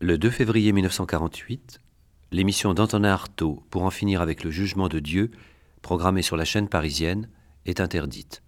Le 0.00 0.18
2 0.18 0.28
février 0.28 0.72
1948, 0.72 1.78
l'émission 2.32 2.74
d'Antonin 2.74 3.12
Artaud 3.12 3.62
pour 3.70 3.84
en 3.84 3.90
finir 3.90 4.20
avec 4.20 4.42
le 4.42 4.50
jugement 4.50 4.88
de 4.88 4.98
Dieu, 4.98 5.30
programmée 5.82 6.22
sur 6.22 6.36
la 6.36 6.44
chaîne 6.44 6.68
parisienne, 6.68 7.28
est 7.64 7.78
interdite. 7.78 8.42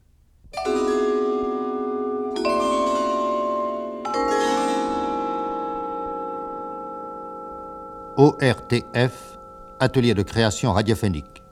ORTF, 8.16 9.38
atelier 9.78 10.14
de 10.14 10.22
création 10.22 10.72
radiophonique. 10.72 11.45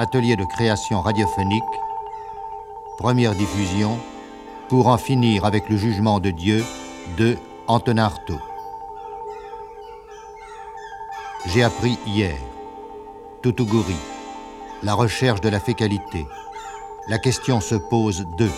Atelier 0.00 0.36
de 0.36 0.44
création 0.44 1.00
radiophonique, 1.00 1.64
première 2.98 3.34
diffusion, 3.34 3.98
pour 4.68 4.86
en 4.86 4.96
finir 4.96 5.44
avec 5.44 5.68
le 5.68 5.76
jugement 5.76 6.20
de 6.20 6.30
Dieu 6.30 6.64
de 7.16 7.36
Antonin 7.66 8.04
Artaud. 8.04 8.38
J'ai 11.46 11.64
appris 11.64 11.98
hier, 12.06 12.36
Toutouguri, 13.42 13.96
la 14.84 14.94
recherche 14.94 15.40
de 15.40 15.48
la 15.48 15.58
fécalité. 15.58 16.24
La 17.08 17.18
question 17.18 17.60
se 17.60 17.74
pose 17.74 18.24
de. 18.36 18.48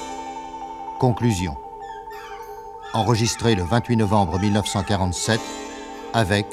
Conclusion. 0.98 1.56
Enregistré 2.92 3.54
le 3.54 3.62
28 3.62 3.96
novembre 3.96 4.38
1947 4.38 5.40
avec 6.12 6.46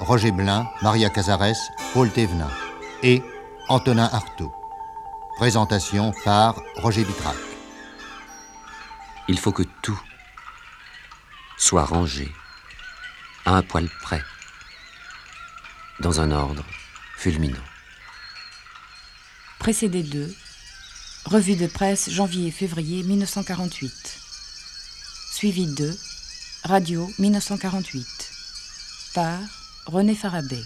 Roger 0.00 0.32
Blin, 0.32 0.66
Maria 0.82 1.08
Cazares, 1.08 1.70
Paul 1.94 2.10
Thévenin 2.10 2.50
et 3.02 3.22
Antonin 3.68 4.10
Artaud. 4.12 4.52
Présentation 5.36 6.12
par 6.22 6.60
Roger 6.76 7.02
Vitrac. 7.02 7.36
Il 9.26 9.38
faut 9.38 9.52
que 9.52 9.62
tout 9.80 9.98
soit 11.56 11.86
rangé 11.86 12.30
à 13.46 13.56
un 13.56 13.62
poil 13.62 13.88
près, 14.02 14.22
dans 16.00 16.20
un 16.20 16.30
ordre 16.30 16.62
fulminant. 17.16 17.64
Précédé 19.58 20.02
de 20.02 20.30
Revue 21.24 21.56
de 21.56 21.66
presse 21.66 22.10
janvier-février 22.10 23.02
1948. 23.02 24.20
Suivi 25.32 25.74
de 25.74 25.90
Radio 26.64 27.08
1948. 27.18 28.06
Par 29.14 29.38
René 29.86 30.14
Farabé. 30.14 30.62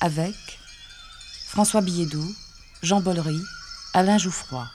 Avec 0.00 0.36
François 1.54 1.82
Billedou, 1.82 2.34
Jean 2.82 3.00
Bollery, 3.00 3.38
Alain 3.92 4.18
Jouffroy. 4.18 4.66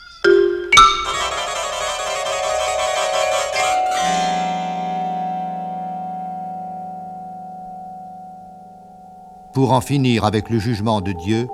Pour 9.52 9.74
en 9.74 9.82
finir 9.82 10.24
avec 10.24 10.50
le 10.50 10.58
jugement 10.58 11.02
de 11.02 11.12
Dieu 11.12 11.50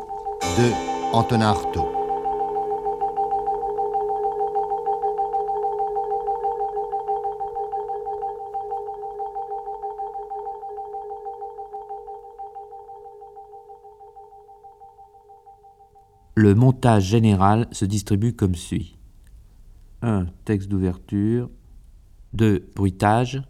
de 0.59 0.71
Antonin 1.11 1.49
Artaud. 1.49 1.94
Montage 16.55 17.03
général 17.03 17.67
se 17.71 17.85
distribue 17.85 18.33
comme 18.33 18.55
suit. 18.55 18.97
1. 20.01 20.27
Texte 20.45 20.69
d'ouverture. 20.69 21.49
2. 22.33 22.71
Bruitage, 22.75 23.41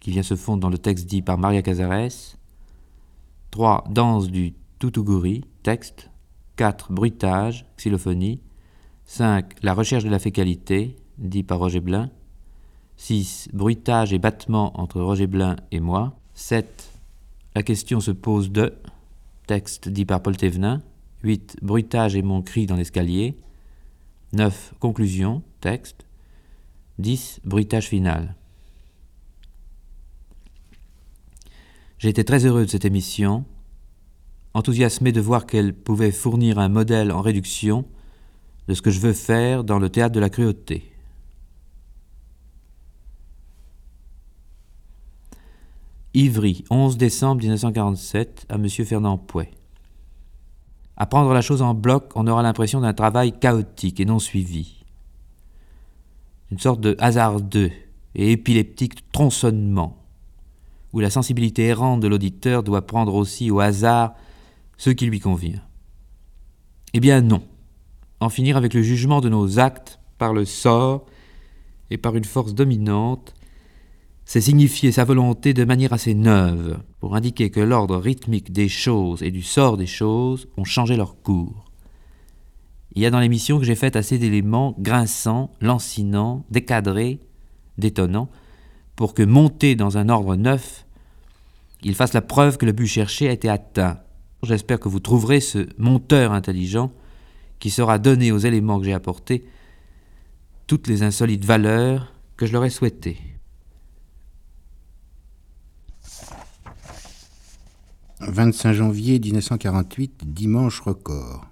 qui 0.00 0.10
vient 0.10 0.22
se 0.22 0.36
fondre 0.36 0.60
dans 0.60 0.68
le 0.68 0.78
texte 0.78 1.06
dit 1.06 1.22
par 1.22 1.38
Maria 1.38 1.62
Cazares. 1.62 2.36
3. 3.50 3.84
Danse 3.90 4.30
du 4.30 4.54
Tutuguri, 4.78 5.44
texte. 5.62 6.10
4. 6.56 6.92
Bruitage, 6.92 7.66
xylophonie. 7.76 8.40
5. 9.04 9.62
La 9.62 9.74
recherche 9.74 10.04
de 10.04 10.10
la 10.10 10.18
fécalité, 10.18 10.96
dit 11.18 11.42
par 11.42 11.58
Roger 11.58 11.80
Blin. 11.80 12.10
6. 12.96 13.48
Bruitage 13.52 14.12
et 14.12 14.18
battement 14.18 14.78
entre 14.80 15.00
Roger 15.00 15.26
Blin 15.26 15.56
et 15.70 15.80
moi. 15.80 16.14
7. 16.34 16.90
La 17.54 17.62
question 17.62 18.00
se 18.00 18.10
pose 18.10 18.50
de, 18.50 18.74
texte 19.46 19.88
dit 19.88 20.04
par 20.04 20.22
Paul 20.22 20.36
Thévenin. 20.36 20.82
8. 21.22 21.58
Bruitage 21.62 22.16
et 22.16 22.22
mon 22.22 22.42
cri 22.42 22.66
dans 22.66 22.76
l'escalier. 22.76 23.36
9. 24.32 24.74
Conclusion, 24.78 25.42
texte. 25.60 26.06
10. 26.98 27.40
Bruitage 27.44 27.88
final. 27.88 28.34
J'ai 31.98 32.08
été 32.08 32.24
très 32.24 32.46
heureux 32.46 32.64
de 32.64 32.70
cette 32.70 32.86
émission, 32.86 33.44
enthousiasmé 34.54 35.12
de 35.12 35.20
voir 35.20 35.44
qu'elle 35.44 35.74
pouvait 35.74 36.12
fournir 36.12 36.58
un 36.58 36.70
modèle 36.70 37.12
en 37.12 37.20
réduction 37.20 37.84
de 38.68 38.74
ce 38.74 38.80
que 38.80 38.90
je 38.90 39.00
veux 39.00 39.12
faire 39.12 39.64
dans 39.64 39.78
le 39.78 39.90
théâtre 39.90 40.14
de 40.14 40.20
la 40.20 40.30
cruauté. 40.30 40.90
Ivry, 46.14 46.64
11 46.70 46.96
décembre 46.96 47.42
1947, 47.42 48.46
à 48.48 48.54
M. 48.54 48.68
Fernand 48.68 49.18
Pouet. 49.18 49.50
À 51.00 51.06
prendre 51.06 51.32
la 51.32 51.40
chose 51.40 51.62
en 51.62 51.72
bloc, 51.72 52.12
on 52.14 52.26
aura 52.26 52.42
l'impression 52.42 52.82
d'un 52.82 52.92
travail 52.92 53.32
chaotique 53.32 54.00
et 54.00 54.04
non 54.04 54.18
suivi. 54.18 54.84
Une 56.50 56.58
sorte 56.58 56.82
de 56.82 56.94
hasardeux 56.98 57.70
et 58.14 58.32
épileptique 58.32 59.10
tronçonnement, 59.10 59.96
où 60.92 61.00
la 61.00 61.08
sensibilité 61.08 61.64
errante 61.64 62.00
de 62.00 62.06
l'auditeur 62.06 62.62
doit 62.62 62.86
prendre 62.86 63.14
aussi 63.14 63.50
au 63.50 63.60
hasard 63.60 64.12
ce 64.76 64.90
qui 64.90 65.06
lui 65.06 65.20
convient. 65.20 65.62
Eh 66.92 67.00
bien 67.00 67.22
non. 67.22 67.42
En 68.20 68.28
finir 68.28 68.58
avec 68.58 68.74
le 68.74 68.82
jugement 68.82 69.22
de 69.22 69.30
nos 69.30 69.58
actes 69.58 70.00
par 70.18 70.34
le 70.34 70.44
sort 70.44 71.06
et 71.88 71.96
par 71.96 72.14
une 72.14 72.24
force 72.24 72.52
dominante 72.52 73.34
c'est 74.26 74.42
signifier 74.42 74.92
sa 74.92 75.04
volonté 75.04 75.54
de 75.54 75.64
manière 75.64 75.94
assez 75.94 76.12
neuve, 76.12 76.78
pour 77.00 77.16
indiquer 77.16 77.50
que 77.50 77.60
l'ordre 77.60 77.96
rythmique 77.96 78.52
des 78.52 78.68
choses 78.68 79.22
et 79.22 79.30
du 79.30 79.42
sort 79.42 79.76
des 79.76 79.86
choses 79.86 80.48
ont 80.56 80.64
changé 80.64 80.96
leur 80.96 81.20
cours. 81.22 81.64
Il 82.94 83.02
y 83.02 83.06
a 83.06 83.10
dans 83.10 83.20
l'émission 83.20 83.58
que 83.58 83.64
j'ai 83.64 83.74
faite 83.74 83.96
assez 83.96 84.18
d'éléments 84.18 84.74
grinçants, 84.78 85.50
lancinants, 85.60 86.44
décadrés, 86.50 87.20
détonnants, 87.78 88.28
pour 88.96 89.14
que 89.14 89.22
monté 89.22 89.76
dans 89.76 89.96
un 89.96 90.08
ordre 90.08 90.36
neuf, 90.36 90.84
il 91.82 91.94
fasse 91.94 92.12
la 92.12 92.20
preuve 92.20 92.58
que 92.58 92.66
le 92.66 92.72
but 92.72 92.86
cherché 92.86 93.28
a 93.28 93.32
été 93.32 93.48
atteint. 93.48 93.98
J'espère 94.42 94.80
que 94.80 94.88
vous 94.88 95.00
trouverez 95.00 95.40
ce 95.40 95.68
monteur 95.78 96.32
intelligent 96.32 96.92
qui 97.58 97.70
sera 97.70 97.98
donné 97.98 98.32
aux 98.32 98.38
éléments 98.38 98.78
que 98.78 98.84
j'ai 98.84 98.92
apportés 98.92 99.44
toutes 100.66 100.86
les 100.86 101.02
insolites 101.02 101.44
valeurs 101.44 102.12
que 102.36 102.46
je 102.46 102.52
leur 102.52 102.64
ai 102.64 102.70
souhaitées. 102.70 103.18
25 108.20 108.74
janvier 108.74 109.18
1948, 109.18 110.24
dimanche 110.26 110.80
record. 110.80 111.46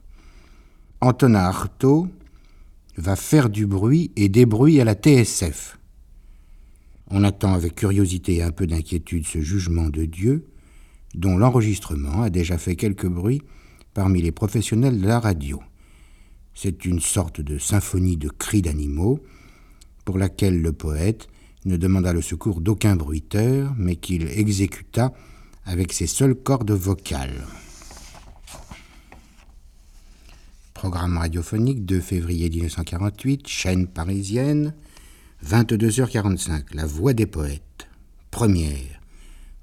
Antonin 1.01 1.41
Artaud 1.41 2.09
va 2.99 3.17
faire 3.17 3.49
du 3.49 3.67
bruit 3.67 4.11
et 4.17 4.29
des 4.29 4.45
bruits 4.45 4.79
à 4.79 4.85
la 4.85 4.93
TSF. 4.93 5.79
On 7.11 7.25
attend 7.25 7.55
avec 7.55 7.75
curiosité 7.75 8.37
et 8.37 8.43
un 8.43 8.51
peu 8.51 8.67
d'inquiétude 8.67 9.27
ce 9.27 9.41
jugement 9.41 9.89
de 9.89 10.05
Dieu, 10.05 10.45
dont 11.15 11.39
l'enregistrement 11.39 12.23
a 12.23 12.31
déjà 12.31 12.59
fait 12.59 12.77
quelques 12.77 13.09
bruits 13.09 13.41
parmi 13.95 14.21
les 14.21 14.33
professionnels 14.33 15.01
de 15.01 15.07
la 15.07 15.21
radio. 15.21 15.63
C'est 16.55 16.85
une 16.85 17.01
sorte 17.01 17.41
de 17.41 17.57
symphonie 17.57 18.19
de 18.19 18.29
cris 18.29 18.61
d'animaux, 18.61 19.21
pour 20.05 20.19
laquelle 20.19 20.61
le 20.61 20.73
poète 20.73 21.29
ne 21.65 21.79
demanda 21.79 22.13
le 22.13 22.23
secours 22.23 22.61
d'aucun 22.61 22.95
bruiteur, 22.95 23.75
mais 23.79 23.97
qu'il 23.97 24.29
exécuta 24.29 25.15
avec 25.69 25.93
ses 25.93 26.07
seules 26.07 26.35
cordes 26.35 26.71
vocales. 26.71 27.45
Programme 30.73 31.19
radiophonique 31.19 31.85
2 31.85 32.01
février 32.01 32.49
1948, 32.49 33.47
chaîne 33.47 33.87
parisienne, 33.87 34.75
22h45, 35.45 36.75
La 36.75 36.87
Voix 36.87 37.13
des 37.13 37.27
poètes, 37.27 37.87
première, 38.31 39.01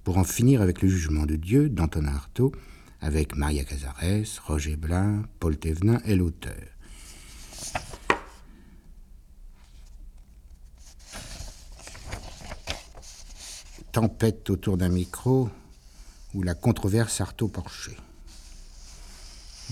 pour 0.03 0.19
en 0.19 0.23
finir 0.23 0.61
avec 0.61 0.83
le 0.83 0.89
jugement 0.89 1.25
de 1.25 1.37
Dieu 1.37 1.69
d'Antonin 1.69 2.13
Artaud, 2.13 2.51
avec 3.01 3.35
Maria 3.35 3.63
Cazares, 3.63 4.43
Roger 4.45 4.75
Blin, 4.75 5.23
Paul 5.39 5.57
Thévenin 5.57 5.99
et 6.05 6.15
l'auteur. 6.15 6.53
Tempête 13.91 14.49
autour 14.51 14.77
d'un 14.77 14.89
micro, 14.89 15.49
ou 16.35 16.43
la 16.43 16.53
controverse 16.53 17.21
Artaud-Porcher. 17.21 17.97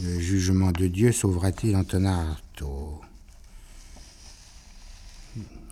Le 0.01 0.19
jugement 0.19 0.71
de 0.71 0.87
Dieu 0.87 1.11
sauvera-t-il 1.11 1.75
Antonin 1.75 2.31
Artaud? 2.31 3.01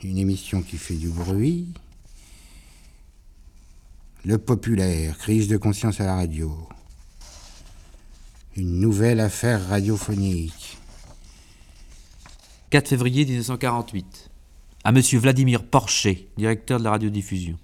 Une 0.03 0.17
émission 0.17 0.61
qui 0.61 0.77
fait 0.77 0.95
du 0.95 1.09
bruit. 1.09 1.73
Le 4.25 4.38
populaire, 4.38 5.17
crise 5.17 5.47
de 5.47 5.57
conscience 5.57 6.01
à 6.01 6.05
la 6.05 6.15
radio. 6.15 6.67
Une 8.57 8.79
nouvelle 8.79 9.21
affaire 9.21 9.65
radiophonique. 9.69 10.77
4 12.69 12.89
février 12.89 13.25
1948. 13.25 14.29
À 14.83 14.91
Monsieur 14.91 15.19
Vladimir 15.19 15.63
Porcher, 15.63 16.29
directeur 16.38 16.79
de 16.79 16.83
la 16.83 16.91
radiodiffusion. 16.91 17.57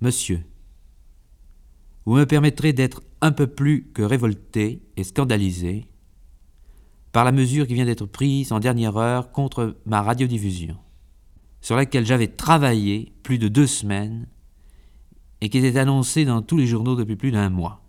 Monsieur, 0.00 0.44
vous 2.06 2.16
me 2.16 2.26
permettrez 2.26 2.72
d'être 2.72 3.02
un 3.20 3.32
peu 3.32 3.46
plus 3.46 3.90
que 3.94 4.02
révolté 4.02 4.82
et 4.96 5.04
scandalisé 5.04 5.88
par 7.12 7.24
la 7.24 7.32
mesure 7.32 7.66
qui 7.66 7.74
vient 7.74 7.84
d'être 7.84 8.06
prise 8.06 8.52
en 8.52 8.60
dernière 8.60 8.96
heure 8.96 9.30
contre 9.30 9.76
ma 9.86 10.02
radiodiffusion, 10.02 10.76
sur 11.60 11.76
laquelle 11.76 12.04
j'avais 12.04 12.28
travaillé 12.28 13.12
plus 13.22 13.38
de 13.38 13.48
deux 13.48 13.66
semaines 13.66 14.26
et 15.40 15.48
qui 15.48 15.58
était 15.58 15.78
annoncée 15.78 16.24
dans 16.24 16.42
tous 16.42 16.56
les 16.56 16.66
journaux 16.66 16.96
depuis 16.96 17.16
plus 17.16 17.30
d'un 17.30 17.50
mois. 17.50 17.82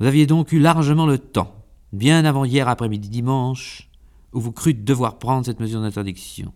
Vous 0.00 0.06
aviez 0.06 0.26
donc 0.26 0.52
eu 0.52 0.58
largement 0.58 1.06
le 1.06 1.18
temps, 1.18 1.54
bien 1.92 2.24
avant 2.24 2.44
hier 2.44 2.68
après-midi 2.68 3.08
dimanche, 3.08 3.90
où 4.32 4.40
vous 4.40 4.52
crûtes 4.52 4.84
devoir 4.84 5.18
prendre 5.18 5.46
cette 5.46 5.60
mesure 5.60 5.80
d'interdiction, 5.80 6.52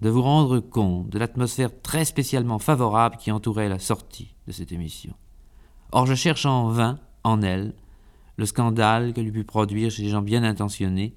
de 0.00 0.08
vous 0.08 0.22
rendre 0.22 0.60
compte 0.60 1.10
de 1.10 1.18
l'atmosphère 1.18 1.70
très 1.82 2.04
spécialement 2.04 2.58
favorable 2.58 3.16
qui 3.16 3.30
entourait 3.30 3.68
la 3.68 3.78
sortie 3.78 4.34
de 4.46 4.52
cette 4.52 4.72
émission. 4.72 5.14
Or, 5.92 6.06
je 6.06 6.14
cherche 6.14 6.46
en 6.46 6.68
vain, 6.68 6.98
en 7.24 7.42
elle, 7.42 7.74
le 8.36 8.46
scandale 8.46 9.12
qu'elle 9.12 9.26
eût 9.26 9.32
pu 9.32 9.44
produire 9.44 9.90
chez 9.90 10.02
des 10.02 10.08
gens 10.08 10.22
bien 10.22 10.42
intentionnés 10.42 11.14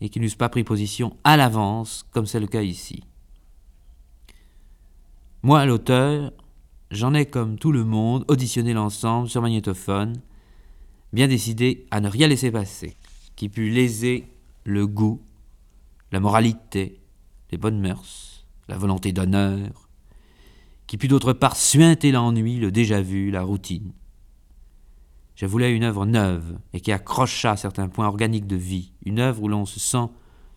et 0.00 0.10
qui 0.10 0.20
n'eussent 0.20 0.34
pas 0.34 0.50
pris 0.50 0.64
position 0.64 1.16
à 1.24 1.36
l'avance, 1.36 2.04
comme 2.10 2.26
c'est 2.26 2.40
le 2.40 2.46
cas 2.46 2.62
ici. 2.62 3.02
Moi, 5.42 5.64
l'auteur, 5.64 6.32
j'en 6.90 7.14
ai, 7.14 7.24
comme 7.24 7.58
tout 7.58 7.72
le 7.72 7.84
monde, 7.84 8.24
auditionné 8.28 8.74
l'ensemble 8.74 9.28
sur 9.28 9.40
magnétophone, 9.40 10.20
bien 11.12 11.28
décidé 11.28 11.86
à 11.90 12.00
ne 12.00 12.08
rien 12.08 12.28
laisser 12.28 12.50
passer, 12.50 12.96
qui 13.36 13.48
pût 13.48 13.70
léser 13.70 14.28
le 14.64 14.86
goût, 14.86 15.22
la 16.12 16.20
moralité, 16.20 17.00
les 17.50 17.58
bonnes 17.58 17.80
mœurs, 17.80 18.46
la 18.68 18.78
volonté 18.78 19.12
d'honneur, 19.12 19.88
qui 20.86 20.96
put 20.96 21.08
d'autre 21.08 21.32
part 21.32 21.56
suinter 21.56 22.12
l'ennui, 22.12 22.58
le 22.58 22.70
déjà 22.70 23.00
vu, 23.00 23.30
la 23.30 23.42
routine. 23.42 23.92
Je 25.34 25.46
voulais 25.46 25.74
une 25.74 25.84
œuvre 25.84 26.06
neuve 26.06 26.58
et 26.72 26.80
qui 26.80 26.92
accrochât 26.92 27.56
certains 27.56 27.88
points 27.88 28.08
organiques 28.08 28.46
de 28.46 28.56
vie, 28.56 28.92
une 29.04 29.18
œuvre 29.18 29.42
où 29.42 29.48
l'on 29.48 29.66
se 29.66 29.80
sent 29.80 30.08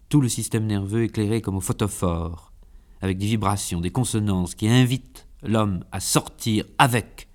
tout 0.08 0.22
le 0.22 0.30
système 0.30 0.66
nerveux 0.66 1.04
éclairé 1.04 1.42
comme 1.42 1.58
au 1.58 1.62
photophore, 1.62 2.54
avec 3.02 3.18
des 3.18 3.28
vibrations, 3.28 3.82
des 3.82 3.92
consonances 3.92 4.56
qui 4.56 4.68
invitent 4.68 5.28
l'homme 5.44 5.84
à 5.92 6.00
sortir 6.00 6.66
avec 6.78 7.28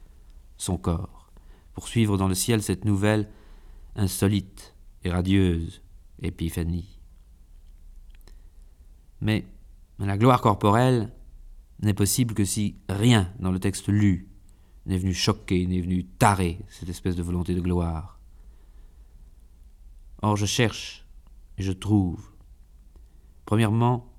son 0.56 0.76
corps, 0.76 1.30
pour 1.74 1.88
suivre 1.88 2.16
dans 2.16 2.28
le 2.28 2.34
ciel 2.34 2.62
cette 2.62 2.84
nouvelle, 2.84 3.28
insolite 3.96 4.74
et 5.04 5.10
radieuse 5.10 5.82
épiphanie. 6.22 6.93
Mais 9.24 9.46
la 9.98 10.18
gloire 10.18 10.40
corporelle 10.40 11.10
n'est 11.80 11.94
possible 11.94 12.34
que 12.34 12.44
si 12.44 12.76
rien 12.88 13.32
dans 13.40 13.50
le 13.50 13.58
texte 13.58 13.88
lu 13.88 14.28
n'est 14.86 14.98
venu 14.98 15.14
choquer, 15.14 15.66
n'est 15.66 15.80
venu 15.80 16.04
tarer 16.04 16.60
cette 16.68 16.90
espèce 16.90 17.16
de 17.16 17.22
volonté 17.22 17.54
de 17.54 17.60
gloire. 17.60 18.20
Or 20.20 20.36
je 20.36 20.46
cherche 20.46 21.06
et 21.56 21.62
je 21.62 21.72
trouve. 21.72 22.30
Premièrement, 23.46 24.12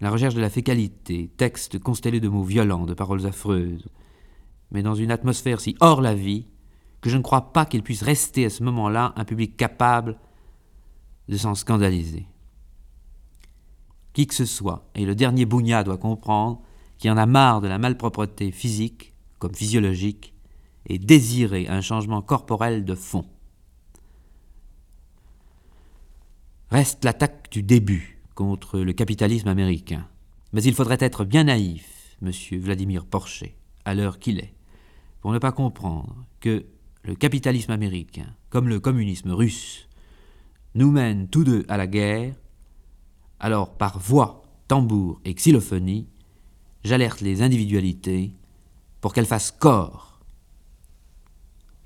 la 0.00 0.10
recherche 0.10 0.34
de 0.34 0.40
la 0.40 0.48
fécalité, 0.48 1.30
texte 1.36 1.78
constellé 1.78 2.18
de 2.18 2.28
mots 2.28 2.42
violents, 2.42 2.86
de 2.86 2.94
paroles 2.94 3.26
affreuses, 3.26 3.86
mais 4.70 4.82
dans 4.82 4.94
une 4.94 5.10
atmosphère 5.10 5.60
si 5.60 5.76
hors 5.80 6.00
la 6.00 6.14
vie 6.14 6.46
que 7.02 7.10
je 7.10 7.18
ne 7.18 7.22
crois 7.22 7.52
pas 7.52 7.66
qu'il 7.66 7.82
puisse 7.82 8.02
rester 8.02 8.46
à 8.46 8.50
ce 8.50 8.62
moment-là 8.62 9.12
un 9.16 9.24
public 9.26 9.56
capable 9.58 10.18
de 11.28 11.36
s'en 11.36 11.54
scandaliser. 11.54 12.26
Qui 14.12 14.26
que 14.26 14.34
ce 14.34 14.44
soit, 14.44 14.88
et 14.94 15.04
le 15.04 15.14
dernier 15.14 15.44
Bougna 15.44 15.84
doit 15.84 15.98
comprendre 15.98 16.60
qu'il 16.98 17.10
en 17.10 17.16
a 17.16 17.26
marre 17.26 17.60
de 17.60 17.68
la 17.68 17.78
malpropreté 17.78 18.50
physique 18.50 19.14
comme 19.38 19.54
physiologique 19.54 20.34
et 20.86 20.98
désirer 20.98 21.68
un 21.68 21.80
changement 21.80 22.22
corporel 22.22 22.84
de 22.84 22.94
fond. 22.94 23.26
Reste 26.70 27.04
l'attaque 27.04 27.50
du 27.50 27.62
début 27.62 28.20
contre 28.34 28.80
le 28.80 28.92
capitalisme 28.92 29.48
américain. 29.48 30.06
Mais 30.52 30.62
il 30.62 30.74
faudrait 30.74 30.98
être 31.00 31.24
bien 31.24 31.44
naïf, 31.44 32.16
monsieur 32.20 32.58
Vladimir 32.58 33.04
Porcher, 33.04 33.56
à 33.84 33.94
l'heure 33.94 34.18
qu'il 34.18 34.38
est, 34.38 34.54
pour 35.20 35.32
ne 35.32 35.38
pas 35.38 35.52
comprendre 35.52 36.24
que 36.40 36.64
le 37.02 37.14
capitalisme 37.14 37.72
américain, 37.72 38.34
comme 38.50 38.68
le 38.68 38.80
communisme 38.80 39.30
russe, 39.30 39.88
nous 40.74 40.90
mène 40.90 41.28
tous 41.28 41.44
deux 41.44 41.64
à 41.68 41.76
la 41.76 41.86
guerre 41.86 42.34
alors, 43.40 43.70
par 43.70 43.98
voix, 43.98 44.42
tambour 44.68 45.18
et 45.24 45.34
xylophonie, 45.34 46.06
j'alerte 46.84 47.22
les 47.22 47.40
individualités 47.40 48.34
pour 49.00 49.14
qu'elles 49.14 49.26
fassent 49.26 49.50
corps. 49.50 50.20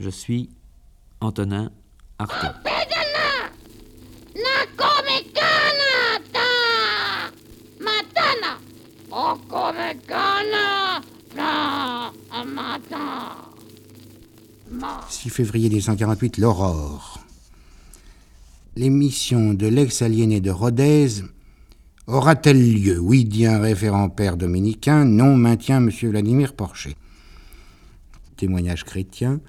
Je 0.01 0.11
suis 0.11 0.51
Antonin 1.21 1.71
Artaud. 2.19 2.49
«6 15.09 15.31
février 15.31 15.69
1948, 15.69 16.39
l'aurore. 16.39 17.21
L'émission 18.77 19.55
de 19.55 19.69
l'ex-aliéné 19.69 20.41
de 20.41 20.51
Rodez 20.51 21.23
Aura-t-elle 22.07 22.83
lieu? 22.83 22.99
Oui, 22.99 23.25
dit 23.25 23.47
un 23.47 23.59
référent 23.59 24.11
père 24.11 24.37
dominicain. 24.37 25.07
Non, 25.07 25.37
maintient 25.37 25.79
M. 25.79 25.91
Vladimir 25.91 26.53
Porcher. 26.53 26.97
Témoignage 28.37 28.85
chrétien. 28.85 29.41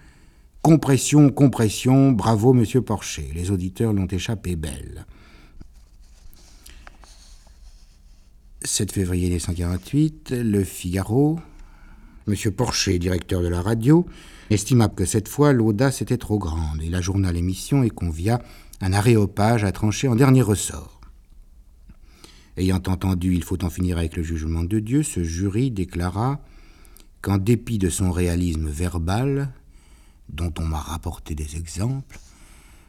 Compression, 0.62 1.30
compression, 1.30 2.14
bravo 2.14 2.56
M. 2.56 2.66
Porcher. 2.82 3.30
Les 3.36 3.52
auditeurs 3.52 3.92
l'ont 3.92 4.08
échappé 4.08 4.56
belle. 4.56 5.06
7 8.64 8.92
février 8.92 9.26
1948, 9.26 10.34
Le 10.38 10.64
Figaro. 10.64 11.40
M. 12.28 12.36
Porcher, 12.52 12.98
directeur 13.00 13.42
de 13.42 13.48
la 13.48 13.62
radio, 13.62 14.06
estimable 14.50 14.96
que 14.96 15.06
cette 15.06 15.28
fois 15.28 15.54
l'audace 15.54 16.02
était 16.02 16.18
trop 16.18 16.40
grande. 16.40 16.82
Il 16.82 16.96
ajourna 16.96 17.32
l'émission 17.32 17.84
et 17.84 17.90
convia 17.90 18.42
un 18.82 18.94
aréopage 18.94 19.64
à 19.64 19.72
trancher 19.72 20.08
en 20.08 20.16
dernier 20.16 20.42
ressort. 20.42 20.95
Ayant 22.58 22.82
entendu 22.88 23.34
Il 23.34 23.44
faut 23.44 23.64
en 23.64 23.70
finir 23.70 23.98
avec 23.98 24.16
le 24.16 24.24
jugement 24.24 24.64
de 24.64 24.80
Dieu, 24.80 25.04
ce 25.04 25.24
jury 25.24 25.72
déclara 25.72 26.40
qu'en 27.22 27.38
dépit 27.38 27.80
de 27.80 27.90
son 27.90 28.12
réalisme 28.12 28.68
verbal, 28.68 29.52
dont 30.30 30.54
on 30.60 30.66
m'a 30.66 30.80
rapporté 30.80 31.36
des 31.36 31.58
exemples, 31.58 32.20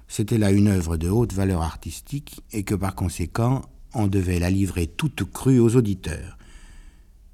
c'était 0.09 0.39
là 0.39 0.53
une 0.53 0.69
œuvre 0.69 0.97
de 0.97 1.09
haute 1.09 1.33
valeur 1.33 1.63
artistique 1.63 2.43
et 2.53 2.63
que 2.63 2.75
par 2.75 2.95
conséquent 2.95 3.63
on 3.95 4.07
devait 4.07 4.39
la 4.39 4.51
livrer 4.51 4.87
toute 4.87 5.25
crue 5.25 5.59
aux 5.59 5.75
auditeurs. 5.75 6.39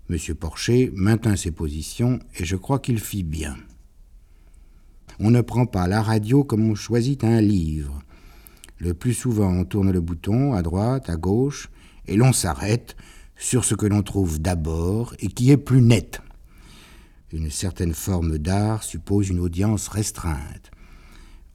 M. 0.08 0.16
Porcher 0.34 0.90
maintint 0.94 1.36
ses 1.36 1.50
positions 1.50 2.18
et 2.38 2.44
je 2.44 2.56
crois 2.56 2.78
qu'il 2.78 2.98
fit 2.98 3.24
bien. 3.24 3.56
On 5.18 5.30
ne 5.30 5.40
prend 5.40 5.66
pas 5.66 5.86
la 5.86 6.02
radio 6.02 6.44
comme 6.44 6.68
on 6.68 6.74
choisit 6.74 7.24
un 7.24 7.40
livre. 7.40 8.02
Le 8.78 8.94
plus 8.94 9.14
souvent 9.14 9.52
on 9.52 9.64
tourne 9.64 9.90
le 9.90 10.00
bouton 10.00 10.54
à 10.54 10.62
droite, 10.62 11.10
à 11.10 11.16
gauche, 11.16 11.68
et 12.06 12.16
l'on 12.16 12.32
s'arrête 12.32 12.96
sur 13.36 13.64
ce 13.64 13.74
que 13.74 13.86
l'on 13.86 14.02
trouve 14.02 14.40
d'abord 14.40 15.14
et 15.18 15.28
qui 15.28 15.50
est 15.50 15.56
plus 15.56 15.82
net. 15.82 16.20
Une 17.32 17.50
certaine 17.50 17.94
forme 17.94 18.38
d'art 18.38 18.82
suppose 18.82 19.28
une 19.30 19.40
audience 19.40 19.88
restreinte. 19.88 20.70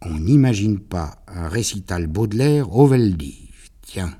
On 0.01 0.19
n'imagine 0.19 0.79
pas 0.79 1.23
un 1.27 1.47
récital 1.47 2.07
Baudelaire 2.07 2.73
au 2.73 2.87
Veldiv. 2.87 3.69
Tiens. 3.81 4.15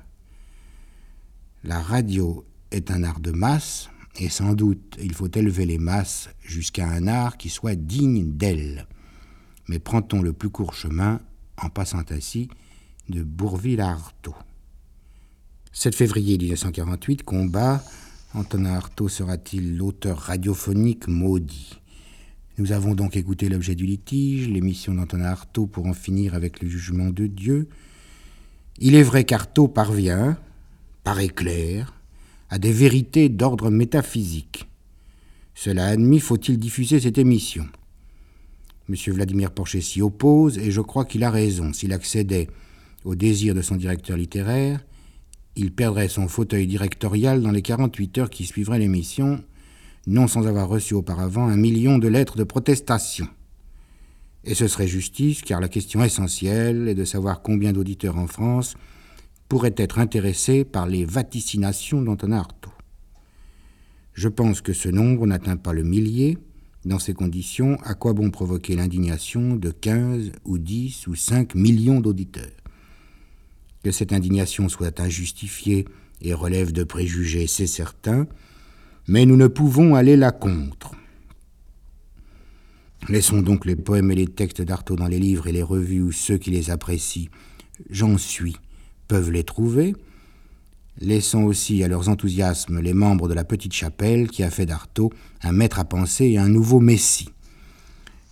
La 1.64 1.80
radio 1.80 2.46
est 2.70 2.90
un 2.90 3.02
art 3.02 3.20
de 3.20 3.32
masse, 3.32 3.90
et 4.20 4.28
sans 4.28 4.54
doute 4.54 4.96
il 5.00 5.14
faut 5.14 5.30
élever 5.30 5.66
les 5.66 5.78
masses 5.78 6.30
jusqu'à 6.40 6.88
un 6.88 7.06
art 7.06 7.36
qui 7.36 7.48
soit 7.48 7.74
digne 7.74 8.36
d'elle. 8.36 8.86
Mais 9.68 9.78
prend-on 9.78 10.22
le 10.22 10.32
plus 10.32 10.50
court 10.50 10.74
chemin 10.74 11.20
en 11.56 11.68
passant 11.68 12.04
ainsi 12.10 12.48
de 13.08 13.22
Bourville 13.22 13.80
à 13.80 13.90
Artaud? 13.90 14.34
7 15.78 15.94
février 15.94 16.36
1948, 16.38 17.22
combat. 17.22 17.84
Antonin 18.34 18.74
Artaud 18.74 19.08
sera-t-il 19.08 19.76
l'auteur 19.76 20.18
radiophonique 20.18 21.06
maudit? 21.06 21.78
Nous 22.58 22.72
avons 22.72 22.96
donc 22.96 23.16
écouté 23.16 23.48
l'objet 23.48 23.76
du 23.76 23.86
litige, 23.86 24.48
l'émission 24.48 24.92
d'Antonin 24.92 25.26
Artaud 25.26 25.68
pour 25.68 25.86
en 25.86 25.92
finir 25.92 26.34
avec 26.34 26.60
le 26.60 26.68
jugement 26.68 27.10
de 27.10 27.28
Dieu. 27.28 27.68
Il 28.80 28.96
est 28.96 29.04
vrai 29.04 29.22
qu'Artaud 29.22 29.68
parvient, 29.68 30.36
par 31.04 31.20
éclair, 31.20 31.94
à 32.50 32.58
des 32.58 32.72
vérités 32.72 33.28
d'ordre 33.28 33.70
métaphysique. 33.70 34.68
Cela 35.54 35.86
admis, 35.86 36.18
faut-il 36.18 36.58
diffuser 36.58 36.98
cette 36.98 37.18
émission? 37.18 37.68
M. 38.88 38.96
Vladimir 39.14 39.52
Porcher 39.52 39.80
s'y 39.80 40.02
oppose, 40.02 40.58
et 40.58 40.72
je 40.72 40.80
crois 40.80 41.04
qu'il 41.04 41.22
a 41.22 41.30
raison. 41.30 41.72
S'il 41.72 41.92
accédait 41.92 42.48
au 43.04 43.14
désir 43.14 43.54
de 43.54 43.62
son 43.62 43.76
directeur 43.76 44.16
littéraire, 44.16 44.80
il 45.58 45.72
perdrait 45.72 46.08
son 46.08 46.28
fauteuil 46.28 46.68
directorial 46.68 47.42
dans 47.42 47.50
les 47.50 47.62
48 47.62 48.18
heures 48.18 48.30
qui 48.30 48.46
suivraient 48.46 48.78
l'émission, 48.78 49.42
non 50.06 50.28
sans 50.28 50.46
avoir 50.46 50.68
reçu 50.68 50.94
auparavant 50.94 51.48
un 51.48 51.56
million 51.56 51.98
de 51.98 52.06
lettres 52.06 52.36
de 52.36 52.44
protestation. 52.44 53.26
Et 54.44 54.54
ce 54.54 54.68
serait 54.68 54.86
justice, 54.86 55.42
car 55.42 55.60
la 55.60 55.68
question 55.68 56.02
essentielle 56.04 56.86
est 56.86 56.94
de 56.94 57.04
savoir 57.04 57.42
combien 57.42 57.72
d'auditeurs 57.72 58.18
en 58.18 58.28
France 58.28 58.76
pourraient 59.48 59.74
être 59.76 59.98
intéressés 59.98 60.64
par 60.64 60.86
les 60.86 61.04
vaticinations 61.04 62.02
d'Antonin 62.02 62.38
Artaud. 62.38 62.70
Je 64.14 64.28
pense 64.28 64.60
que 64.60 64.72
ce 64.72 64.88
nombre 64.88 65.26
n'atteint 65.26 65.56
pas 65.56 65.72
le 65.72 65.82
millier. 65.82 66.38
Dans 66.84 67.00
ces 67.00 67.14
conditions, 67.14 67.78
à 67.82 67.94
quoi 67.94 68.12
bon 68.12 68.30
provoquer 68.30 68.76
l'indignation 68.76 69.56
de 69.56 69.70
15 69.70 70.30
ou 70.44 70.58
10 70.58 71.08
ou 71.08 71.16
5 71.16 71.56
millions 71.56 72.00
d'auditeurs? 72.00 72.57
Que 73.82 73.90
cette 73.90 74.12
indignation 74.12 74.68
soit 74.68 75.00
injustifiée 75.00 75.86
et 76.20 76.34
relève 76.34 76.72
de 76.72 76.84
préjugés, 76.84 77.46
c'est 77.46 77.66
certain, 77.66 78.26
mais 79.06 79.24
nous 79.24 79.36
ne 79.36 79.46
pouvons 79.46 79.94
aller 79.94 80.16
là 80.16 80.32
contre. 80.32 80.92
Laissons 83.08 83.40
donc 83.40 83.64
les 83.64 83.76
poèmes 83.76 84.10
et 84.10 84.16
les 84.16 84.26
textes 84.26 84.60
d'Artaud 84.60 84.96
dans 84.96 85.06
les 85.06 85.18
livres 85.18 85.46
et 85.46 85.52
les 85.52 85.62
revues 85.62 86.02
où 86.02 86.12
ceux 86.12 86.36
qui 86.36 86.50
les 86.50 86.70
apprécient, 86.70 87.30
j'en 87.88 88.18
suis, 88.18 88.56
peuvent 89.06 89.30
les 89.30 89.44
trouver. 89.44 89.94
Laissons 91.00 91.44
aussi 91.44 91.82
à 91.84 91.88
leurs 91.88 92.08
enthousiasmes 92.08 92.80
les 92.80 92.92
membres 92.92 93.28
de 93.28 93.34
la 93.34 93.44
petite 93.44 93.72
chapelle 93.72 94.28
qui 94.28 94.42
a 94.42 94.50
fait 94.50 94.66
d'Artaud 94.66 95.12
un 95.42 95.52
maître 95.52 95.78
à 95.78 95.84
penser 95.84 96.26
et 96.26 96.38
un 96.38 96.48
nouveau 96.48 96.80
messie. 96.80 97.30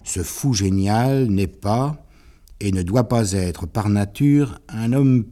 Ce 0.05 0.23
fou 0.23 0.53
génial 0.53 1.29
n'est 1.29 1.47
pas 1.47 2.05
et 2.61 2.73
ne 2.73 2.83
doit 2.83 3.09
pas 3.09 3.33
être 3.33 3.67
par 3.67 3.89
nature 3.89 4.59
un 4.69 4.93
homme 4.93 5.27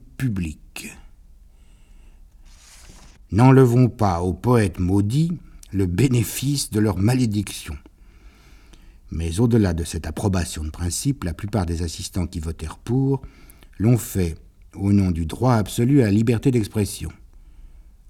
N'enlevons 3.31 3.89
pas 3.89 4.21
aux 4.21 4.33
poètes 4.33 4.79
maudits 4.79 5.39
le 5.73 5.87
bénéfice 5.87 6.71
de 6.71 6.79
leur 6.79 6.99
malédiction. 6.99 7.77
Mais 9.11 9.41
au-delà 9.41 9.75
de 9.75 9.85
cette 9.85 10.07
approbation 10.07 10.65
de 10.65 10.71
principe, 10.71 11.25
la 11.25 11.35
plupart 11.35 11.67
des 11.67 11.83
assistants 11.83 12.27
qui 12.27 12.41
votèrent 12.41 12.79
pour 12.79 13.23
l'ont 13.79 13.99
fait 13.99 14.37
au 14.75 14.93
nom 14.93 15.11
du 15.11 15.27
droit 15.27 15.55
absolu 15.55 16.03
à 16.03 16.07
la 16.07 16.11
liberté 16.13 16.51
d'expression. 16.51 17.11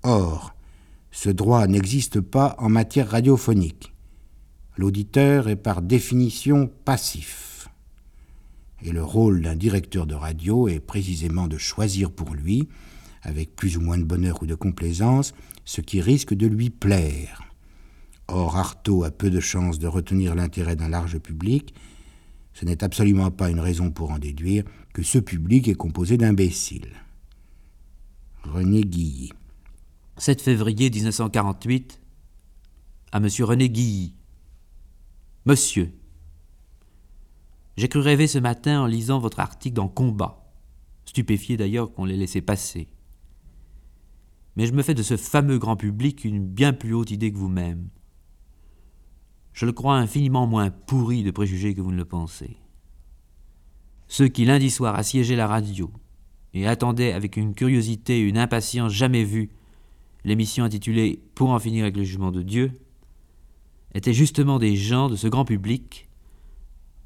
Or, 0.03 0.55
ce 1.11 1.31
droit 1.31 1.67
n'existe 1.67 2.21
pas 2.21 2.55
en 2.59 2.69
matière 2.69 3.11
radiophonique. 3.11 3.95
L'auditeur 4.77 5.49
est 5.49 5.57
par 5.57 5.81
définition 5.81 6.71
passif. 6.85 7.54
Et 8.85 8.93
le 8.93 9.03
rôle 9.03 9.41
d'un 9.41 9.57
directeur 9.57 10.07
de 10.07 10.15
radio 10.15 10.69
est 10.69 10.79
précisément 10.79 11.49
de 11.49 11.57
choisir 11.57 12.13
pour 12.13 12.35
lui, 12.35 12.69
avec 13.23 13.57
plus 13.57 13.79
ou 13.79 13.81
moins 13.81 13.97
de 13.97 14.05
bonheur 14.05 14.43
ou 14.43 14.47
de 14.47 14.55
complaisance, 14.55 15.35
ce 15.65 15.81
qui 15.81 16.03
risque 16.03 16.35
de 16.35 16.47
lui 16.47 16.69
plaire. 16.69 17.43
Or, 18.29 18.59
Artaud 18.59 19.05
a 19.05 19.11
peu 19.11 19.31
de 19.31 19.41
chances 19.41 19.79
de 19.79 19.87
retenir 19.87 20.35
l'intérêt 20.35 20.77
d'un 20.77 20.89
large 20.89 21.19
public. 21.19 21.75
Ce 22.53 22.67
n'est 22.67 22.85
absolument 22.85 23.31
pas 23.31 23.49
une 23.49 23.59
raison 23.59 23.91
pour 23.91 24.11
en 24.11 24.19
déduire 24.19 24.65
que 24.93 25.03
ce 25.03 25.19
public 25.19 25.67
est 25.67 25.75
composé 25.75 26.19
d'imbéciles. 26.19 26.93
René 28.43 28.83
Guilly. 28.83 29.33
7 30.19 30.43
février 30.43 30.91
1948, 30.91 32.01
à 33.13 33.17
M. 33.17 33.29
René 33.41 33.71
Guilly. 33.71 34.15
Monsieur, 35.47 35.93
j'ai 37.77 37.89
cru 37.89 38.01
rêver 38.01 38.27
ce 38.27 38.39
matin 38.39 38.83
en 38.83 38.87
lisant 38.87 39.19
votre 39.19 39.41
article 39.41 39.75
dans 39.75 39.89
Combat, 39.89 40.53
stupéfié 41.05 41.57
d'ailleurs 41.57 41.93
qu'on 41.93 42.05
l'ait 42.05 42.17
laissé 42.17 42.41
passer. 42.41 42.89
Mais 44.57 44.67
je 44.67 44.73
me 44.73 44.83
fais 44.83 44.95
de 44.95 45.03
ce 45.03 45.17
fameux 45.17 45.59
grand 45.59 45.77
public 45.77 46.25
une 46.25 46.47
bien 46.47 46.73
plus 46.73 46.95
haute 46.95 47.11
idée 47.11 47.33
que 47.33 47.39
vous-même 47.39 47.89
je 49.55 49.67
le 49.67 49.73
crois 49.73 49.97
infiniment 49.97 50.47
moins 50.47 50.71
pourri 50.71 51.23
de 51.23 51.31
préjugés 51.31 51.75
que 51.75 51.81
vous 51.81 51.93
ne 51.93 51.97
le 51.97 52.05
pensez. 52.05 52.57
Ceux 54.09 54.29
qui 54.29 54.45
lundi 54.45 54.69
soir 54.69 54.97
assiégeaient 54.97 55.37
la 55.37 55.47
radio 55.47 55.91
et 56.53 56.67
attendaient 56.67 57.13
avec 57.13 57.37
une 57.37 57.55
curiosité 57.55 58.19
et 58.19 58.23
une 58.23 58.37
impatience 58.37 58.93
jamais 58.93 59.25
vues 59.25 59.51
l'émission 60.25 60.65
intitulée 60.65 61.21
Pour 61.35 61.51
en 61.51 61.59
finir 61.59 61.85
avec 61.85 61.97
le 61.97 62.03
jugement 62.03 62.33
de 62.33 62.43
Dieu, 62.43 62.73
étaient 63.95 64.13
justement 64.13 64.59
des 64.59 64.75
gens 64.75 65.09
de 65.09 65.17
ce 65.17 65.29
grand 65.29 65.45
public, 65.45 66.04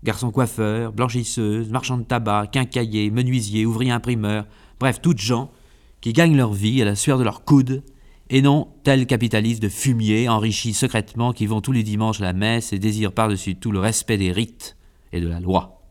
garçons 0.05 0.31
coiffeurs, 0.31 0.93
blanchisseuses, 0.93 1.71
marchands 1.71 1.99
de 1.99 2.05
tabac, 2.05 2.49
quincailliers, 2.49 3.11
menuisiers, 3.11 3.67
ouvriers 3.67 3.91
imprimeurs, 3.91 4.47
bref, 4.79 5.01
toutes 5.01 5.19
gens 5.19 5.51
qui 6.01 6.13
gagnent 6.13 6.37
leur 6.37 6.53
vie 6.53 6.81
à 6.83 6.85
la 6.85 6.95
sueur 6.95 7.19
de 7.19 7.25
leurs 7.25 7.45
coudes 7.45 7.83
et 8.31 8.43
non 8.43 8.69
tels 8.85 9.07
capitalistes 9.07 9.63
de 9.63 9.69
fumier 9.69 10.29
enrichis 10.29 10.75
secrètement 10.75 11.33
qui 11.33 11.47
vont 11.47 11.61
tous 11.61 11.73
les 11.73 11.83
dimanches 11.83 12.21
à 12.21 12.25
la 12.25 12.33
messe 12.33 12.73
et 12.73 12.79
désirent 12.79 13.13
par-dessus 13.13 13.57
tout 13.57 13.73
le 13.73 13.81
respect 13.81 14.19
des 14.19 14.33
rites 14.33 14.77
et 15.13 15.21
de 15.21 15.29
la 15.29 15.41
loi. 15.41 15.83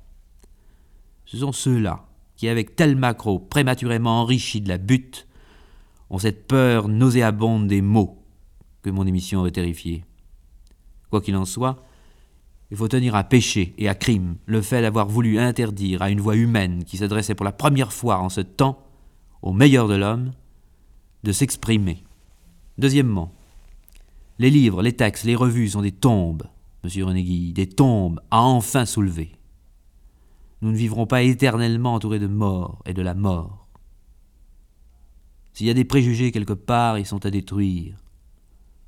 Ce 1.25 1.37
sont 1.37 1.51
ceux-là 1.51 2.05
qui, 2.35 2.47
avec 2.47 2.75
tel 2.75 2.95
macro 2.95 3.39
prématurément 3.39 4.21
enrichi 4.21 4.61
de 4.61 4.69
la 4.69 4.77
butte, 4.77 5.27
ont 6.09 6.19
cette 6.19 6.47
peur 6.47 6.87
nauséabonde 6.87 7.67
des 7.67 7.81
mots 7.81 8.23
que 8.81 8.89
mon 8.89 9.05
émission 9.05 9.39
aurait 9.39 9.51
terrifié. 9.51 10.05
Quoi 11.09 11.21
qu'il 11.21 11.35
en 11.35 11.45
soit, 11.45 11.83
il 12.69 12.77
faut 12.77 12.87
tenir 12.87 13.15
à 13.15 13.23
péché 13.23 13.73
et 13.77 13.87
à 13.87 13.95
crime 13.95 14.35
le 14.45 14.61
fait 14.61 14.81
d'avoir 14.81 15.07
voulu 15.07 15.39
interdire 15.39 16.01
à 16.01 16.09
une 16.09 16.19
voix 16.19 16.35
humaine 16.35 16.83
qui 16.83 16.97
s'adressait 16.97 17.35
pour 17.35 17.45
la 17.45 17.51
première 17.51 17.93
fois 17.93 18.19
en 18.19 18.29
ce 18.29 18.41
temps 18.41 18.83
au 19.41 19.53
meilleur 19.53 19.87
de 19.87 19.95
l'homme 19.95 20.31
de 21.23 21.31
s'exprimer. 21.31 22.03
Deuxièmement, 22.77 23.33
les 24.39 24.49
livres, 24.49 24.81
les 24.81 24.93
textes, 24.93 25.23
les 25.23 25.35
revues 25.35 25.69
sont 25.69 25.81
des 25.81 25.91
tombes, 25.91 26.43
monsieur 26.83 27.05
René 27.05 27.23
des 27.53 27.67
tombes 27.67 28.19
à 28.31 28.41
enfin 28.41 28.85
soulever. 28.85 29.31
Nous 30.61 30.71
ne 30.71 30.77
vivrons 30.77 31.07
pas 31.07 31.23
éternellement 31.23 31.93
entourés 31.93 32.19
de 32.19 32.27
mort 32.27 32.81
et 32.85 32.93
de 32.93 33.01
la 33.01 33.13
mort. 33.13 33.67
S'il 35.53 35.67
y 35.67 35.71
a 35.71 35.75
des 35.75 35.85
préjugés 35.85 36.31
quelque 36.31 36.53
part, 36.53 36.99
ils 36.99 37.05
sont 37.05 37.25
à 37.25 37.31
détruire. 37.31 37.95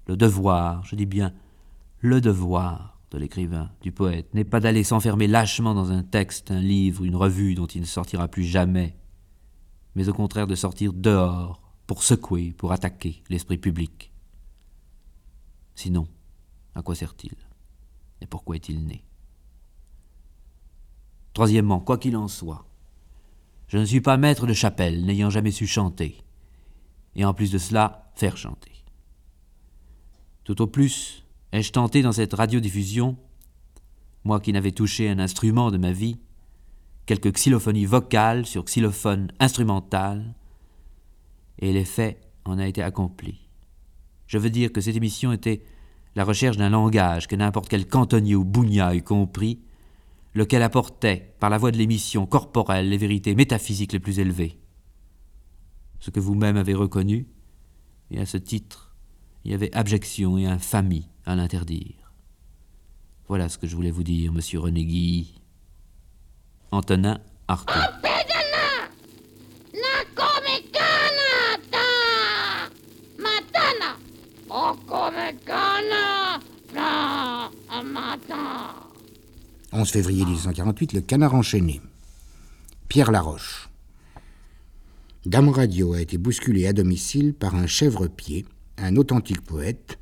Le 0.07 0.17
devoir, 0.17 0.83
je 0.85 0.95
dis 0.95 1.05
bien 1.05 1.33
le 2.01 2.21
devoir 2.21 2.98
de 3.11 3.17
l'écrivain, 3.17 3.71
du 3.81 3.91
poète, 3.91 4.33
n'est 4.33 4.43
pas 4.43 4.59
d'aller 4.59 4.83
s'enfermer 4.83 5.27
lâchement 5.27 5.73
dans 5.73 5.91
un 5.91 6.03
texte, 6.03 6.51
un 6.51 6.59
livre, 6.59 7.03
une 7.03 7.15
revue 7.15 7.55
dont 7.55 7.65
il 7.65 7.81
ne 7.81 7.85
sortira 7.85 8.27
plus 8.27 8.43
jamais, 8.43 8.95
mais 9.95 10.09
au 10.09 10.13
contraire 10.13 10.47
de 10.47 10.55
sortir 10.55 10.93
dehors 10.93 11.61
pour 11.87 12.03
secouer, 12.03 12.53
pour 12.53 12.71
attaquer 12.71 13.23
l'esprit 13.29 13.57
public. 13.57 14.11
Sinon, 15.75 16.07
à 16.75 16.81
quoi 16.81 16.93
sert-il? 16.93 17.33
Et 18.21 18.27
pourquoi 18.27 18.57
est-il 18.57 18.85
né? 18.85 19.03
Troisièmement, 21.33 21.79
quoi 21.79 21.97
qu'il 21.97 22.17
en 22.17 22.27
soit, 22.27 22.65
je 23.67 23.77
ne 23.77 23.85
suis 23.85 24.01
pas 24.01 24.17
maître 24.17 24.45
de 24.45 24.53
chapelle, 24.53 25.05
n'ayant 25.05 25.29
jamais 25.29 25.51
su 25.51 25.67
chanter, 25.67 26.17
et 27.15 27.23
en 27.23 27.33
plus 27.33 27.51
de 27.51 27.57
cela, 27.57 28.11
faire 28.15 28.35
chanter. 28.37 28.71
Tout 30.43 30.61
au 30.61 30.67
plus, 30.67 31.25
ai-je 31.51 31.71
tenté 31.71 32.01
dans 32.01 32.11
cette 32.11 32.33
radiodiffusion, 32.33 33.17
moi 34.23 34.39
qui 34.39 34.53
n'avais 34.53 34.71
touché 34.71 35.09
un 35.09 35.19
instrument 35.19 35.71
de 35.71 35.77
ma 35.77 35.91
vie, 35.91 36.19
quelques 37.05 37.33
xylophonie 37.33 37.85
vocale 37.85 38.45
sur 38.45 38.65
xylophone 38.65 39.31
instrumental, 39.39 40.35
et 41.59 41.73
l'effet 41.73 42.19
en 42.45 42.59
a 42.59 42.67
été 42.67 42.81
accompli. 42.81 43.49
Je 44.27 44.37
veux 44.37 44.49
dire 44.49 44.71
que 44.71 44.81
cette 44.81 44.95
émission 44.95 45.31
était 45.31 45.63
la 46.15 46.23
recherche 46.23 46.57
d'un 46.57 46.69
langage 46.69 47.27
que 47.27 47.35
n'importe 47.35 47.69
quel 47.69 47.87
cantonnier 47.87 48.35
ou 48.35 48.43
bougnat 48.43 48.95
eût 48.95 49.01
compris, 49.01 49.59
lequel 50.35 50.61
apportait, 50.61 51.33
par 51.39 51.49
la 51.49 51.57
voie 51.57 51.71
de 51.71 51.77
l'émission 51.77 52.25
corporelle, 52.25 52.89
les 52.89 52.97
vérités 52.97 53.35
métaphysiques 53.35 53.93
les 53.93 53.99
plus 53.99 54.19
élevées. 54.19 54.59
Ce 55.99 56.11
que 56.11 56.19
vous-même 56.19 56.57
avez 56.57 56.75
reconnu, 56.75 57.27
et 58.11 58.19
à 58.19 58.25
ce 58.25 58.37
titre, 58.37 58.95
il 59.43 59.51
y 59.51 59.53
avait 59.53 59.75
abjection 59.75 60.37
et 60.37 60.45
infamie 60.45 61.07
à 61.29 61.35
l'interdire. 61.35 62.11
Voilà 63.27 63.49
ce 63.49 63.59
que 63.59 63.67
je 63.67 63.75
voulais 63.75 63.91
vous 63.91 64.03
dire, 64.03 64.33
monsieur 64.33 64.59
René 64.59 64.83
Guy. 64.83 65.35
Antonin 66.71 67.19
Artaud. 67.47 67.73
come 74.87 75.31
gana 75.45 76.39
na 76.73 77.83
mata. 77.83 78.75
11 79.71 79.89
février 79.91 80.25
1848, 80.25 80.93
Le 80.93 81.01
Canard 81.01 81.35
enchaîné. 81.35 81.81
Pierre 82.87 83.11
Laroche. 83.11 83.69
Dame 85.25 85.49
Radio 85.49 85.93
a 85.93 86.01
été 86.01 86.17
bousculé 86.17 86.65
à 86.65 86.73
domicile 86.73 87.33
par 87.35 87.53
un 87.55 87.67
chèvre-pied, 87.67 88.45
un 88.77 88.95
authentique 88.95 89.41
poète. 89.41 89.99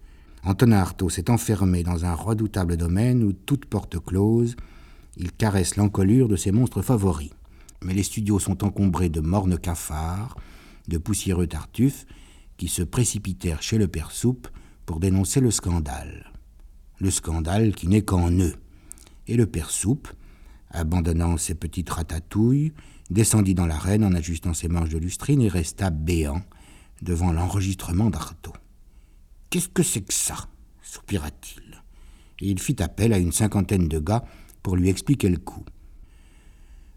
Antonin 0.47 0.77
Artaud 0.77 1.09
s'est 1.09 1.29
enfermé 1.29 1.83
dans 1.83 2.05
un 2.05 2.13
redoutable 2.13 2.77
domaine 2.77 3.21
où 3.21 3.33
toute 3.33 3.65
porte 3.65 3.99
close, 3.99 4.55
il 5.17 5.33
caresse 5.33 5.75
l'encolure 5.75 6.29
de 6.29 6.37
ses 6.37 6.53
monstres 6.53 6.81
favoris. 6.81 7.31
Mais 7.83 7.93
les 7.93 8.03
studios 8.03 8.39
sont 8.39 8.63
encombrés 8.63 9.09
de 9.09 9.19
mornes 9.19 9.59
cafards, 9.59 10.37
de 10.87 10.97
poussiéreux 10.97 11.47
tartuffes, 11.47 12.05
qui 12.55 12.69
se 12.69 12.81
précipitèrent 12.81 13.61
chez 13.61 13.77
le 13.77 13.89
père 13.89 14.11
Soupe 14.11 14.47
pour 14.85 15.01
dénoncer 15.01 15.41
le 15.41 15.51
scandale. 15.51 16.31
Le 16.99 17.11
scandale 17.11 17.75
qui 17.75 17.89
n'est 17.89 18.03
qu'en 18.03 18.31
eux. 18.31 18.55
Et 19.27 19.35
le 19.35 19.47
père 19.47 19.69
Soupe, 19.69 20.07
abandonnant 20.71 21.35
ses 21.35 21.55
petites 21.55 21.89
ratatouilles, 21.89 22.71
descendit 23.09 23.53
dans 23.53 23.67
l'arène 23.67 24.05
en 24.05 24.13
ajustant 24.13 24.53
ses 24.53 24.69
manches 24.69 24.91
de 24.91 24.97
lustrine 24.97 25.41
et 25.41 25.49
resta 25.49 25.89
béant 25.89 26.41
devant 27.01 27.33
l'enregistrement 27.33 28.09
d'Artaud. 28.09 28.53
Qu'est-ce 29.49 29.69
que 29.69 29.83
c'est 29.83 30.01
que 30.01 30.13
ça 30.13 30.47
soupira-t-il. 30.81 31.81
Et 32.39 32.51
il 32.51 32.59
fit 32.59 32.81
appel 32.81 33.13
à 33.13 33.17
une 33.17 33.31
cinquantaine 33.31 33.87
de 33.87 33.99
gars 33.99 34.23
pour 34.63 34.75
lui 34.75 34.89
expliquer 34.89 35.29
le 35.29 35.37
coup. 35.37 35.63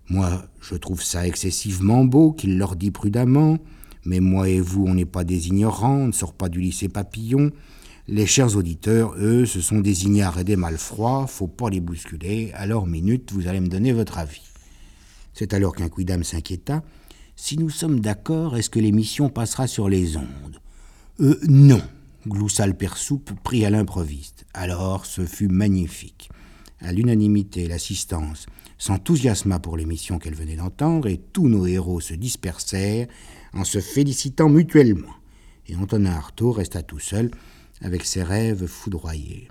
Moi, 0.08 0.44
je 0.60 0.74
trouve 0.74 1.02
ça 1.02 1.26
excessivement 1.26 2.04
beau 2.04 2.32
qu'il 2.32 2.58
leur 2.58 2.76
dit 2.76 2.90
prudemment, 2.90 3.58
mais 4.04 4.20
moi 4.20 4.48
et 4.48 4.60
vous, 4.60 4.84
on 4.86 4.94
n'est 4.94 5.04
pas 5.04 5.24
des 5.24 5.48
ignorants, 5.48 5.98
on 5.98 6.06
ne 6.08 6.12
sort 6.12 6.34
pas 6.34 6.48
du 6.48 6.60
lycée 6.60 6.88
Papillon. 6.88 7.52
Les 8.08 8.26
chers 8.26 8.56
auditeurs, 8.56 9.14
eux, 9.18 9.46
ce 9.46 9.60
sont 9.60 9.78
des 9.78 10.04
ignares 10.04 10.38
et 10.38 10.44
des 10.44 10.56
malfroids, 10.56 11.28
faut 11.28 11.46
pas 11.46 11.70
les 11.70 11.80
bousculer, 11.80 12.50
alors 12.54 12.86
minute, 12.86 13.30
vous 13.32 13.46
allez 13.46 13.60
me 13.60 13.68
donner 13.68 13.92
votre 13.92 14.18
avis. 14.18 14.42
C'est 15.32 15.54
alors 15.54 15.76
qu'un 15.76 15.88
quidam 15.88 16.24
s'inquiéta. 16.24 16.82
Si 17.36 17.56
nous 17.56 17.70
sommes 17.70 18.00
d'accord, 18.00 18.56
est-ce 18.56 18.68
que 18.68 18.80
l'émission 18.80 19.28
passera 19.28 19.68
sur 19.68 19.88
les 19.88 20.16
ondes? 20.16 20.60
Euh, 21.20 21.38
non, 21.48 21.80
gloussa 22.26 22.66
le 22.66 22.74
père 22.74 22.96
Soupe, 22.96 23.32
pris 23.42 23.64
à 23.64 23.70
l'improviste. 23.70 24.46
Alors, 24.54 25.06
ce 25.06 25.24
fut 25.24 25.48
magnifique. 25.48 26.30
À 26.80 26.92
l'unanimité, 26.92 27.68
l'assistance 27.68 28.46
s'enthousiasma 28.78 29.58
pour 29.58 29.76
l'émission 29.76 30.18
qu'elle 30.18 30.34
venait 30.34 30.56
d'entendre 30.56 31.08
et 31.08 31.18
tous 31.18 31.48
nos 31.48 31.66
héros 31.66 32.00
se 32.00 32.14
dispersèrent 32.14 33.06
en 33.52 33.64
se 33.64 33.80
félicitant 33.80 34.48
mutuellement. 34.48 35.14
Et 35.66 35.76
Antonin 35.76 36.12
Artaud 36.12 36.52
resta 36.52 36.82
tout 36.82 36.98
seul 36.98 37.30
avec 37.82 38.04
ses 38.04 38.22
rêves 38.22 38.66
foudroyés. 38.66 39.48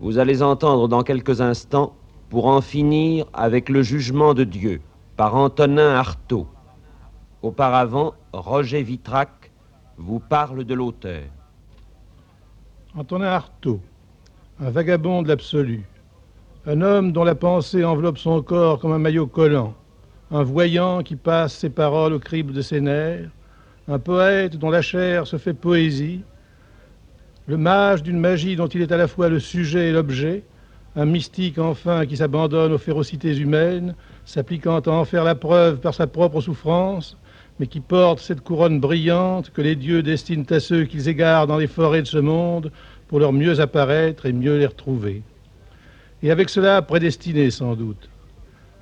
Vous 0.00 0.18
allez 0.18 0.42
entendre 0.42 0.88
dans 0.88 1.02
quelques 1.02 1.40
instants 1.40 1.96
pour 2.28 2.46
en 2.46 2.60
finir 2.60 3.26
avec 3.32 3.68
le 3.68 3.82
jugement 3.82 4.34
de 4.34 4.44
Dieu 4.44 4.80
par 5.16 5.34
Antonin 5.34 5.94
Artaud. 5.94 6.46
Auparavant, 7.42 8.14
Roger 8.32 8.82
Vitrac 8.82 9.37
vous 9.98 10.20
parle 10.20 10.64
de 10.64 10.74
l'auteur. 10.74 11.22
Antonin 12.96 13.26
Artaud, 13.26 13.80
un 14.60 14.70
vagabond 14.70 15.22
de 15.22 15.28
l'absolu, 15.28 15.84
un 16.66 16.80
homme 16.80 17.12
dont 17.12 17.24
la 17.24 17.34
pensée 17.34 17.84
enveloppe 17.84 18.18
son 18.18 18.42
corps 18.42 18.78
comme 18.78 18.92
un 18.92 18.98
maillot 18.98 19.26
collant, 19.26 19.74
un 20.30 20.42
voyant 20.42 21.02
qui 21.02 21.16
passe 21.16 21.54
ses 21.54 21.70
paroles 21.70 22.12
au 22.12 22.18
crible 22.18 22.52
de 22.52 22.62
ses 22.62 22.80
nerfs, 22.80 23.28
un 23.88 23.98
poète 23.98 24.56
dont 24.56 24.70
la 24.70 24.82
chair 24.82 25.26
se 25.26 25.36
fait 25.36 25.54
poésie, 25.54 26.22
le 27.46 27.56
mage 27.56 28.02
d'une 28.02 28.20
magie 28.20 28.56
dont 28.56 28.68
il 28.68 28.82
est 28.82 28.92
à 28.92 28.96
la 28.96 29.08
fois 29.08 29.28
le 29.28 29.40
sujet 29.40 29.88
et 29.88 29.92
l'objet, 29.92 30.44
un 30.96 31.06
mystique 31.06 31.58
enfin 31.58 32.06
qui 32.06 32.16
s'abandonne 32.16 32.72
aux 32.72 32.78
férocités 32.78 33.36
humaines, 33.36 33.94
s'appliquant 34.24 34.78
à 34.78 34.90
en 34.90 35.04
faire 35.04 35.24
la 35.24 35.34
preuve 35.34 35.80
par 35.80 35.94
sa 35.94 36.06
propre 36.06 36.40
souffrance, 36.40 37.16
mais 37.58 37.66
qui 37.66 37.80
porte 37.80 38.20
cette 38.20 38.42
couronne 38.42 38.80
brillante 38.80 39.50
que 39.50 39.62
les 39.62 39.76
dieux 39.76 40.02
destinent 40.02 40.46
à 40.50 40.60
ceux 40.60 40.84
qu'ils 40.84 41.08
égarent 41.08 41.46
dans 41.46 41.58
les 41.58 41.66
forêts 41.66 42.02
de 42.02 42.06
ce 42.06 42.18
monde 42.18 42.70
pour 43.08 43.18
leur 43.18 43.32
mieux 43.32 43.60
apparaître 43.60 44.26
et 44.26 44.32
mieux 44.32 44.58
les 44.58 44.66
retrouver. 44.66 45.22
Et 46.22 46.30
avec 46.30 46.50
cela 46.50 46.82
prédestiné 46.82 47.50
sans 47.50 47.74
doute. 47.74 48.08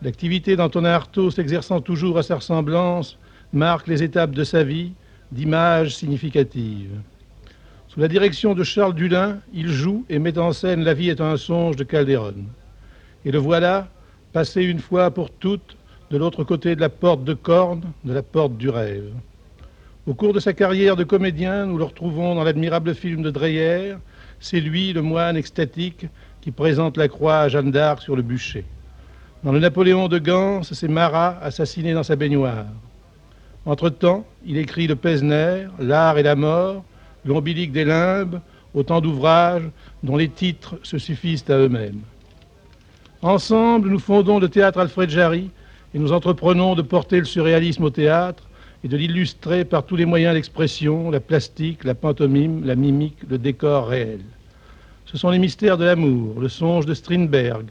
L'activité 0.03 0.57
d'Antonin 0.57 0.91
Artaud 0.91 1.31
s'exerçant 1.31 1.81
toujours 1.81 2.19
à 2.19 2.23
sa 2.23 2.37
ressemblance 2.37 3.19
marque 3.53 3.87
les 3.87 4.03
étapes 4.03 4.33
de 4.33 4.45
sa 4.45 4.63
vie 4.63 4.93
d'images 5.33 5.95
significatives. 5.97 7.01
Sous 7.89 8.01
la 8.01 8.09
direction 8.09 8.55
de 8.55 8.63
Charles 8.63 8.95
Dulin, 8.95 9.39
il 9.55 9.69
joue 9.69 10.05
et 10.11 10.19
met 10.19 10.39
en 10.39 10.53
scène 10.53 10.85
La 10.85 10.93
vie 10.93 11.09
est 11.09 11.21
un 11.21 11.37
songe 11.37 11.77
de 11.77 11.85
Calderon. 11.85 12.45
Et 13.25 13.31
le 13.31 13.39
voilà, 13.39 13.89
passé 14.33 14.63
une 14.63 14.81
fois 14.81 15.11
pour 15.11 15.31
toutes 15.31 15.76
de 16.11 16.17
l'autre 16.17 16.45
côté 16.45 16.77
de 16.77 16.81
la 16.81 16.89
porte 16.89 17.25
de 17.25 17.35
corne, 17.35 17.83
de 18.05 18.13
la 18.13 18.23
porte 18.23 18.57
du 18.57 18.69
rêve. 18.69 19.13
Au 20.07 20.15
cours 20.15 20.33
de 20.33 20.41
sa 20.41 20.53
carrière 20.53 20.95
de 20.95 21.05
comédien, 21.05 21.67
nous 21.67 21.79
le 21.79 21.85
retrouvons 21.85 22.35
dans 22.35 22.45
l'admirable 22.45 22.95
film 22.95 23.23
de 23.23 23.31
Dreyer. 23.31 23.97
C'est 24.39 24.61
lui, 24.61 24.93
le 24.93 25.03
moine 25.03 25.37
extatique, 25.37 26.07
qui 26.41 26.53
présente 26.53 26.97
la 26.97 27.09
croix 27.09 27.39
à 27.41 27.49
Jeanne 27.49 27.73
d'Arc 27.73 28.03
sur 28.03 28.15
le 28.15 28.23
bûcher. 28.23 28.65
Dans 29.43 29.51
le 29.51 29.59
Napoléon 29.59 30.07
de 30.07 30.19
Gans, 30.19 30.63
c'est 30.63 30.89
Marat 30.89 31.39
assassiné 31.43 31.93
dans 31.93 32.05
sa 32.05 32.15
baignoire. 32.15 32.67
Entre-temps, 33.65 34.25
il 34.45 34.59
écrit 34.59 34.87
Le 34.87 34.95
Pesner, 34.95 35.67
L'art 35.81 36.19
et 36.19 36.23
la 36.23 36.37
mort, 36.37 36.85
L'ombilique 37.25 37.73
des 37.73 37.85
limbes, 37.85 38.41
autant 38.75 39.01
d'ouvrages 39.01 39.69
dont 40.05 40.17
les 40.17 40.29
titres 40.29 40.79
se 40.85 40.99
suffisent 40.99 41.45
à 41.49 41.59
eux-mêmes. 41.59 42.03
Ensemble, 43.23 43.89
nous 43.89 43.99
fondons 43.99 44.39
le 44.39 44.49
théâtre 44.49 44.79
Alfred 44.79 45.11
Jarry 45.11 45.51
et 45.97 45.99
nous 45.99 46.13
entreprenons 46.13 46.75
de 46.75 46.83
porter 46.83 47.21
le 47.21 47.25
surréalisme 47.25 47.85
au 47.85 47.89
théâtre 47.89 48.43
et 48.85 48.89
de 48.89 48.99
l'illustrer 48.99 49.65
par 49.65 49.87
tous 49.87 49.97
les 49.97 50.05
moyens 50.05 50.35
d'expression, 50.35 51.11
la 51.11 51.21
plastique, 51.21 51.85
la 51.85 51.95
pantomime, 51.95 52.67
la 52.67 52.75
mimique, 52.75 53.17
le 53.31 53.39
décor 53.39 53.89
réel. 53.89 54.21
Ce 55.07 55.17
sont 55.17 55.31
les 55.31 55.39
mystères 55.39 55.79
de 55.79 55.87
l'amour, 55.87 56.39
le 56.39 56.51
songe 56.51 56.85
de 56.85 56.93
Strindberg, 56.93 57.65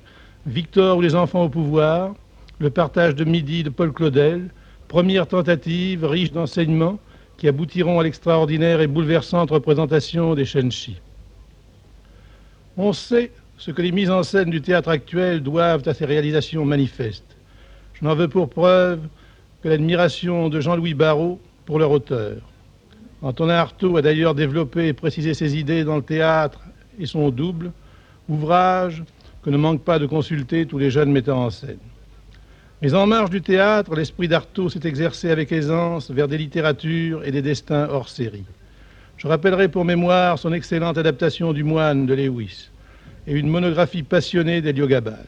Victor 0.47 0.97
ou 0.97 1.01
les 1.01 1.13
enfants 1.13 1.43
au 1.43 1.49
pouvoir, 1.49 2.15
le 2.57 2.71
partage 2.71 3.13
de 3.13 3.25
midi 3.25 3.61
de 3.61 3.69
Paul 3.69 3.93
Claudel, 3.93 4.49
première 4.87 5.27
tentative 5.27 6.03
riche 6.03 6.31
d'enseignements 6.31 6.97
qui 7.37 7.47
aboutiront 7.47 7.99
à 7.99 8.03
l'extraordinaire 8.03 8.81
et 8.81 8.87
bouleversante 8.87 9.51
représentation 9.51 10.33
des 10.33 10.45
Shenchi. 10.45 10.97
On 12.75 12.91
sait 12.91 13.31
ce 13.59 13.69
que 13.69 13.83
les 13.83 13.91
mises 13.91 14.09
en 14.09 14.23
scène 14.23 14.49
du 14.49 14.63
théâtre 14.63 14.89
actuel 14.89 15.43
doivent 15.43 15.87
à 15.87 15.93
ces 15.93 16.05
réalisations 16.05 16.65
manifestes. 16.65 17.34
Je 17.95 18.03
n'en 18.03 18.13
veux 18.13 18.27
pour 18.27 18.49
preuve 18.49 18.99
que 19.63 19.69
l'admiration 19.69 20.49
de 20.49 20.59
Jean-Louis 20.59 20.93
Barrault 20.93 21.39
pour 21.65 21.79
leur 21.79 21.91
auteur. 21.91 22.37
Antonin 23.21 23.55
Artaud 23.55 23.95
a 23.95 24.01
d'ailleurs 24.01 24.35
développé 24.35 24.87
et 24.87 24.93
précisé 24.93 25.33
ses 25.33 25.57
idées 25.57 25.85
dans 25.85 25.95
le 25.95 26.01
théâtre 26.01 26.59
et 26.99 27.05
son 27.05 27.29
double, 27.29 27.71
ouvrage 28.27 29.03
que 29.43 29.49
ne 29.49 29.57
manquent 29.57 29.83
pas 29.83 29.97
de 29.97 30.05
consulter 30.05 30.65
tous 30.65 30.77
les 30.77 30.91
jeunes 30.91 31.11
metteurs 31.11 31.37
en 31.37 31.49
scène. 31.49 31.79
Mais 32.81 32.93
en 32.93 33.07
marge 33.07 33.29
du 33.29 33.41
théâtre, 33.41 33.95
l'esprit 33.95 34.27
d'Artaud 34.27 34.67
s'est 34.69 34.85
exercé 34.85 35.31
avec 35.31 35.53
aisance 35.53 36.11
vers 36.11 36.27
des 36.27 36.37
littératures 36.37 37.23
et 37.23 37.31
des 37.31 37.41
destins 37.41 37.87
hors 37.89 38.09
série. 38.09 38.43
Je 39.15 39.27
rappellerai 39.27 39.69
pour 39.69 39.85
mémoire 39.85 40.37
son 40.37 40.51
excellente 40.51 40.97
adaptation 40.97 41.53
du 41.53 41.63
Moine 41.63 42.05
de 42.05 42.13
Lewis 42.13 42.69
et 43.25 43.33
une 43.33 43.47
monographie 43.47 44.03
passionnée 44.03 44.61
d'Héliogabal. 44.61 45.25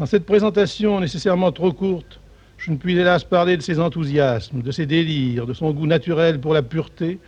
Dans 0.00 0.06
cette 0.06 0.24
présentation 0.24 0.98
nécessairement 0.98 1.52
trop 1.52 1.74
courte, 1.74 2.20
je 2.56 2.70
ne 2.70 2.78
puis 2.78 2.96
hélas 2.96 3.22
parler 3.22 3.58
de 3.58 3.62
ses 3.62 3.78
enthousiasmes, 3.78 4.62
de 4.62 4.70
ses 4.70 4.86
délires, 4.86 5.46
de 5.46 5.52
son 5.52 5.72
goût 5.72 5.86
naturel 5.86 6.40
pour 6.40 6.54
la 6.54 6.62
pureté, 6.62 7.18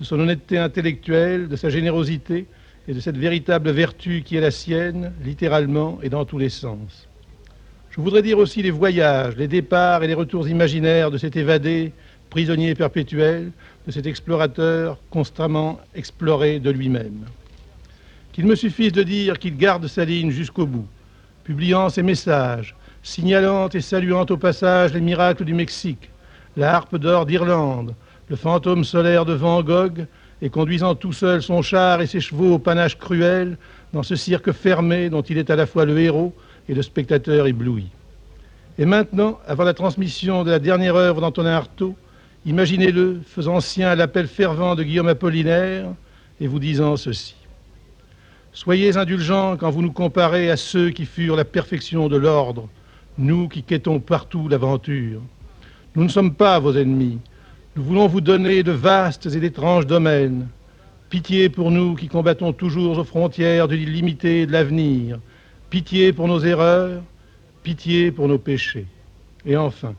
de 0.00 0.04
son 0.06 0.18
honnêteté 0.18 0.56
intellectuelle, 0.56 1.46
de 1.46 1.56
sa 1.56 1.68
générosité 1.68 2.46
et 2.88 2.94
de 2.94 3.00
cette 3.00 3.18
véritable 3.18 3.70
vertu 3.70 4.22
qui 4.24 4.36
est 4.36 4.40
la 4.40 4.50
sienne, 4.50 5.12
littéralement 5.22 5.98
et 6.02 6.08
dans 6.08 6.24
tous 6.24 6.38
les 6.38 6.48
sens. 6.48 7.06
Je 7.90 8.00
voudrais 8.00 8.22
dire 8.22 8.38
aussi 8.38 8.62
les 8.62 8.70
voyages, 8.70 9.36
les 9.36 9.46
départs 9.46 10.02
et 10.02 10.06
les 10.06 10.14
retours 10.14 10.48
imaginaires 10.48 11.10
de 11.10 11.18
cet 11.18 11.36
évadé, 11.36 11.92
prisonnier 12.30 12.74
perpétuel, 12.74 13.52
de 13.86 13.92
cet 13.92 14.06
explorateur 14.06 14.96
constamment 15.10 15.80
exploré 15.94 16.60
de 16.60 16.70
lui-même. 16.70 17.26
Qu'il 18.32 18.46
me 18.46 18.54
suffise 18.54 18.92
de 18.92 19.02
dire 19.02 19.38
qu'il 19.38 19.58
garde 19.58 19.86
sa 19.86 20.06
ligne 20.06 20.30
jusqu'au 20.30 20.64
bout, 20.64 20.88
publiant 21.44 21.88
ses 21.88 22.02
messages, 22.02 22.74
signalant 23.02 23.68
et 23.68 23.80
saluant 23.80 24.26
au 24.28 24.36
passage 24.36 24.94
les 24.94 25.00
miracles 25.00 25.44
du 25.44 25.54
Mexique, 25.54 26.10
la 26.56 26.74
harpe 26.74 26.96
d'or 26.96 27.26
d'Irlande, 27.26 27.94
le 28.28 28.36
fantôme 28.36 28.84
solaire 28.84 29.24
de 29.24 29.32
Van 29.32 29.62
Gogh, 29.62 30.06
et 30.42 30.50
conduisant 30.50 30.96
tout 30.96 31.12
seul 31.12 31.40
son 31.40 31.62
char 31.62 32.00
et 32.00 32.06
ses 32.06 32.20
chevaux 32.20 32.54
au 32.54 32.58
panache 32.58 32.98
cruel 32.98 33.56
dans 33.92 34.02
ce 34.02 34.16
cirque 34.16 34.50
fermé 34.50 35.08
dont 35.08 35.22
il 35.22 35.38
est 35.38 35.50
à 35.50 35.56
la 35.56 35.66
fois 35.66 35.84
le 35.84 35.98
héros 36.00 36.34
et 36.68 36.74
le 36.74 36.82
spectateur 36.82 37.46
ébloui. 37.46 37.86
Et 38.78 38.84
maintenant, 38.84 39.38
avant 39.46 39.64
la 39.64 39.74
transmission 39.74 40.42
de 40.42 40.50
la 40.50 40.58
dernière 40.58 40.96
œuvre 40.96 41.20
d'Antonin 41.20 41.52
Artaud, 41.52 41.94
imaginez-le 42.44 43.20
faisant 43.24 43.60
sien 43.60 43.94
l'appel 43.94 44.26
fervent 44.26 44.74
de 44.74 44.82
Guillaume 44.82 45.08
Apollinaire 45.08 45.86
et 46.40 46.48
vous 46.48 46.58
disant 46.58 46.96
ceci. 46.96 47.36
Soyez 48.54 48.98
indulgents 48.98 49.56
quand 49.56 49.70
vous 49.70 49.80
nous 49.80 49.92
comparez 49.92 50.50
à 50.50 50.58
ceux 50.58 50.90
qui 50.90 51.06
furent 51.06 51.36
la 51.36 51.44
perfection 51.46 52.08
de 52.08 52.18
l'ordre, 52.18 52.68
nous 53.16 53.48
qui 53.48 53.62
quêtons 53.62 53.98
partout 53.98 54.46
l'aventure. 54.46 55.22
Nous 55.96 56.04
ne 56.04 56.08
sommes 56.08 56.34
pas 56.34 56.58
vos 56.58 56.76
ennemis. 56.76 57.18
Nous 57.76 57.82
voulons 57.82 58.08
vous 58.08 58.20
donner 58.20 58.62
de 58.62 58.72
vastes 58.72 59.24
et 59.24 59.40
d'étranges 59.40 59.86
domaines. 59.86 60.48
Pitié 61.08 61.48
pour 61.48 61.70
nous 61.70 61.94
qui 61.94 62.08
combattons 62.08 62.52
toujours 62.52 62.98
aux 62.98 63.04
frontières 63.04 63.68
de 63.68 63.74
l'illimité 63.74 64.44
de 64.44 64.52
l'avenir. 64.52 65.18
Pitié 65.70 66.12
pour 66.12 66.28
nos 66.28 66.40
erreurs, 66.40 67.02
pitié 67.62 68.12
pour 68.12 68.28
nos 68.28 68.38
péchés. 68.38 68.86
Et 69.46 69.56
enfin, 69.56 69.94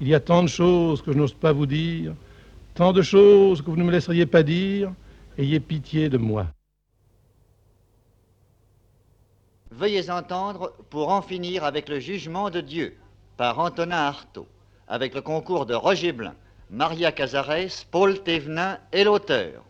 il 0.00 0.08
y 0.08 0.14
a 0.14 0.20
tant 0.20 0.42
de 0.42 0.48
choses 0.48 1.02
que 1.02 1.12
je 1.12 1.18
n'ose 1.18 1.34
pas 1.34 1.52
vous 1.52 1.66
dire, 1.66 2.14
tant 2.72 2.94
de 2.94 3.02
choses 3.02 3.60
que 3.60 3.70
vous 3.70 3.76
ne 3.76 3.84
me 3.84 3.92
laisseriez 3.92 4.24
pas 4.24 4.42
dire. 4.42 4.90
Ayez 5.36 5.60
pitié 5.60 6.08
de 6.08 6.16
moi. 6.16 6.46
Veuillez 9.74 10.10
entendre 10.10 10.74
pour 10.90 11.08
en 11.08 11.22
finir 11.22 11.64
avec 11.64 11.88
le 11.88 11.98
jugement 11.98 12.50
de 12.50 12.60
Dieu 12.60 12.98
par 13.38 13.58
Antonin 13.58 13.96
Artaud, 13.96 14.46
avec 14.86 15.14
le 15.14 15.22
concours 15.22 15.64
de 15.64 15.74
Roger 15.74 16.12
Blin, 16.12 16.34
Maria 16.68 17.10
Cazares, 17.10 17.86
Paul 17.90 18.22
Thévenin 18.22 18.78
et 18.92 19.02
l'auteur. 19.02 19.64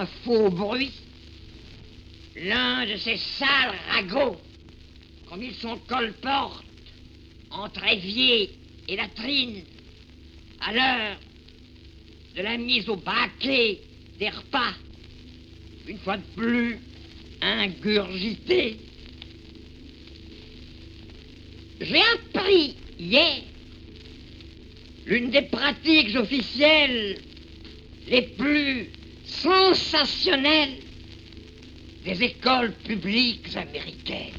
Qu'un 0.00 0.06
faux 0.24 0.50
bruit 0.50 0.92
L'un 2.36 2.86
de 2.86 2.96
ces 2.96 3.16
sales 3.16 3.74
ragots, 3.90 4.40
comme 5.28 5.42
ils 5.42 5.54
sont 5.54 5.78
colportent, 5.88 6.64
entre 7.50 7.84
évier 7.86 8.50
et 8.88 8.96
latrine, 8.96 9.62
à 10.60 10.72
l'heure 10.72 11.16
de 12.36 12.42
la 12.42 12.56
mise 12.56 12.88
au 12.88 12.96
baquet 12.96 13.80
des 14.18 14.30
repas, 14.30 14.74
une 15.86 15.98
fois 15.98 16.16
de 16.16 16.22
plus 16.36 16.78
ingurgités. 17.42 18.78
J'ai 21.80 22.02
appris 22.14 22.76
hier 22.98 23.42
l'une 25.04 25.30
des 25.30 25.42
pratiques 25.42 26.14
officielles 26.16 27.18
les 28.08 28.22
plus 28.22 28.88
sensationnelles 29.42 30.78
des 32.04 32.22
écoles 32.22 32.72
publiques 32.84 33.56
américaines. 33.56 34.34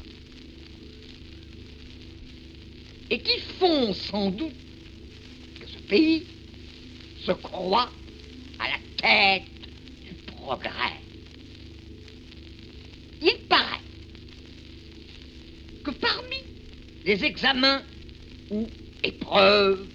Et 3.10 3.18
qui 3.18 3.40
font 3.58 3.92
sans 3.92 4.30
doute 4.30 4.54
que 5.60 5.66
ce 5.68 5.78
pays 5.88 6.24
se 7.24 7.32
croit 7.32 7.90
à 8.58 8.68
la 8.68 8.78
tête 8.96 9.48
du 10.04 10.14
progrès. 10.32 10.98
Il 13.20 13.38
paraît 13.48 13.80
que 15.84 15.90
parmi 15.90 16.38
les 17.04 17.24
examens 17.24 17.82
ou 18.50 18.66
épreuves 19.02 19.86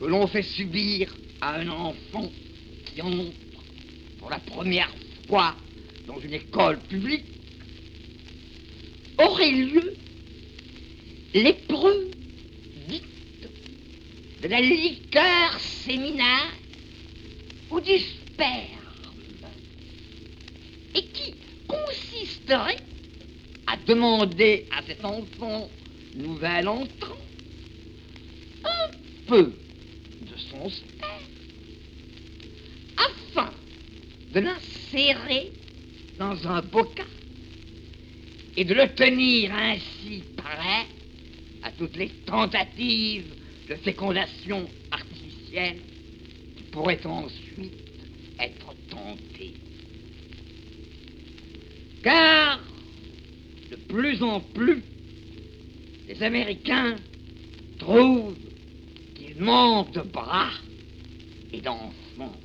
que 0.00 0.04
l'on 0.06 0.26
fait 0.26 0.42
subir 0.42 1.14
à 1.40 1.56
un 1.56 1.68
enfant 1.68 2.30
qui 2.86 3.02
entre 3.02 3.32
pour 3.32 3.47
la 4.38 4.52
première 4.54 4.94
fois 5.26 5.56
dans 6.06 6.20
une 6.20 6.34
école 6.34 6.78
publique 6.82 7.24
aurait 9.18 9.50
lieu 9.50 9.94
l'épreuve 11.34 12.10
dite 12.88 13.48
de 14.42 14.48
la 14.48 14.60
liqueur 14.60 15.58
séminaire 15.58 16.52
ou 17.70 17.80
du 17.80 17.98
sperme 17.98 19.12
et 20.94 21.02
qui 21.02 21.34
consisterait 21.66 22.78
à 23.66 23.76
demander 23.76 24.66
à 24.70 24.82
cet 24.86 25.04
enfant 25.04 25.68
nouvel 26.14 26.68
entrant 26.68 27.18
un 28.64 28.90
peu 29.26 29.52
de 30.20 30.36
son 30.50 30.70
sperme 30.70 30.97
de 34.32 34.40
l'insérer 34.40 35.52
dans 36.18 36.46
un 36.46 36.62
bocal 36.62 37.06
et 38.56 38.64
de 38.64 38.74
le 38.74 38.88
tenir 38.94 39.54
ainsi 39.54 40.22
prêt 40.36 40.86
à 41.62 41.70
toutes 41.72 41.96
les 41.96 42.08
tentatives 42.26 43.32
de 43.68 43.74
fécondation 43.76 44.68
artificielle 44.90 45.78
qui 46.56 46.62
pourraient 46.64 47.06
ensuite 47.06 47.72
être 48.38 48.74
tentées. 48.90 49.54
Car 52.02 52.60
de 53.70 53.76
plus 53.76 54.22
en 54.22 54.40
plus, 54.40 54.82
les 56.08 56.22
Américains 56.22 56.96
trouvent 57.78 58.36
qu'ils 59.14 59.40
manquent 59.40 59.92
de 59.92 60.00
bras 60.00 60.50
et 61.52 61.60
d'enfants. 61.60 62.36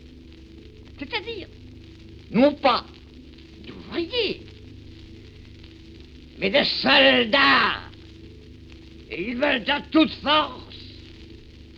C'est-à-dire, 1.00 1.48
non 2.34 2.54
pas 2.56 2.86
d'ouvriers, 3.66 4.42
mais 6.40 6.50
de 6.50 6.64
soldats. 6.64 7.82
Et 9.10 9.30
ils 9.30 9.36
veulent 9.36 9.70
à 9.70 9.82
toute 9.92 10.12
force, 10.16 10.76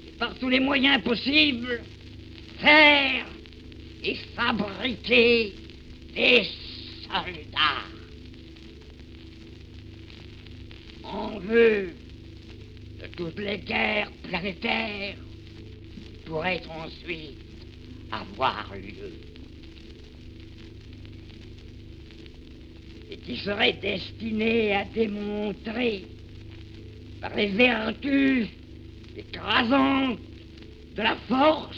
et 0.07 0.11
par 0.17 0.33
tous 0.39 0.49
les 0.49 0.61
moyens 0.61 1.03
possibles, 1.03 1.81
faire 2.59 3.25
et 4.03 4.15
fabriquer 4.35 5.53
des 6.13 6.43
soldats. 7.03 7.83
En 11.03 11.39
vue 11.39 11.93
de 13.01 13.07
toutes 13.17 13.39
les 13.39 13.57
guerres 13.59 14.11
planétaires 14.23 15.17
pourraient 16.25 16.63
ensuite 16.69 17.37
avoir 18.11 18.73
lieu. 18.75 19.24
Et 23.09 23.17
qui 23.17 23.37
seraient 23.37 23.73
destinés 23.81 24.75
à 24.75 24.85
démontrer 24.85 26.05
par 27.21 27.35
les 27.35 27.47
vertus 27.47 28.47
écrasantes 29.17 30.19
de 30.95 31.01
la 31.01 31.15
force 31.27 31.77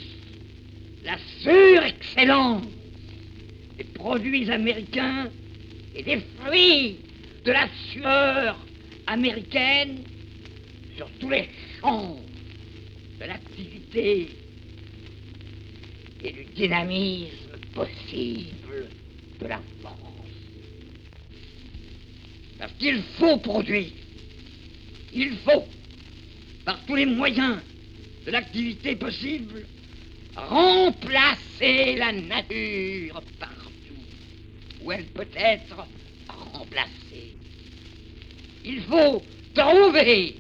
la 1.08 1.18
surexcellence 1.42 2.66
des 3.78 3.86
produits 3.86 4.52
américains 4.52 5.30
et 5.96 6.04
des 6.04 6.22
fruits 6.38 6.98
de 7.46 7.52
la 7.52 7.70
sueur 7.92 8.58
américaine 9.08 10.00
sur 10.98 11.10
tous 11.20 11.30
les 11.30 11.48
champs 11.80 12.20
de 13.22 13.26
l'activité 13.26 14.28
et 16.24 16.32
du 16.32 16.44
dynamisme 16.56 17.58
possible 17.74 18.90
de 19.40 19.48
la 19.48 19.62
force. 19.82 20.07
Parce 22.60 22.74
qu'il 22.74 23.02
faut 23.20 23.38
produire 23.38 23.92
Il 25.14 25.38
faut, 25.38 25.66
par 26.66 26.80
tous 26.86 26.96
les 26.96 27.06
moyens 27.06 27.58
de 28.26 28.32
l'activité 28.32 28.96
possible, 28.96 29.66
remplacer 30.36 31.96
la 31.96 32.12
nature 32.12 33.22
partout 33.40 34.02
où 34.84 34.92
elle 34.92 35.06
peut 35.06 35.28
être 35.36 35.88
remplacée. 36.28 37.34
Il 38.66 38.82
faut 38.82 39.24
trouver 39.54 40.36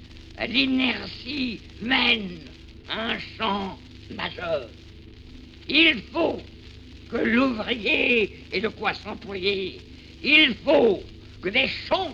l'inertie 0.48 1.60
humaine 1.82 2.40
un 2.90 3.18
champ 3.38 3.78
majeur. 4.16 4.70
Il 5.70 6.02
faut 6.12 6.42
que 7.10 7.18
l'ouvrier 7.18 8.38
ait 8.52 8.62
de 8.62 8.68
quoi 8.70 8.94
s'employer. 8.94 9.80
Il 10.24 10.56
faut 10.64 11.04
que 11.48 11.52
des 11.54 11.70
champs 11.88 12.14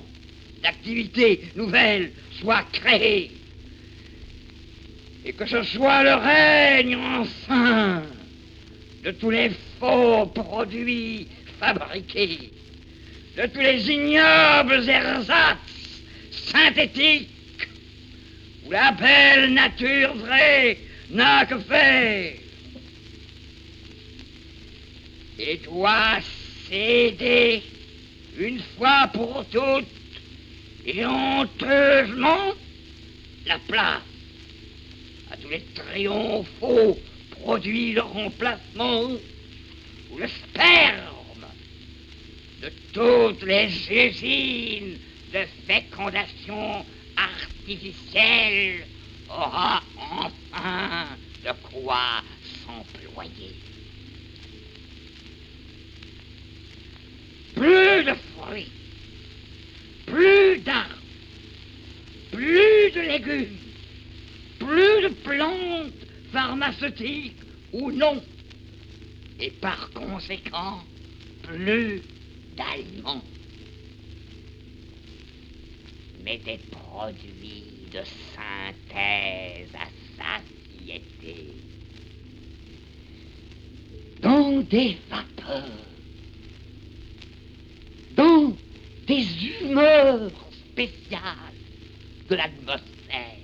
d'activité 0.62 1.41
nouvelles 1.56 2.12
soient 2.39 2.67
créés. 2.72 3.32
Et 5.26 5.34
que 5.34 5.48
ce 5.48 5.63
soit 5.63 6.04
le 6.04 6.13
règne 6.13 6.96
enfin 6.96 8.04
de 9.04 9.10
tous 9.10 9.32
les 9.32 9.50
faux 9.80 10.28
produits 10.28 11.28
fabriqués, 11.60 12.52
de 13.36 13.48
tous 13.48 13.60
les 13.60 13.89
ignobles 13.89 14.88
ersatz 14.88 15.58
synthétiques 16.52 17.30
où 18.67 18.72
la 18.72 18.91
belle 18.91 19.52
nature 19.52 20.13
vraie 20.13 20.78
n'a 21.10 21.48
que 21.48 21.58
faire 21.58 22.34
et 25.39 25.58
doit 25.58 26.19
céder 26.69 27.63
une 28.38 28.62
fois 28.78 29.10
pour 29.13 29.46
toutes 29.50 29.86
et 30.86 31.06
honteusement 31.06 32.54
la 33.46 33.60
place 33.60 34.02
à 35.32 35.38
tous 35.38 35.50
les 35.50 35.63
triomphaux 35.76 36.98
produits 37.41 37.93
de 37.93 38.00
remplacement 38.00 39.04
ou 40.12 40.17
le 40.17 40.28
sperme 40.28 41.46
de 42.62 42.72
toutes 42.93 43.43
les 43.43 43.67
usines 43.91 44.98
de 45.34 45.46
fécondation 45.67 46.86
artificielle 47.17 48.86
aura 49.30 49.82
enfin 49.98 51.08
de 51.43 51.52
quoi 51.72 52.24
s'employer. 52.65 53.56
Plus 57.56 58.04
de 58.04 58.13
fruits, 58.36 58.72
plus 60.06 60.58
d'arbres, 60.60 60.98
plus 62.32 62.92
de 62.92 63.02
légumes, 63.02 63.58
plus 64.60 65.04
de 65.04 65.10
plantes 65.24 65.94
pharmaceutiques 66.32 67.42
ou 67.72 67.92
non, 67.92 68.22
et 69.39 69.52
par 69.52 69.89
conséquent, 69.92 70.84
plus 71.44 72.02
d'aliments. 72.58 73.24
Mais 76.24 76.38
des 76.39 76.60
produits 76.72 77.88
de 77.92 78.02
synthèse 78.34 79.70
à 79.76 79.88
satiété. 80.18 81.54
Dans 84.22 84.62
des 84.62 84.98
vapeurs, 85.10 85.92
dans 88.15 88.56
des 89.08 89.26
humeurs 89.62 90.32
spéciales 90.71 91.21
de 92.30 92.36
l'atmosphère, 92.36 93.38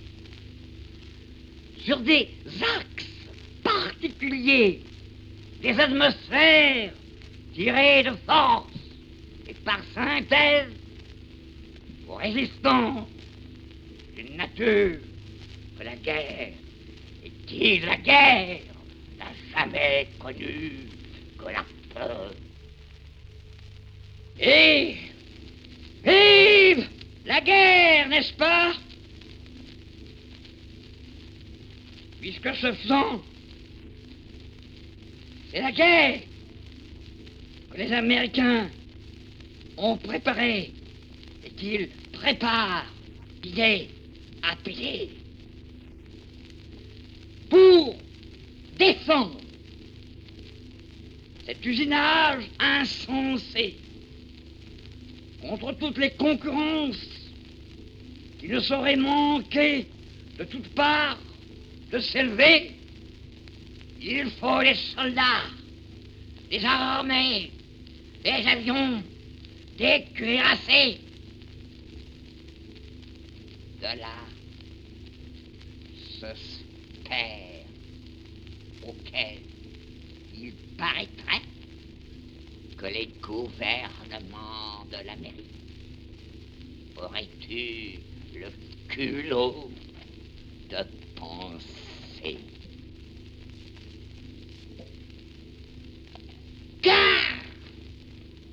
sur 1.83 1.99
des 2.01 2.29
axes 2.77 3.29
particuliers 3.63 4.81
des 5.61 5.79
atmosphères 5.79 6.93
tirées 7.53 8.03
de 8.03 8.15
force 8.25 8.73
et 9.47 9.53
par 9.65 9.81
synthèse 9.93 10.71
aux 12.07 12.15
résistances 12.15 13.07
d'une 14.15 14.37
nature 14.37 14.99
que 15.77 15.83
la 15.83 15.95
guerre 15.95 16.53
et 17.23 17.31
qui 17.45 17.79
la 17.79 17.97
guerre 17.97 18.61
n'a 19.17 19.31
jamais 19.53 20.07
connue 20.19 20.87
que 21.37 21.45
la 21.45 21.65
peur. 21.93 22.31
Et 24.41 24.95
vive 26.03 26.87
la 27.25 27.41
guerre, 27.41 28.07
n'est-ce 28.07 28.33
pas? 28.33 28.73
Puisque 32.21 32.55
ce 32.55 32.71
faisant, 32.73 33.21
c'est 35.51 35.61
la 35.61 35.71
guerre 35.71 36.21
que 37.71 37.77
les 37.77 37.91
Américains 37.91 38.69
ont 39.77 39.97
préparée 39.97 40.73
et 41.45 41.49
qu'ils 41.51 41.89
préparent 42.13 42.85
pied 43.41 43.89
à 44.41 44.55
pied 44.55 45.09
pour 47.49 47.95
défendre 48.77 49.39
cet 51.45 51.65
usinage 51.65 52.45
insensé 52.59 53.75
contre 55.41 55.71
toutes 55.73 55.97
les 55.97 56.11
concurrences 56.11 57.07
qui 58.39 58.47
ne 58.47 58.59
sauraient 58.59 58.95
manquer 58.95 59.87
de 60.37 60.43
toutes 60.45 60.69
parts 60.69 61.19
de 61.91 61.99
s'élever 61.99 62.79
il 64.01 64.31
faut 64.31 64.61
des 64.61 64.75
soldats, 64.75 65.49
des 66.49 66.63
armées, 66.63 67.51
des 68.23 68.47
avions, 68.47 69.03
des 69.77 70.05
cuirassés. 70.13 70.99
De 73.79 73.99
là, 73.99 74.15
ce 76.19 76.27
sphère 76.35 77.65
auquel 78.87 79.39
il 80.37 80.53
paraîtrait 80.77 81.41
que 82.77 82.85
les 82.85 83.09
gouvernements 83.21 84.48
de 84.91 85.05
l'Amérique 85.05 85.45
auraient 86.97 87.27
eu 87.49 87.99
le 88.35 88.47
culot 88.89 89.71
de 90.69 90.77
penser? 91.15 92.37
Car 96.81 97.39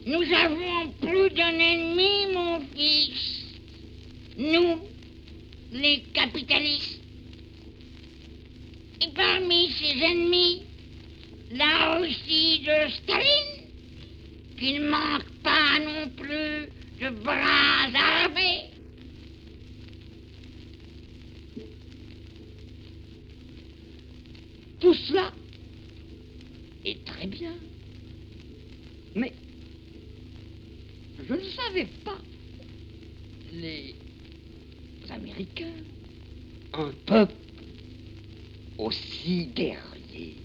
nous 0.06 0.22
avons 0.22 0.92
plus 1.00 1.30
d'un 1.30 1.58
ennemi, 1.58 2.32
mon 2.32 2.60
fils. 2.74 3.44
Nous, 4.36 4.80
les 5.72 6.02
capitalistes. 6.14 7.00
Et 9.00 9.08
parmi 9.14 9.70
ces 9.72 10.02
ennemis, 10.04 10.62
la 11.50 11.98
Russie 11.98 12.60
de 12.60 12.90
Staline, 12.90 13.55
qui 14.56 14.78
ne 14.78 14.88
manque 14.88 15.28
pas 15.42 15.78
non 15.78 16.08
plus 16.16 16.68
de 17.00 17.10
bras 17.22 17.88
armés. 17.94 18.70
Tout 24.80 24.94
cela 24.94 25.32
est 26.84 27.04
très 27.04 27.26
bien. 27.26 27.54
Mais 29.14 29.32
je 31.28 31.34
ne 31.34 31.40
savais 31.40 31.86
pas. 32.04 32.18
Les 33.52 33.94
Américains, 35.10 35.82
un 36.74 36.92
peuple 37.06 37.34
aussi 38.76 39.46
guerrier. 39.46 40.36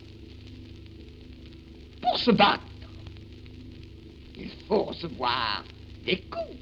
Pour 2.01 2.17
se 2.17 2.31
battre, 2.31 2.70
des 6.05 6.17
coups. 6.17 6.57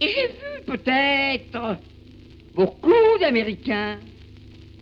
Et 0.00 0.08
j'ai 0.08 0.28
vu 0.28 0.64
peut-être 0.66 1.78
beaucoup 2.54 3.18
d'Américains 3.20 3.98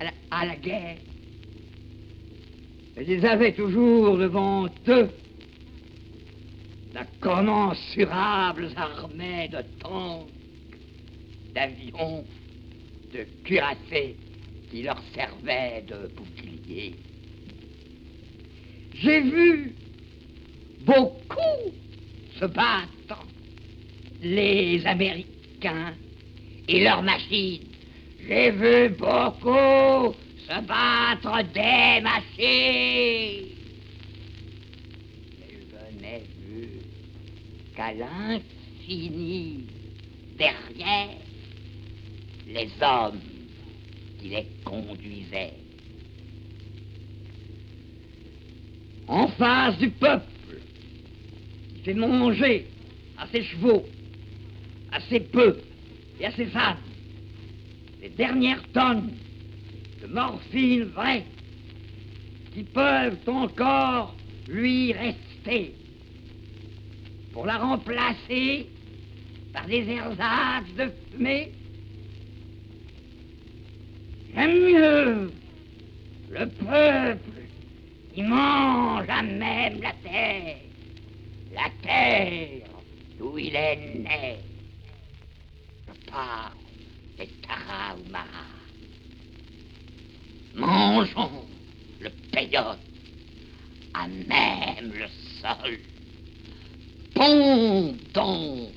à 0.01 0.05
la, 0.05 0.11
à 0.31 0.47
la 0.47 0.57
guerre 0.57 0.97
ils 3.01 3.27
avaient 3.27 3.53
toujours 3.53 4.19
devant 4.19 4.67
eux 4.89 5.09
d'incommensurables 6.93 8.69
armées 8.77 9.49
de 9.49 9.63
tanks, 9.81 10.29
d'avions, 11.55 12.25
de 13.15 13.27
cuirassés 13.45 14.17
qui 14.71 14.83
leur 14.83 15.03
servaient 15.15 15.85
de 15.89 16.11
boucliers. 16.15 16.95
J'ai 18.95 19.21
vu 19.21 19.75
beaucoup 20.85 21.73
se 22.39 22.45
battre 22.47 23.27
les 24.23 24.85
Américains 24.87 25.95
et 26.69 26.83
leurs 26.83 27.03
machines. 27.03 27.69
J'ai 28.27 28.51
vu 28.51 28.89
beaucoup 28.91 30.15
se 30.49 30.61
battre 30.67 31.43
des 31.53 32.01
machines. 32.03 33.49
Mais 35.39 35.59
je 35.71 36.01
n'ai 36.01 36.23
vu 36.47 36.69
qu'à 37.75 37.93
l'infini, 37.93 39.67
derrière, 40.39 41.17
les 42.49 42.69
hommes 42.81 43.21
qui 44.21 44.29
les 44.29 44.47
conduisaient. 44.65 45.55
En 49.09 49.29
face 49.29 49.77
du 49.79 49.91
peuple, 49.91 50.32
fait 51.85 51.95
manger. 51.95 52.67
À 53.19 53.27
ses 53.29 53.45
chevaux, 53.45 53.85
à 54.91 55.01
ses 55.01 55.21
bœufs 55.21 55.61
et 56.19 56.27
à 56.27 56.33
ses 56.33 56.57
ânes. 56.57 56.77
Les 58.01 58.09
dernières 58.09 58.63
tonnes 58.73 59.13
de 60.03 60.07
morphine 60.09 60.85
vraie 60.85 61.25
qui 62.53 62.65
peuvent 62.65 63.19
encore 63.27 64.17
lui 64.49 64.93
rester 64.93 65.75
pour 67.33 67.47
la 67.47 67.59
remplacer 67.59 68.67
par 69.53 69.67
des 69.67 69.89
ersatz 69.89 70.75
de 70.77 70.91
fumée. 71.13 71.53
J'aime 74.35 74.59
mieux 74.65 75.31
le 76.31 76.47
peuple 76.49 77.43
qui 78.15 78.23
mange 78.23 79.09
à 79.09 79.23
même 79.23 79.81
la 79.81 79.93
terre, 80.03 80.57
la 81.55 81.71
terre 81.83 82.69
d'où 83.19 83.39
il 83.39 83.55
est 83.55 83.77
né. 83.99 84.39
Je 85.87 86.11
parle 86.11 86.53
des 87.19 87.29
Tarahumara. 87.47 88.47
Mangeons 90.55 91.45
le 92.01 92.11
peyote 92.33 92.79
à 93.95 94.09
même 94.09 94.93
le 94.93 95.07
sol. 95.41 95.79
Pendant 97.15 98.71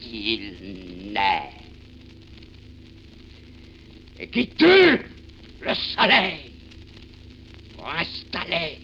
qu'il 0.00 1.12
naît. 1.12 1.50
Et 4.18 4.28
qui 4.28 4.48
tue 4.48 4.98
le 5.62 5.74
soleil 5.74 6.52
pour 7.74 7.88
installer 7.88 8.78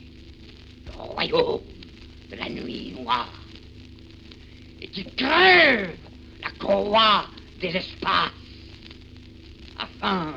le 0.86 0.92
royaume 0.92 1.75
de 2.30 2.36
la 2.36 2.48
nuit 2.48 2.92
noire. 2.98 3.32
Et 4.80 4.88
qui 4.88 5.04
crève 5.04 5.96
la 6.42 6.50
courroie 6.52 7.26
des 7.60 7.74
espaces 7.76 8.32
afin 9.78 10.34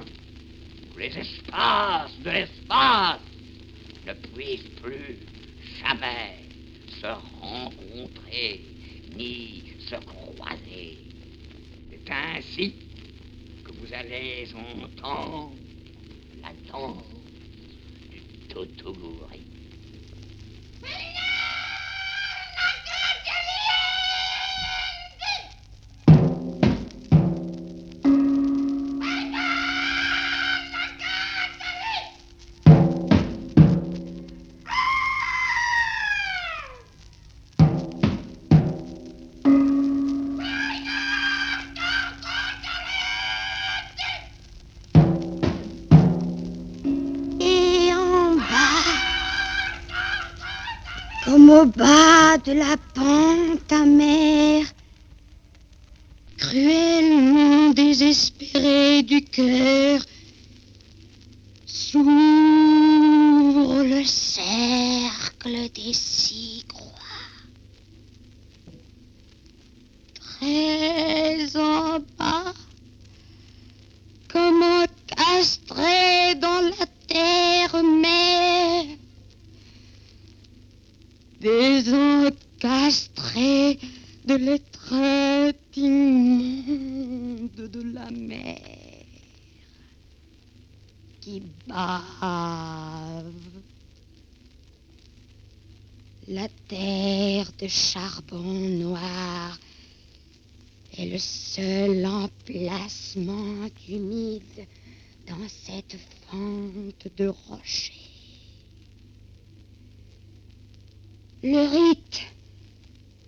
que 0.93 0.99
les 0.99 1.17
espaces 1.17 2.17
de 2.23 2.30
l'espace 2.30 3.19
ne 4.06 4.13
puissent 4.13 4.69
plus 4.82 5.17
jamais 5.82 6.39
se 7.02 7.08
rencontrer 7.41 8.62
ni 9.15 9.63
se 9.80 9.95
croiser. 9.95 10.97
C'est 11.89 12.12
ainsi 12.12 12.73
que 13.63 13.71
vous 13.71 13.93
allez 13.93 14.47
entendre 14.54 15.54
la 16.41 16.52
danse 16.71 17.04
du 18.10 18.19
Totoguri. 18.47 19.49
De 52.38 52.52
la 52.52 52.78
pente 52.94 53.72
amère, 53.72 54.65
cruellement 56.38 57.72
désespéré 57.72 59.02
du 59.02 59.24
cœur, 59.24 60.00
s'ouvre 61.65 62.04
le 63.84 64.04
cercle 64.06 65.72
des 65.74 65.94
six 65.94 66.65
croix. 66.68 67.09
Charbon 97.69 98.53
noir 98.53 99.58
est 100.97 101.05
le 101.05 101.19
seul 101.19 102.05
emplacement 102.05 103.69
humide 103.88 104.67
dans 105.27 105.47
cette 105.47 105.95
fente 106.29 107.08
de 107.15 107.27
rochers. 107.27 107.93
Le 111.43 111.60
rite 111.60 112.21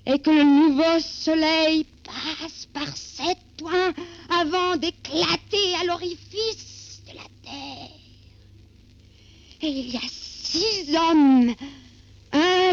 est 0.06 0.20
que 0.20 0.32
le 0.32 0.44
nouveau 0.44 1.00
soleil 1.00 1.86
passe 2.04 2.66
par 2.74 2.98
sept 2.98 3.38
points 3.58 3.94
avant 4.30 4.76
d'éclater 4.76 5.76
à 5.80 5.86
l'orifice 5.86 7.02
de 7.08 7.16
la 7.16 7.28
terre. 7.44 7.90
Et 9.62 9.68
il 9.68 9.92
y 9.92 9.98
a 9.98 10.10
six 10.10 10.96
hommes, 10.96 11.54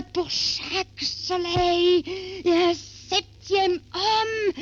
pour 0.03 0.31
chaque 0.31 1.01
soleil, 1.01 2.03
et 2.45 2.53
un 2.53 2.75
septième 2.75 3.81
homme 3.95 4.53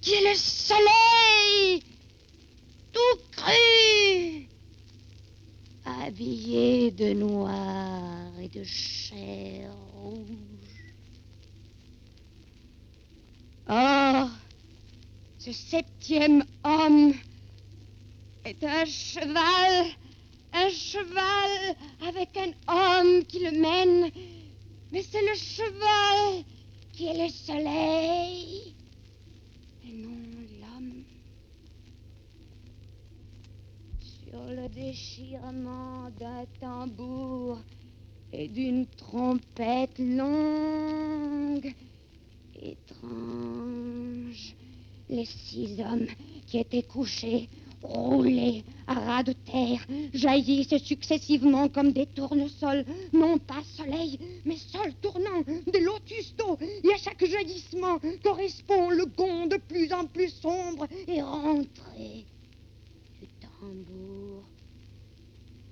qui 0.00 0.12
est 0.12 0.30
le 0.30 0.36
soleil, 0.36 1.82
tout 2.92 3.20
cru, 3.32 4.48
habillé 5.84 6.90
de 6.90 7.12
noir 7.12 8.32
et 8.40 8.48
de 8.48 8.64
chair 8.64 9.70
rouge. 9.94 10.16
Or, 13.68 14.28
ce 15.38 15.52
septième 15.52 16.44
homme 16.64 17.12
est 18.44 18.62
un 18.62 18.84
cheval, 18.84 19.86
un 20.52 20.68
cheval 20.70 21.76
avec 22.06 22.28
un 22.36 22.52
homme 22.68 23.24
qui 23.24 23.40
le 23.40 23.50
mène, 23.50 24.10
mais 24.96 25.02
c'est 25.02 25.20
le 25.20 25.34
cheval 25.34 26.44
qui 26.90 27.08
est 27.08 27.22
le 27.22 27.28
soleil 27.28 28.74
et 29.84 29.92
non 29.92 30.16
l'homme. 30.58 31.04
Sur 34.00 34.42
le 34.46 34.70
déchirement 34.70 36.08
d'un 36.18 36.46
tambour 36.58 37.58
et 38.32 38.48
d'une 38.48 38.86
trompette 38.86 39.98
longue, 39.98 41.70
étrange, 42.58 44.54
les 45.10 45.26
six 45.26 45.78
hommes 45.78 46.06
qui 46.46 46.56
étaient 46.56 46.84
couchés, 46.84 47.50
roulés 47.86 48.64
à 48.86 48.94
ras 48.94 49.22
de 49.22 49.32
terre, 49.32 49.84
jaillissent 50.12 50.76
successivement 50.82 51.68
comme 51.68 51.92
des 51.92 52.06
tournesols, 52.06 52.84
non 53.12 53.38
pas 53.38 53.62
soleil, 53.76 54.18
mais 54.44 54.56
sol 54.56 54.92
tournant, 55.00 55.42
des 55.66 55.80
lotus 55.80 56.34
d'eau, 56.36 56.56
et 56.60 56.92
à 56.92 56.98
chaque 56.98 57.24
jaillissement 57.24 57.98
correspond 58.22 58.90
le 58.90 59.06
gond 59.06 59.46
de 59.46 59.56
plus 59.56 59.92
en 59.92 60.06
plus 60.06 60.30
sombre 60.30 60.86
et 61.08 61.22
rentré. 61.22 62.26
Du 63.20 63.28
tambour, 63.40 64.44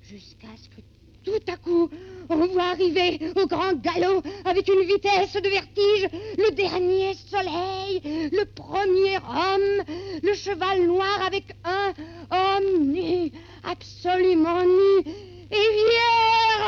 jusqu'à 0.03 0.57
ce 0.57 0.69
que 0.69 0.81
Tout 1.25 1.53
à 1.53 1.57
coup, 1.57 1.89
on 2.29 2.47
voit 2.49 2.70
arriver 2.70 3.18
au 3.37 3.47
grand 3.47 3.72
galop, 3.81 4.22
avec 4.45 4.68
une 4.68 4.87
vitesse 4.87 5.33
de 5.33 5.49
vertige, 5.49 6.09
le 6.37 6.55
dernier 6.55 7.14
soleil, 7.14 8.31
le 8.31 8.45
premier 8.45 9.16
homme, 9.16 9.85
le 10.22 10.35
cheval 10.35 10.87
noir 10.87 11.22
avec 11.27 11.45
un 11.64 11.95
homme 12.31 12.89
nu, 12.93 13.33
absolument 13.62 14.62
nu 14.62 15.12
et 15.51 15.68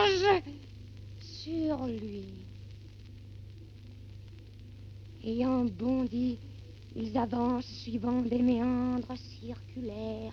vierge 0.03 0.43
sur 1.21 1.87
lui. 1.87 2.25
Ayant 5.23 5.65
bondi, 5.65 6.39
ils 6.95 7.19
avancent 7.19 7.67
suivant 7.83 8.23
des 8.23 8.39
méandres 8.39 9.17
circulaires 9.41 10.33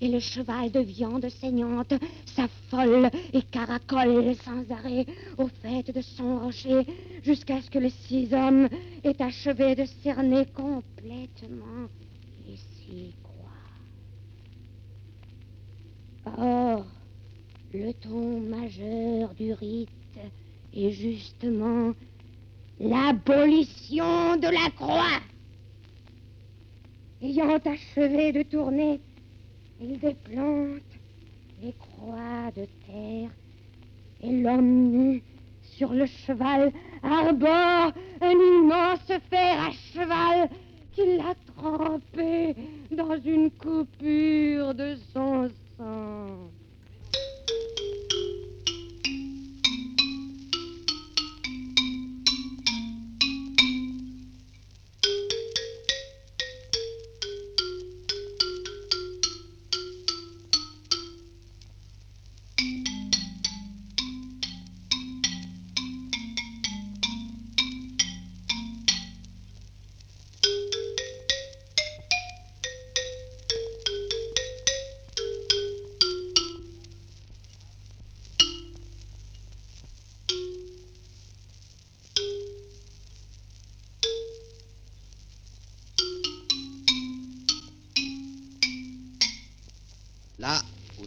et 0.00 0.08
le 0.08 0.20
cheval 0.20 0.70
de 0.70 0.80
viande 0.80 1.28
saignante 1.28 1.94
s'affole 2.26 3.10
et 3.32 3.42
caracole 3.42 4.34
sans 4.36 4.70
arrêt 4.70 5.06
au 5.38 5.48
fait 5.48 5.90
de 5.94 6.00
son 6.00 6.40
rocher 6.40 6.86
jusqu'à 7.22 7.60
ce 7.62 7.70
que 7.70 7.78
les 7.78 7.90
six 7.90 8.32
hommes 8.34 8.68
aient 9.02 9.20
achevé 9.22 9.74
de 9.74 9.84
cerner 10.02 10.46
complètement 10.46 11.88
les 12.46 12.56
six 12.56 13.14
croix. 13.22 13.34
Or, 16.38 16.86
le 17.72 17.92
ton 17.94 18.40
majeur 18.40 19.34
du 19.34 19.52
rite 19.52 19.88
est 20.72 20.90
justement 20.90 21.92
l'abolition 22.80 24.36
de 24.36 24.48
la 24.48 24.70
croix. 24.70 25.20
Ayant 27.22 27.58
achevé 27.58 28.32
de 28.32 28.42
tourner 28.42 29.00
il 29.80 29.98
déplante 29.98 30.82
les 31.62 31.72
croix 31.72 32.50
de 32.56 32.66
terre 32.86 33.30
et 34.22 34.42
l'homme 34.42 34.90
nu 34.90 35.22
sur 35.62 35.92
le 35.92 36.06
cheval 36.06 36.72
arbore 37.02 37.92
un 38.20 38.30
immense 38.30 39.12
fer 39.30 39.60
à 39.60 39.70
cheval 39.92 40.48
qu'il 40.92 41.20
a 41.20 41.34
trempé 41.56 42.54
dans 42.90 43.18
une 43.18 43.50
coupure 43.50 44.74
de 44.74 44.94
son 45.12 45.48
sang. 45.76 46.50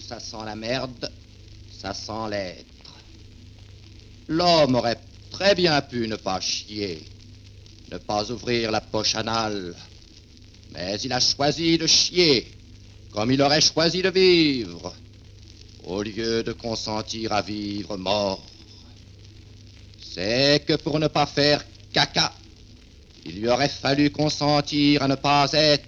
Ça 0.08 0.22
sent 0.22 0.46
la 0.46 0.56
merde, 0.56 1.12
ça 1.82 1.94
sent 1.94 2.30
l'être. 2.30 2.66
L'homme 4.30 4.76
aurait 4.76 5.00
très 5.32 5.54
bien 5.54 5.82
pu 5.82 6.08
ne 6.08 6.16
pas 6.16 6.40
chier, 6.40 7.04
ne 7.92 7.98
pas 7.98 8.32
ouvrir 8.32 8.72
la 8.72 8.80
poche 8.80 9.16
anale, 9.16 9.76
mais 10.72 10.96
il 11.04 11.12
a 11.12 11.20
choisi 11.20 11.78
de 11.78 11.88
chier, 11.88 12.48
comme 13.12 13.34
il 13.34 13.42
aurait 13.42 13.60
choisi 13.60 14.02
de 14.02 14.10
vivre, 14.10 14.96
au 15.84 16.02
lieu 16.04 16.42
de 16.42 16.54
consentir 16.54 17.34
à 17.34 17.42
vivre 17.42 17.98
mort. 17.98 18.42
C'est 20.00 20.64
que 20.66 20.78
pour 20.78 21.00
ne 21.00 21.08
pas 21.08 21.26
faire 21.26 21.66
caca, 21.92 22.32
il 23.26 23.42
lui 23.42 23.50
aurait 23.50 23.68
fallu 23.68 24.10
consentir 24.10 25.04
à 25.04 25.10
ne 25.10 25.16
pas 25.16 25.50
être. 25.52 25.84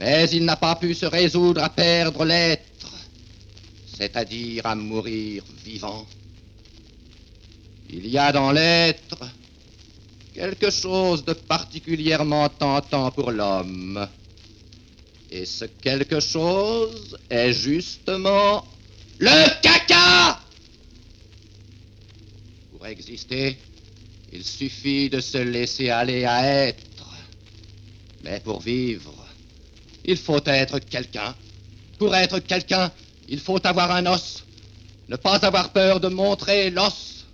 Mais 0.00 0.28
il 0.30 0.44
n'a 0.44 0.56
pas 0.56 0.74
pu 0.74 0.94
se 0.94 1.06
résoudre 1.06 1.62
à 1.62 1.68
perdre 1.68 2.24
l'être, 2.24 2.71
c'est-à-dire 3.96 4.66
à 4.66 4.74
mourir 4.74 5.44
vivant. 5.64 6.06
Il 7.90 8.06
y 8.06 8.18
a 8.18 8.32
dans 8.32 8.52
l'être 8.52 9.18
quelque 10.34 10.70
chose 10.70 11.24
de 11.24 11.34
particulièrement 11.34 12.48
tentant 12.48 13.10
pour 13.10 13.30
l'homme. 13.30 14.08
Et 15.30 15.44
ce 15.44 15.66
quelque 15.66 16.20
chose 16.20 17.16
est 17.28 17.52
justement 17.52 18.66
le 19.18 19.60
caca. 19.62 20.40
Pour 22.72 22.86
exister, 22.86 23.56
il 24.32 24.44
suffit 24.44 25.10
de 25.10 25.20
se 25.20 25.38
laisser 25.38 25.90
aller 25.90 26.24
à 26.24 26.66
être. 26.66 27.06
Mais 28.24 28.40
pour 28.40 28.60
vivre, 28.60 29.14
il 30.04 30.16
faut 30.16 30.44
être 30.44 30.78
quelqu'un. 30.78 31.34
Pour 31.98 32.14
être 32.14 32.38
quelqu'un, 32.40 32.90
il 33.32 33.40
faut 33.40 33.66
avoir 33.66 33.90
un 33.92 34.04
os. 34.04 34.44
Ne 35.08 35.16
pas 35.16 35.38
avoir 35.46 35.70
peur 35.70 35.98
de 36.00 36.08
montrer 36.08 36.70
l'os 36.70 37.24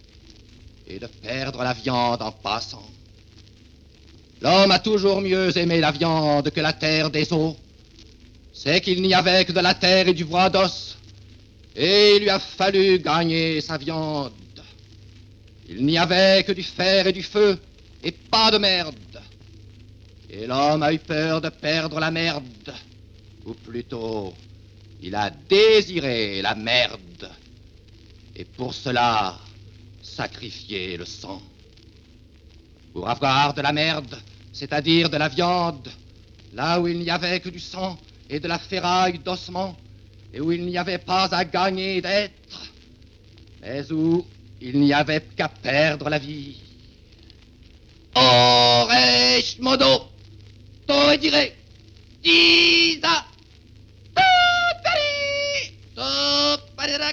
et 0.86 1.00
de 1.00 1.08
perdre 1.08 1.60
la 1.64 1.72
viande 1.72 2.22
en 2.22 2.30
passant. 2.30 2.88
L'homme 4.40 4.70
a 4.70 4.78
toujours 4.78 5.20
mieux 5.20 5.56
aimé 5.58 5.80
la 5.80 5.90
viande 5.90 6.50
que 6.50 6.60
la 6.60 6.72
terre 6.72 7.10
des 7.10 7.32
eaux. 7.32 7.56
C'est 8.52 8.80
qu'il 8.80 9.02
n'y 9.02 9.12
avait 9.12 9.44
que 9.44 9.50
de 9.50 9.58
la 9.58 9.74
terre 9.74 10.06
et 10.06 10.14
du 10.14 10.24
bois 10.24 10.48
d'os. 10.48 10.96
Et 11.74 12.14
il 12.14 12.22
lui 12.22 12.30
a 12.30 12.38
fallu 12.38 13.00
gagner 13.00 13.60
sa 13.60 13.76
viande. 13.76 14.32
Il 15.68 15.84
n'y 15.84 15.98
avait 15.98 16.44
que 16.44 16.52
du 16.52 16.62
fer 16.62 17.08
et 17.08 17.12
du 17.12 17.24
feu 17.24 17.58
et 18.04 18.12
pas 18.12 18.52
de 18.52 18.58
merde. 18.58 18.94
Et 20.30 20.46
l'homme 20.46 20.84
a 20.84 20.92
eu 20.92 21.00
peur 21.00 21.40
de 21.40 21.48
perdre 21.48 21.98
la 21.98 22.12
merde. 22.12 22.72
Ou 23.44 23.54
plutôt, 23.54 24.32
il 25.02 25.14
a 25.14 25.30
désiré 25.30 26.42
la 26.42 26.54
merde. 26.54 27.30
Et 28.34 28.44
pour 28.44 28.74
cela, 28.74 29.38
sacrifié 30.02 30.96
le 30.96 31.04
sang. 31.04 31.42
Pour 32.92 33.08
avoir 33.08 33.54
de 33.54 33.62
la 33.62 33.72
merde, 33.72 34.18
c'est-à-dire 34.52 35.08
de 35.10 35.16
la 35.16 35.28
viande, 35.28 35.88
là 36.54 36.80
où 36.80 36.88
il 36.88 36.98
n'y 36.98 37.10
avait 37.10 37.40
que 37.40 37.48
du 37.48 37.60
sang 37.60 37.98
et 38.28 38.40
de 38.40 38.48
la 38.48 38.58
ferraille 38.58 39.18
d'ossement, 39.18 39.76
et 40.32 40.40
où 40.40 40.52
il 40.52 40.64
n'y 40.66 40.76
avait 40.76 40.98
pas 40.98 41.24
à 41.34 41.44
gagner 41.44 42.00
d'être, 42.00 42.72
mais 43.60 43.90
où 43.92 44.26
il 44.60 44.80
n'y 44.80 44.92
avait 44.92 45.24
qu'à 45.36 45.48
perdre 45.48 46.08
la 46.08 46.18
vie. 46.18 46.56
Oresh 48.14 49.58
modo, 49.60 50.08
disa, 52.22 53.24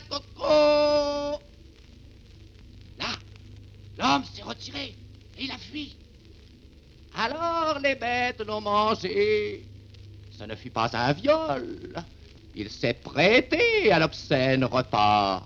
coco. 0.09 1.39
Là, 2.97 3.11
l'homme 3.97 4.23
s'est 4.33 4.43
retiré 4.43 4.95
et 5.37 5.43
il 5.43 5.51
a 5.51 5.57
fui. 5.57 5.95
Alors 7.17 7.79
les 7.79 7.95
bêtes 7.95 8.41
l'ont 8.45 8.61
mangé. 8.61 9.65
Ce 10.37 10.43
ne 10.43 10.55
fut 10.55 10.69
pas 10.69 10.89
un 10.93 11.13
viol. 11.13 12.03
Il 12.55 12.69
s'est 12.69 12.93
prêté 12.93 13.91
à 13.91 13.99
l'obscène 13.99 14.65
repas. 14.65 15.43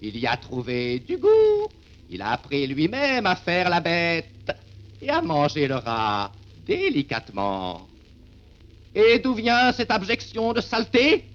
Il 0.00 0.16
y 0.18 0.26
a 0.26 0.36
trouvé 0.36 1.00
du 1.00 1.16
goût. 1.16 1.68
Il 2.08 2.22
a 2.22 2.32
appris 2.32 2.66
lui-même 2.66 3.26
à 3.26 3.36
faire 3.36 3.68
la 3.70 3.80
bête 3.80 4.50
et 5.00 5.10
à 5.10 5.20
manger 5.20 5.68
le 5.68 5.76
rat 5.76 6.32
délicatement. 6.66 7.86
Et 8.94 9.18
d'où 9.20 9.34
vient 9.34 9.72
cette 9.72 9.90
abjection 9.90 10.52
de 10.52 10.60
saleté? 10.60 11.29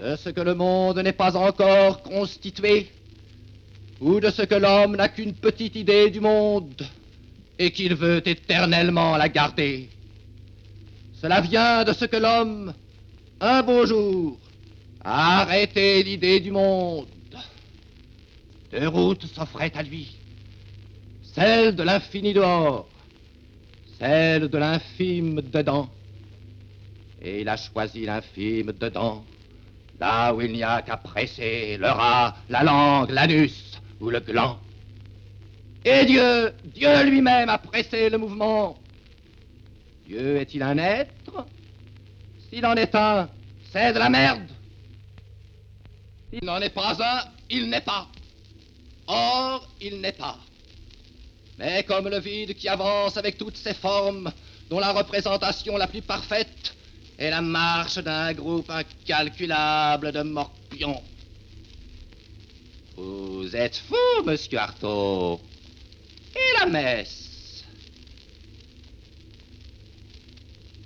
De 0.00 0.16
ce 0.16 0.30
que 0.30 0.40
le 0.40 0.54
monde 0.54 0.98
n'est 0.98 1.12
pas 1.12 1.36
encore 1.36 2.02
constitué, 2.02 2.88
ou 4.00 4.18
de 4.18 4.30
ce 4.30 4.42
que 4.42 4.54
l'homme 4.54 4.96
n'a 4.96 5.10
qu'une 5.10 5.34
petite 5.34 5.76
idée 5.76 6.08
du 6.08 6.20
monde 6.20 6.82
et 7.58 7.70
qu'il 7.70 7.94
veut 7.94 8.26
éternellement 8.26 9.18
la 9.18 9.28
garder. 9.28 9.90
Cela 11.20 11.42
vient 11.42 11.84
de 11.84 11.92
ce 11.92 12.06
que 12.06 12.16
l'homme, 12.16 12.72
un 13.42 13.62
beau 13.62 13.84
jour, 13.84 14.38
a 15.04 15.42
arrêté 15.42 16.02
l'idée 16.02 16.40
du 16.40 16.50
monde. 16.50 17.06
Deux 18.72 18.88
routes 18.88 19.26
s'offraient 19.26 19.72
à 19.74 19.82
lui. 19.82 20.16
Celle 21.34 21.76
de 21.76 21.82
l'infini 21.82 22.32
dehors, 22.32 22.88
celle 23.98 24.48
de 24.48 24.56
l'infime 24.56 25.42
dedans. 25.42 25.90
Et 27.20 27.42
il 27.42 27.48
a 27.50 27.58
choisi 27.58 28.06
l'infime 28.06 28.72
dedans, 28.72 29.24
là 30.00 30.34
où 30.34 30.40
il 30.40 30.52
n'y 30.52 30.62
a 30.62 30.82
qu'à 30.82 30.96
presser 30.96 31.76
le 31.76 31.88
rat, 31.88 32.34
la 32.48 32.62
langue, 32.62 33.10
l'anus 33.10 33.78
ou 34.00 34.08
le 34.08 34.20
gland. 34.20 34.58
Et 35.84 36.04
Dieu, 36.06 36.52
Dieu 36.64 37.04
lui-même 37.04 37.48
a 37.48 37.58
pressé 37.58 38.08
le 38.08 38.18
mouvement. 38.18 38.78
Dieu 40.06 40.38
est-il 40.38 40.62
un 40.62 40.78
être? 40.78 41.46
S'il 42.48 42.64
en 42.66 42.74
est 42.74 42.94
un, 42.94 43.28
c'est 43.72 43.92
de 43.92 43.98
la 43.98 44.08
merde. 44.08 44.48
S'il 46.32 46.44
n'en 46.44 46.60
est 46.60 46.70
pas 46.70 46.96
un, 47.00 47.28
il 47.50 47.68
n'est 47.68 47.80
pas. 47.80 48.08
Or, 49.06 49.68
il 49.80 50.00
n'est 50.00 50.12
pas. 50.12 50.38
Mais 51.58 51.84
comme 51.84 52.08
le 52.08 52.18
vide 52.20 52.54
qui 52.54 52.68
avance 52.68 53.16
avec 53.16 53.36
toutes 53.36 53.56
ses 53.56 53.74
formes, 53.74 54.32
dont 54.70 54.80
la 54.80 54.92
représentation 54.92 55.76
la 55.76 55.86
plus 55.86 56.02
parfaite 56.02 56.74
est 57.20 57.30
la 57.30 57.42
marche 57.42 57.98
d'un 57.98 58.32
groupe 58.32 58.70
incalculable 58.70 60.10
de 60.10 60.22
morpions. 60.22 61.02
Vous 62.96 63.54
êtes 63.54 63.76
fou, 63.76 64.24
monsieur 64.24 64.58
Artaud. 64.58 65.40
Et 66.34 66.58
la 66.58 66.66
messe 66.66 67.64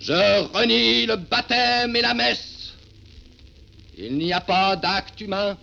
Je 0.01 0.43
renie 0.53 1.05
le 1.05 1.15
baptême 1.15 1.95
et 1.95 2.01
la 2.01 2.13
messe. 2.13 2.73
Il 3.97 4.17
n'y 4.17 4.33
a 4.33 4.41
pas 4.41 4.75
d'acte 4.75 5.19
humain 5.21 5.57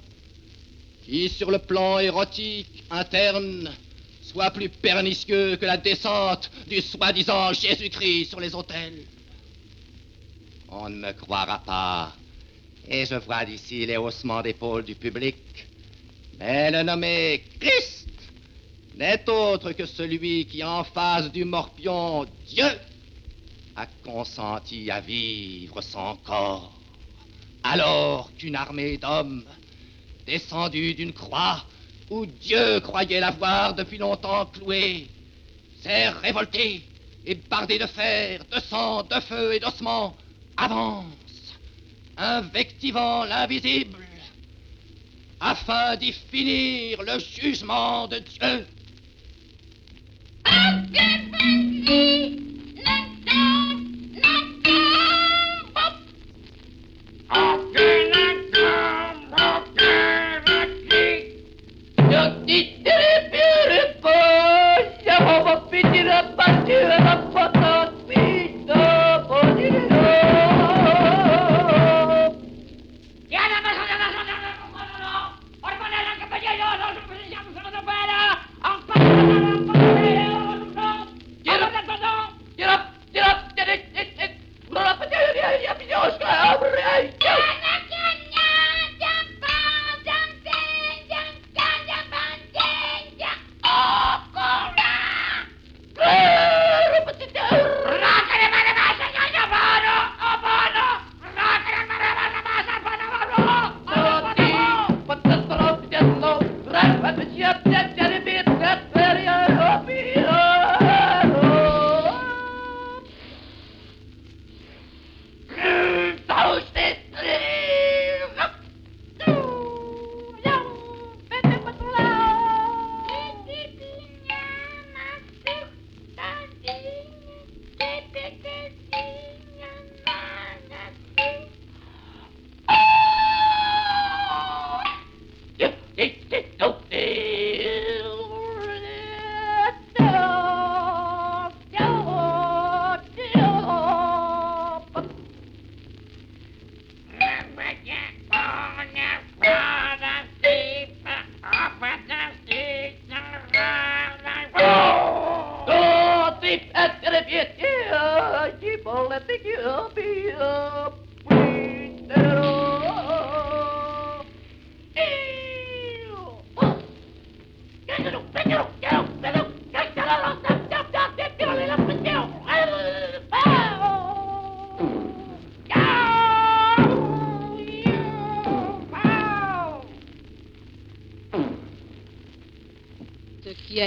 qui, 1.05 1.29
sur 1.29 1.51
le 1.51 1.59
plan 1.59 1.99
érotique 1.99 2.83
interne, 2.91 3.71
soit 4.23 4.51
plus 4.51 4.71
pernicieux 4.71 5.57
que 5.57 5.67
la 5.67 5.77
descente 5.77 6.51
du 6.67 6.81
soi-disant 6.81 7.53
Jésus-Christ 7.53 8.31
sur 8.31 8.41
les 8.41 8.55
autels. 8.55 9.05
On 10.75 10.89
ne 10.89 10.97
me 10.97 11.13
croira 11.13 11.59
pas, 11.59 12.15
et 12.89 13.05
je 13.05 13.15
vois 13.17 13.45
d'ici 13.45 13.85
les 13.85 13.99
haussements 13.99 14.41
d'épaule 14.41 14.85
du 14.85 14.95
public. 14.95 15.37
Mais 16.39 16.71
le 16.71 16.83
nommé 16.83 17.45
Christ 17.61 18.09
n'est 18.97 19.29
autre 19.29 19.73
que 19.73 19.85
celui 19.85 20.47
qui, 20.47 20.65
en 20.65 20.83
face 20.83 21.31
du 21.31 21.45
morpion 21.45 22.25
Dieu, 22.47 22.65
a 23.77 23.87
consenti 24.03 24.91
à 24.91 25.01
vivre 25.01 25.83
son 25.83 26.17
corps. 26.25 26.73
Alors 27.63 28.31
qu'une 28.39 28.57
armée 28.57 28.97
d'hommes, 28.97 29.45
descendus 30.27 30.95
d'une 30.95 31.13
croix 31.13 31.65
où 32.09 32.25
Dieu 32.25 32.81
croyait 32.81 33.21
l'avoir 33.21 33.75
depuis 33.75 33.99
longtemps 33.99 34.47
cloué, 34.47 35.07
s'est 35.83 36.09
révolté 36.09 36.83
et 37.27 37.35
bardé 37.35 37.79
de 37.79 37.87
fer, 37.87 38.43
de 38.51 38.59
sang, 38.59 39.03
de 39.03 39.21
feu 39.21 39.53
et 39.53 39.61
d'ossements, 39.61 40.17
avance, 40.57 41.59
invectivant 42.17 43.25
l'invisible, 43.25 43.99
afin 45.41 45.97
d'y 45.97 46.13
finir 46.13 47.03
le 47.03 47.19
jugement 47.19 48.07
de 48.07 48.19
Dieu. 48.19 48.67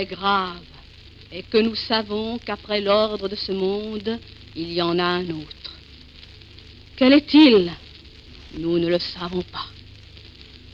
Grave 0.03 0.59
et 1.31 1.43
que 1.43 1.57
nous 1.57 1.75
savons 1.75 2.37
qu'après 2.37 2.81
l'ordre 2.81 3.29
de 3.29 3.35
ce 3.35 3.53
monde, 3.53 4.19
il 4.55 4.73
y 4.73 4.81
en 4.81 4.99
a 4.99 5.03
un 5.03 5.29
autre. 5.29 5.71
Quel 6.97 7.13
est-il? 7.13 7.71
Nous 8.57 8.77
ne 8.79 8.87
le 8.87 8.99
savons 8.99 9.41
pas. 9.43 9.67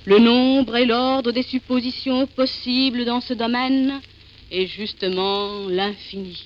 Le 0.05 0.17
nombre 0.17 0.77
et 0.77 0.85
l'ordre 0.85 1.31
des 1.31 1.43
suppositions 1.43 2.25
possibles 2.25 3.05
dans 3.05 3.21
ce 3.21 3.33
domaine 3.33 4.01
est 4.49 4.67
justement 4.67 5.67
l'infini. 5.67 6.43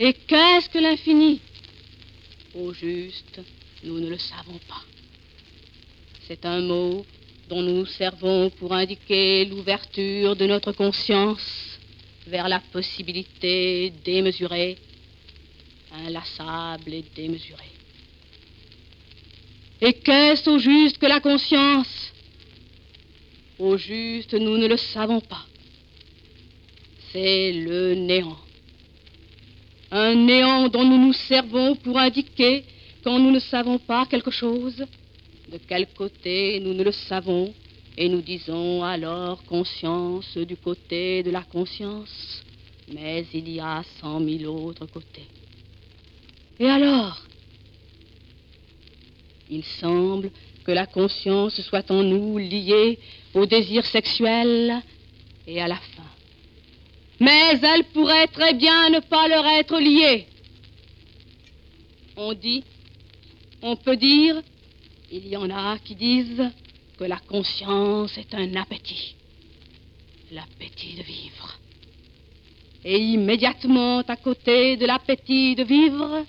Et 0.00 0.12
qu'est-ce 0.12 0.68
que 0.68 0.78
l'infini? 0.78 1.40
Au 2.54 2.72
juste, 2.72 3.40
nous 3.84 4.00
ne 4.00 4.08
le 4.08 4.18
savons 4.18 4.58
pas. 4.68 4.82
C'est 6.26 6.44
un 6.44 6.60
mot 6.60 7.04
dont 7.48 7.62
nous 7.62 7.86
servons 7.86 8.50
pour 8.50 8.72
indiquer 8.74 9.46
l'ouverture 9.46 10.36
de 10.36 10.46
notre 10.46 10.72
conscience 10.72 11.78
vers 12.26 12.48
la 12.48 12.60
possibilité 12.60 13.90
démesurée, 14.04 14.76
inlassable 15.90 16.92
et 16.92 17.04
démesurée. 17.16 17.72
Et 19.80 19.94
qu'est-ce 19.94 20.50
au 20.50 20.58
juste 20.58 20.98
que 20.98 21.06
la 21.06 21.20
conscience? 21.20 22.12
Au 23.58 23.76
juste, 23.76 24.34
nous 24.34 24.58
ne 24.58 24.66
le 24.66 24.76
savons 24.76 25.20
pas. 25.20 25.46
C'est 27.12 27.52
le 27.52 27.94
néant. 27.94 28.36
Un 29.90 30.14
néant 30.14 30.68
dont 30.68 30.84
nous 30.84 30.98
nous 30.98 31.12
servons 31.14 31.74
pour 31.76 31.98
indiquer, 31.98 32.64
quand 33.02 33.18
nous 33.18 33.30
ne 33.30 33.38
savons 33.38 33.78
pas 33.78 34.04
quelque 34.04 34.30
chose, 34.30 34.84
de 35.50 35.58
quel 35.66 35.86
côté 35.94 36.60
nous 36.60 36.74
ne 36.74 36.82
le 36.82 36.92
savons, 36.92 37.52
et 37.96 38.08
nous 38.08 38.20
disons 38.20 38.84
alors 38.84 39.42
conscience 39.44 40.36
du 40.36 40.56
côté 40.56 41.22
de 41.22 41.30
la 41.30 41.42
conscience, 41.42 42.44
mais 42.92 43.26
il 43.32 43.48
y 43.50 43.60
a 43.60 43.82
cent 44.00 44.20
mille 44.20 44.46
autres 44.46 44.86
côtés. 44.86 45.26
Et 46.60 46.66
alors? 46.66 47.20
Il 49.50 49.64
semble 49.64 50.30
que 50.64 50.72
la 50.72 50.86
conscience 50.86 51.60
soit 51.62 51.90
en 51.90 52.02
nous 52.02 52.36
liée 52.36 52.98
au 53.34 53.46
désir 53.46 53.86
sexuel 53.86 54.82
et 55.46 55.60
à 55.60 55.68
la 55.68 55.76
faim. 55.76 56.02
Mais 57.20 57.58
elle 57.62 57.84
pourrait 57.84 58.26
très 58.28 58.52
bien 58.54 58.90
ne 58.90 59.00
pas 59.00 59.26
leur 59.28 59.46
être 59.46 59.78
liée. 59.80 60.26
On 62.16 62.34
dit, 62.34 62.62
on 63.62 63.76
peut 63.76 63.96
dire, 63.96 64.42
il 65.10 65.26
y 65.26 65.36
en 65.36 65.48
a 65.50 65.78
qui 65.78 65.94
disent 65.94 66.50
que 66.98 67.04
la 67.04 67.18
conscience 67.18 68.16
est 68.18 68.34
un 68.34 68.54
appétit, 68.56 69.14
l'appétit 70.32 70.94
de 70.96 71.02
vivre. 71.02 71.58
Et 72.84 72.98
immédiatement 72.98 74.00
à 74.00 74.16
côté 74.16 74.76
de 74.76 74.86
l'appétit 74.86 75.54
de 75.54 75.64
vivre, 75.64 76.24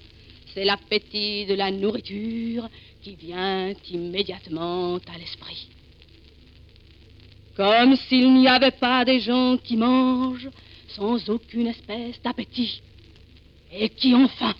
c'est 0.53 0.65
l'appétit 0.65 1.45
de 1.45 1.55
la 1.55 1.71
nourriture 1.71 2.69
qui 3.01 3.15
vient 3.15 3.73
immédiatement 3.91 4.95
à 4.95 5.17
l'esprit. 5.17 5.67
Comme 7.55 7.95
s'il 7.95 8.33
n'y 8.33 8.47
avait 8.47 8.71
pas 8.71 9.03
des 9.05 9.19
gens 9.19 9.57
qui 9.57 9.75
mangent 9.75 10.49
sans 10.89 11.29
aucune 11.29 11.67
espèce 11.67 12.21
d'appétit 12.21 12.81
et 13.71 13.89
qui 13.89 14.13
ont 14.15 14.27
faim. 14.27 14.55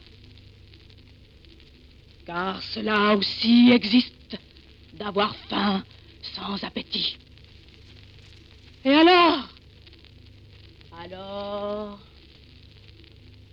Car 2.30 2.62
cela 2.62 3.16
aussi 3.16 3.72
existe, 3.72 4.38
d'avoir 4.94 5.36
faim 5.50 5.84
sans 6.36 6.64
appétit. 6.64 7.18
Et 8.86 8.92
alors? 8.92 9.50
Alors, 11.02 12.00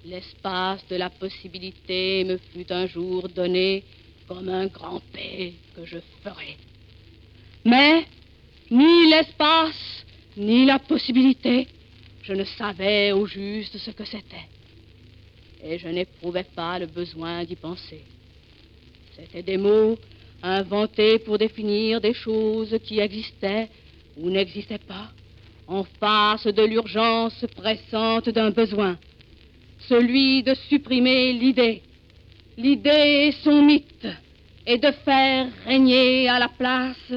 l'espace 0.05 0.87
de 0.89 0.97
la 0.97 1.09
possibilité 1.09 2.25
me 2.25 2.37
fut 2.37 2.71
un 2.71 2.87
jour 2.87 3.31
donné 3.31 3.83
comme 4.29 4.51
un 4.51 4.67
grand 4.67 5.01
paix 5.11 5.55
que 5.75 5.87
je 5.87 5.97
ferai. 6.23 6.59
Mais 7.65 8.05
ni 8.71 9.09
l'espace, 9.09 10.05
ni 10.37 10.67
la 10.67 10.81
possibilité, 10.81 11.67
je 12.23 12.35
ne 12.35 12.45
savais 12.45 13.13
au 13.13 13.25
juste 13.25 13.79
ce 13.79 13.91
que 13.93 14.05
c'était. 14.05 14.51
Et 15.65 15.79
je 15.79 15.89
n'éprouvais 15.89 16.45
pas 16.45 16.79
le 16.79 16.85
besoin 16.85 17.43
d'y 17.43 17.57
penser. 17.57 18.05
C'étaient 19.17 19.43
des 19.43 19.57
mots 19.57 19.97
inventés 20.43 21.19
pour 21.21 21.39
définir 21.39 22.03
des 22.03 22.13
choses 22.13 22.77
qui 22.85 23.01
existaient 23.01 23.71
ou 24.19 24.29
n'existaient 24.29 24.77
pas, 24.77 25.09
en 25.67 25.85
face 25.85 26.47
de 26.47 26.63
l'urgence 26.63 27.47
pressante 27.57 28.29
d'un 28.29 28.51
besoin, 28.51 28.99
celui 29.89 30.43
de 30.43 30.53
supprimer 30.69 31.33
l'idée, 31.33 31.81
l'idée 32.59 33.29
et 33.29 33.33
son 33.43 33.63
mythe, 33.63 34.07
et 34.67 34.77
de 34.77 34.91
faire 34.91 35.47
régner 35.65 36.29
à 36.29 36.39
la 36.39 36.49
place 36.49 37.13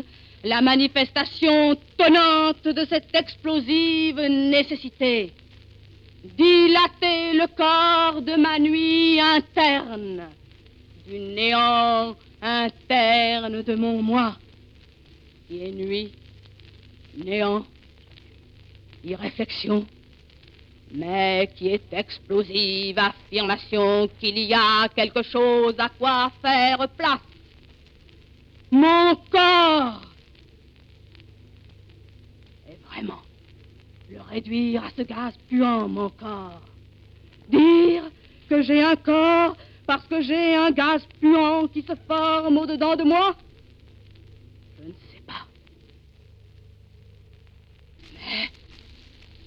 la 0.46 0.62
manifestation 0.62 1.76
tonnante 1.98 2.64
de 2.64 2.86
cette 2.86 3.14
explosive 3.14 4.22
nécessité. 4.22 5.34
Dilater 6.24 7.34
le 7.34 7.48
corps 7.58 8.22
de 8.22 8.36
ma 8.42 8.58
nuit 8.58 9.20
interne, 9.20 10.30
du 11.10 11.18
néant 11.18 12.16
interne 12.40 13.64
de 13.64 13.76
mon 13.76 14.02
moi, 14.04 14.36
qui 15.48 15.64
est 15.64 15.72
nuit, 15.72 16.12
néant, 17.18 17.66
irréflexion, 19.04 19.88
mais 20.92 21.50
qui 21.56 21.70
est 21.70 21.92
explosive 21.92 23.00
affirmation 23.00 24.08
qu'il 24.20 24.38
y 24.38 24.54
a 24.54 24.88
quelque 24.96 25.24
chose 25.24 25.74
à 25.80 25.90
quoi 25.90 26.32
faire 26.44 26.88
place. 26.90 27.20
Mon 28.70 29.16
corps 29.32 30.02
est 32.70 32.80
vraiment 32.88 33.22
le 34.12 34.22
réduire 34.22 34.84
à 34.84 34.92
ce 34.96 35.02
gaz 35.02 35.34
puant, 35.48 35.88
mon 35.90 36.10
corps. 36.10 36.62
Dire 37.50 38.04
que 38.48 38.62
j'ai 38.62 38.84
un 38.84 38.96
corps 38.96 39.56
parce 39.90 40.06
que 40.06 40.22
j'ai 40.22 40.56
un 40.56 40.70
gaz 40.70 41.02
puant 41.20 41.68
qui 41.68 41.82
se 41.82 41.94
forme 42.08 42.60
au-dedans 42.60 42.96
de 42.96 43.04
moi 43.04 43.36
Je 44.78 44.84
ne 44.84 44.94
sais 45.12 45.24
pas. 45.26 45.48
Mais 48.14 48.50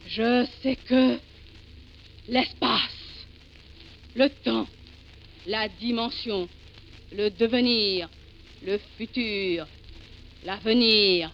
je 0.08 0.44
sais 0.60 0.74
que 0.74 1.20
l'espace, 2.26 3.24
le 4.16 4.28
temps, 4.42 4.66
la 5.46 5.68
dimension, 5.68 6.48
le 7.12 7.30
devenir, 7.30 8.08
le 8.66 8.80
futur, 8.98 9.68
l'avenir, 10.44 11.30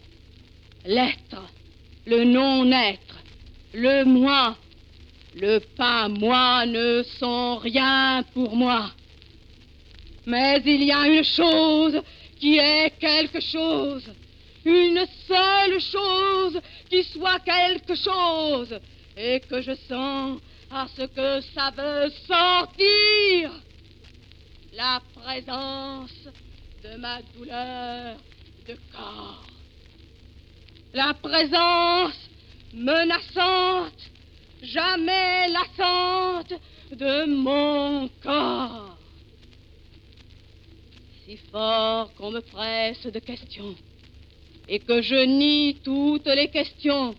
l'être, 0.85 1.51
le 2.05 2.25
non-être, 2.25 3.17
le 3.73 4.05
moi, 4.05 4.55
le 5.35 5.61
pas 5.79 6.09
moi 6.09 6.67
ne 6.67 7.03
sont 7.19 7.57
rien 7.57 8.23
pour 8.35 8.55
moi. 8.55 8.91
Mais 10.29 10.61
il 10.67 10.85
y 10.85 10.93
a 10.93 11.09
une 11.09 11.25
chose 11.25 12.03
qui 12.39 12.59
est 12.59 12.91
quelque 12.99 13.41
chose, 13.41 14.05
une 14.63 15.07
seule 15.27 15.81
chose 15.81 16.61
qui 16.91 17.03
soit 17.05 17.39
quelque 17.39 17.95
chose, 17.95 18.79
et 19.17 19.41
que 19.41 19.63
je 19.63 19.75
sens 19.89 20.39
à 20.71 20.87
ce 20.95 21.05
que 21.07 21.41
ça 21.55 21.71
veut 21.75 22.11
sortir. 22.27 23.53
La 24.75 25.01
présence 25.15 26.29
de 26.85 26.99
ma 26.99 27.23
douleur 27.35 28.17
de 28.69 28.77
corps. 28.95 29.47
La 30.93 31.15
présence 31.15 32.21
menaçante, 32.75 34.11
jamais 34.63 35.49
lassante 35.49 36.53
de 36.93 37.25
mon 37.25 38.11
corps. 38.23 38.98
Si 41.29 41.37
fort 41.53 42.11
qu'on 42.15 42.31
me 42.31 42.41
presse 42.41 43.03
de 43.03 43.19
questions 43.19 43.75
et 44.67 44.79
que 44.79 45.03
je 45.03 45.27
nie 45.27 45.77
toutes 45.85 46.25
les 46.25 46.49
questions, 46.49 47.15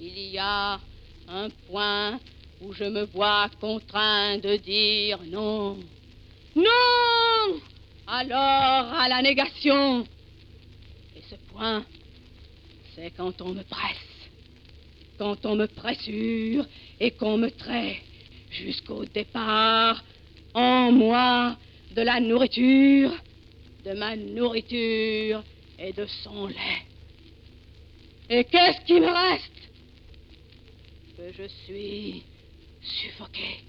il 0.00 0.18
y 0.30 0.38
a 0.38 0.80
un 1.28 1.50
point 1.68 2.18
où 2.62 2.72
je 2.72 2.84
me 2.84 3.04
vois 3.04 3.50
contraint 3.60 4.38
de 4.38 4.56
dire 4.56 5.18
non. 5.26 5.76
Non 6.54 7.60
Alors 8.06 8.94
à 9.02 9.06
la 9.06 9.20
négation. 9.20 10.06
Et 11.14 11.22
ce 11.28 11.34
point, 11.52 11.84
c'est 12.94 13.10
quand 13.18 13.42
on 13.42 13.52
me 13.52 13.64
presse, 13.64 14.30
quand 15.18 15.44
on 15.44 15.56
me 15.56 15.66
pressure 15.66 16.64
et 16.98 17.10
qu'on 17.10 17.36
me 17.36 17.50
traite 17.50 17.98
jusqu'au 18.48 19.04
départ 19.04 20.02
en 20.54 20.90
moi 20.90 21.58
de 21.94 22.00
la 22.00 22.18
nourriture, 22.18 23.12
de 23.86 23.92
ma 23.92 24.16
nourriture 24.16 25.44
et 25.78 25.92
de 25.92 26.06
son 26.24 26.48
lait. 26.48 26.82
Et 28.28 28.42
qu'est-ce 28.44 28.80
qui 28.84 28.94
me 28.94 29.06
reste? 29.06 29.52
Que 31.16 31.32
je 31.32 31.46
suis 31.64 32.24
suffoqué. 32.82 33.60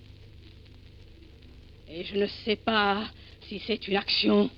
Et 1.89 2.03
je 2.03 2.15
ne 2.15 2.25
sais 2.43 2.55
pas 2.55 3.07
si 3.47 3.61
c'est 3.67 3.87
une 3.87 3.95
action, 3.95 4.49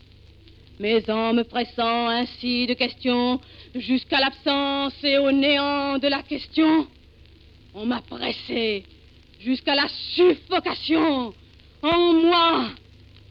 mais 0.80 1.10
en 1.12 1.34
me 1.34 1.44
pressant 1.44 2.08
ainsi 2.08 2.66
de 2.66 2.74
questions 2.74 3.42
jusqu'à 3.76 4.22
l'absence 4.22 4.94
et 5.04 5.18
au 5.18 5.32
néant 5.32 5.98
de 5.98 6.08
la 6.08 6.24
question, 6.24 6.88
on 7.74 7.86
m'a 7.86 8.02
pressé 8.02 8.86
jusqu'à 9.42 9.76
la 9.76 9.90
suffocation 10.16 11.34
en 11.82 12.14
moi 12.14 12.70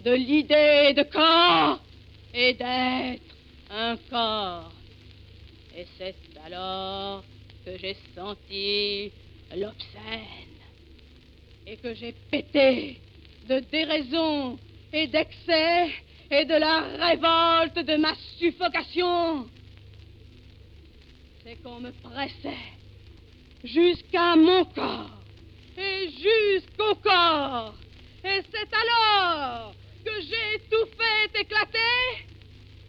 de 0.05 0.13
l'idée 0.13 0.93
de 0.95 1.03
corps 1.05 1.81
et 2.39 2.55
d'être 2.55 3.35
un 3.69 3.97
corps. 4.09 4.73
Et 5.77 5.87
c'est 5.99 6.15
alors 6.45 7.25
que 7.65 7.77
j'ai 7.77 7.97
senti 8.15 9.11
l'obscène 9.57 10.61
et 11.67 11.77
que 11.79 11.95
j'ai 11.95 12.15
pété 12.31 13.01
de 13.49 13.59
déraison 13.73 14.57
et 14.93 15.09
d'excès 15.09 15.91
et 16.31 16.45
de 16.45 16.55
la 16.55 16.81
révolte 17.09 17.85
de 17.85 17.97
ma 17.97 18.15
suffocation. 18.39 19.49
C'est 21.43 21.57
qu'on 21.57 21.81
me 21.81 21.91
pressait 21.91 22.67
jusqu'à 23.65 24.37
mon 24.37 24.65
corps 24.67 25.19
et 25.77 26.09
jusqu'au 26.11 26.95
corps. 27.03 27.75
Et 28.25 28.43
c'est 28.53 28.75
alors 28.75 29.75
que 30.09 30.23
j'ai 30.23 30.59
tout 30.71 30.89
fait 30.97 31.41
éclater 31.41 32.25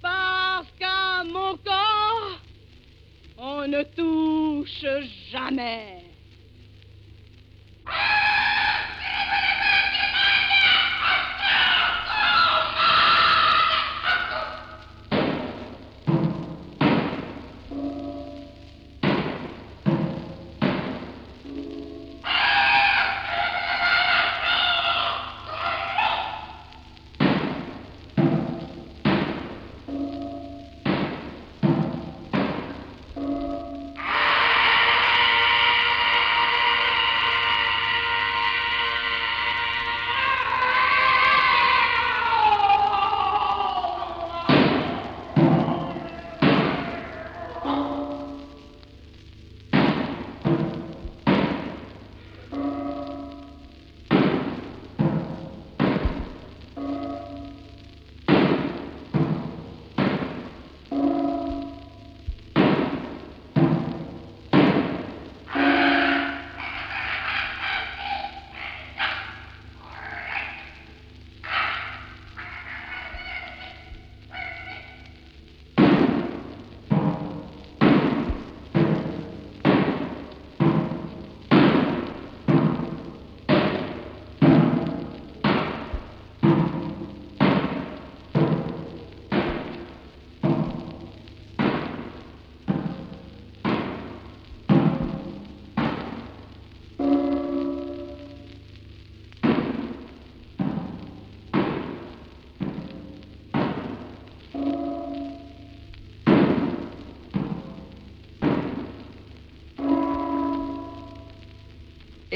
parce 0.02 0.68
qu'à 0.80 1.24
mon 1.26 1.58
corps, 1.58 2.40
on 3.38 3.68
ne 3.68 3.84
touche 3.84 4.86
jamais. 5.32 6.04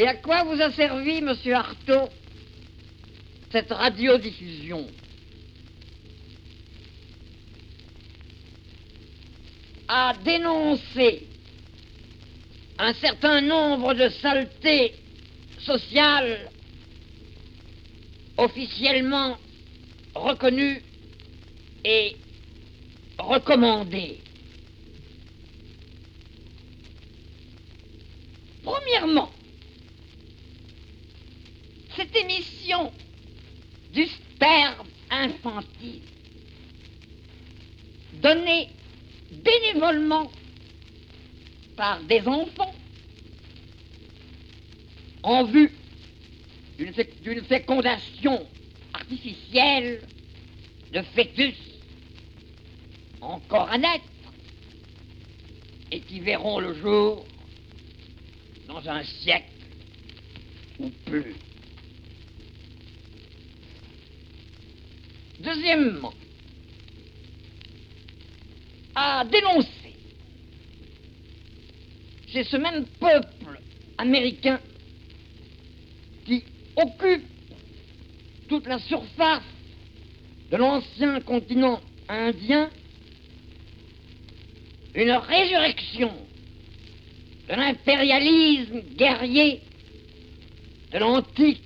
Et 0.03 0.07
à 0.07 0.15
quoi 0.15 0.43
vous 0.43 0.61
a 0.61 0.69
servi, 0.69 1.21
monsieur 1.21 1.53
Artaud, 1.53 2.09
cette 3.53 3.71
radiodiffusion 3.71 4.85
À 9.87 10.13
dénoncer 10.25 11.25
un 12.79 12.93
certain 12.95 13.39
nombre 13.39 13.93
de 13.93 14.09
saletés 14.09 14.93
sociales 15.59 16.49
officiellement 18.35 19.37
reconnues 20.15 20.83
et 21.85 22.17
recommandées. 23.17 24.22
Infantile, 35.57 36.01
donnée 38.21 38.69
bénévolement 39.31 40.31
par 41.75 42.01
des 42.03 42.21
enfants 42.27 42.73
en 45.23 45.43
vue 45.45 45.71
d'une 46.77 47.43
fécondation 47.43 48.47
artificielle 48.93 50.01
de 50.91 51.01
fœtus 51.01 51.55
encore 53.21 53.69
à 53.71 53.77
naître 53.77 54.03
et 55.91 56.01
qui 56.01 56.19
verront 56.19 56.59
le 56.59 56.73
jour 56.73 57.25
dans 58.67 58.87
un 58.89 59.03
siècle 59.03 59.49
ou 60.79 60.89
plus. 61.05 61.35
Deuxièmement, 65.43 66.13
à 68.95 69.25
dénoncer 69.25 69.69
c'est 72.31 72.43
ce 72.45 72.57
même 72.57 72.85
peuple 72.99 73.59
américain 73.97 74.59
qui 76.25 76.43
occupe 76.75 77.25
toute 78.47 78.65
la 78.67 78.79
surface 78.79 79.43
de 80.49 80.57
l'ancien 80.57 81.19
continent 81.21 81.79
indien 82.09 82.71
une 84.95 85.11
résurrection 85.11 86.13
de 87.49 87.53
l'impérialisme 87.53 88.81
guerrier 88.95 89.61
de 90.91 90.97
l'antique 90.99 91.61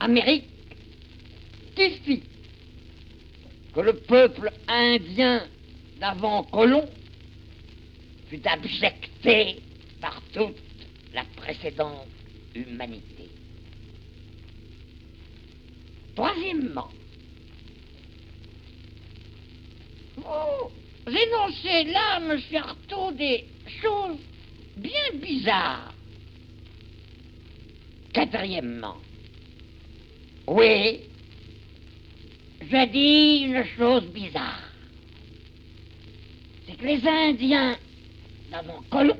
Amérique 0.00 0.48
qui 1.76 1.90
fit 2.04 2.22
que 3.78 3.82
le 3.82 3.92
peuple 3.92 4.50
indien 4.66 5.46
d'avant 6.00 6.42
Colomb 6.42 6.88
fut 8.28 8.44
abjecté 8.44 9.60
par 10.00 10.20
toute 10.32 10.56
la 11.14 11.22
précédente 11.36 12.08
humanité. 12.56 13.28
Troisièmement, 16.16 16.88
vous 20.16 21.16
énoncez 21.16 21.84
là, 21.84 22.18
monsieur 22.18 22.58
Artaud, 22.58 23.12
des 23.12 23.44
choses 23.80 24.18
bien 24.76 25.20
bizarres. 25.22 25.94
Quatrièmement, 28.12 28.96
oui, 30.48 31.02
je 32.60 32.86
dis 32.90 33.44
une 33.44 33.64
chose 33.76 34.04
bizarre. 34.12 34.62
C'est 36.66 36.76
que 36.76 36.84
les 36.84 37.06
Indiens 37.06 37.76
d'avant 38.50 38.82
Colomb 38.90 39.16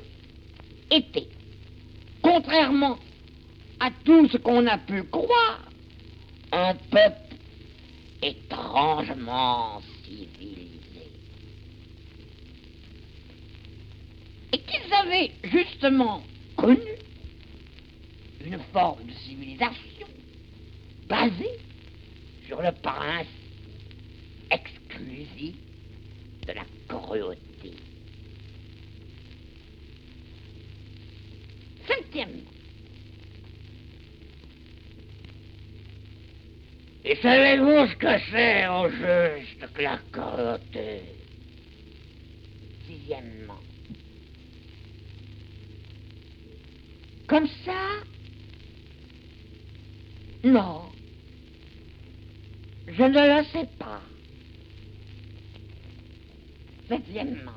était, 0.91 1.27
contrairement 2.21 2.97
à 3.79 3.91
tout 4.03 4.27
ce 4.29 4.37
qu'on 4.37 4.67
a 4.67 4.77
pu 4.77 5.03
croire, 5.03 5.69
un 6.51 6.75
peuple 6.75 7.35
étrangement 8.21 9.81
civilisé. 10.03 10.69
Et 14.51 14.57
qu'ils 14.59 14.93
avaient 14.93 15.31
justement 15.43 16.23
connu 16.57 16.79
une 18.45 18.59
forme 18.73 19.05
de 19.05 19.13
civilisation 19.13 20.07
basée 21.07 21.59
sur 22.49 22.61
le 22.63 22.71
prince 22.81 23.27
exclusif 24.49 25.55
de 26.47 26.51
la 26.53 26.65
cruauté. 26.87 27.73
Cinquièmement. 31.87 32.51
Et 37.05 37.15
savez-vous 37.17 37.91
ce 37.91 37.95
que 37.97 38.19
c'est 38.31 38.67
au 38.67 38.89
juste 38.89 39.71
que 39.71 39.81
la 39.83 39.99
cruauté? 40.11 41.01
Sixièmement. 42.87 43.59
Comme 47.27 47.47
ça? 47.63 48.03
Non. 50.43 50.89
Je 52.91 53.03
ne 53.03 53.37
le 53.39 53.43
sais 53.45 53.69
pas. 53.77 54.01
Septièmement. 56.87 57.51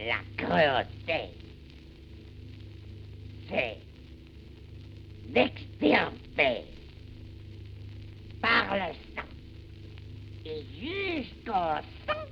La 0.00 0.18
cruauté 0.36 1.30
c'est 3.52 3.76
d'extirper 5.28 6.64
par 8.40 8.74
le 8.74 8.94
sang 9.14 9.28
et 10.44 10.64
jusqu'au 10.80 11.52
sang 11.52 12.26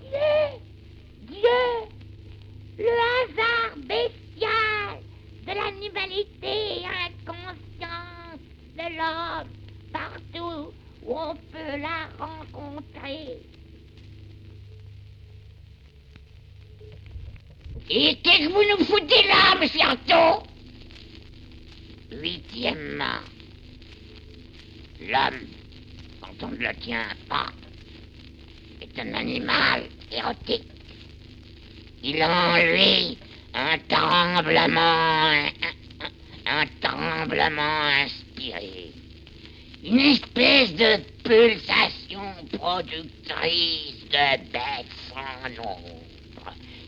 Dieu, 0.00 0.60
Dieu, 1.22 1.64
le 2.78 2.94
hasard 3.22 3.76
bestial 3.78 5.02
de 5.46 5.52
l'animalité 5.52 6.84
inconsciente 6.86 7.43
l'homme 8.96 9.48
partout 9.92 10.72
où 11.02 11.18
on 11.18 11.34
peut 11.34 11.78
la 11.78 12.08
rencontrer. 12.18 13.38
Et 17.90 18.16
qu'est-ce 18.22 18.48
que 18.48 18.52
vous 18.52 18.78
nous 18.78 18.84
foutez 18.86 19.26
là, 19.28 19.56
monsieur 19.60 19.82
Artaud? 19.82 20.46
Huitièmement, 22.10 23.20
l'homme, 25.00 25.40
quand 26.20 26.46
on 26.46 26.48
ne 26.48 26.56
le 26.56 26.74
tient 26.76 27.08
pas, 27.28 27.48
est 28.80 28.98
un 28.98 29.14
animal 29.14 29.84
érotique. 30.10 30.64
Il 32.02 32.22
a 32.22 32.52
en 32.52 32.56
lui 32.56 33.18
un 33.52 33.78
tremblement, 33.88 35.30
un, 35.30 35.50
un 36.46 36.66
tremblement 36.80 38.06
Une 39.84 40.00
espèce 40.00 40.74
de 40.74 40.96
pulsation 41.22 42.34
productrice 42.58 44.04
de 44.10 44.50
bêtes 44.50 44.86
sans 45.08 45.48
nom 45.62 45.78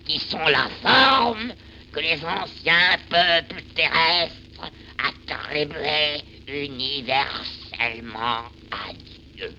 qui 0.07 0.19
sont 0.19 0.47
la 0.47 0.69
forme 0.83 1.53
que 1.93 2.01
les 2.01 2.25
anciens 2.25 2.99
peuples 3.09 3.63
terrestres 3.75 4.71
attribuaient 4.99 6.23
universellement 6.47 8.45
à 8.71 8.93
Dieu. 9.35 9.55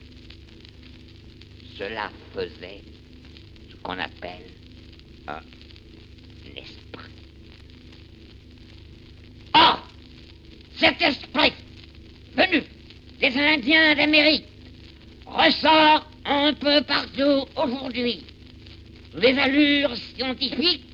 Cela 1.77 2.09
faisait 2.33 2.81
ce 3.69 3.75
qu'on 3.77 3.99
appelle 3.99 4.51
un 5.27 5.41
esprit. 6.55 7.11
Or, 9.53 9.87
cet 10.79 11.01
esprit 11.01 11.53
venu. 12.37 12.63
Des 13.19 13.35
Indiens 13.35 13.95
d'Amérique. 13.95 14.45
Ressort 15.25 16.09
un 16.25 16.53
peu 16.53 16.81
partout 16.83 17.45
aujourd'hui. 17.55 18.23
Des 19.19 19.37
allures 19.37 19.95
scientifiques 20.15 20.85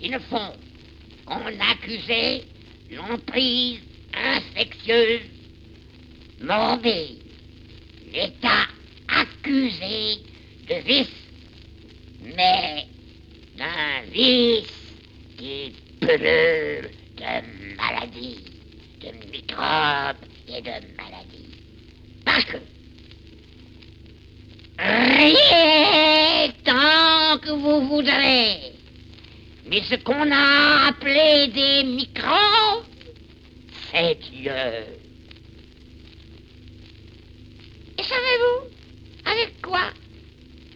qui 0.00 0.08
ne 0.08 0.18
font 0.18 0.52
qu'en 1.26 1.42
accuser 1.70 2.44
l'emprise 2.90 3.80
infectieuse. 4.14 5.20
Morbide. 6.40 7.18
L'État 8.12 8.66
accusé 9.08 10.18
de 10.68 10.74
vice, 10.84 11.08
mais 12.36 12.86
d'un 13.56 14.02
vice 14.10 14.66
qui 15.38 15.72
pullule 16.00 16.90
de 17.16 17.76
maladies, 17.76 18.44
de 19.00 19.30
microbes 19.30 20.31
de 20.60 20.96
maladies. 20.96 21.58
Parce 22.24 22.44
que 22.44 22.58
rien 24.78 26.50
tant 26.64 27.38
que 27.38 27.50
vous 27.50 27.88
voudrez, 27.88 28.72
mais 29.66 29.82
ce 29.82 29.94
qu'on 29.96 30.30
a 30.30 30.88
appelé 30.88 31.48
des 31.48 31.84
microbes, 31.84 32.84
c'est 33.90 34.18
Dieu. 34.30 34.52
Et 37.98 38.02
savez-vous 38.02 38.68
avec 39.24 39.62
quoi 39.62 39.90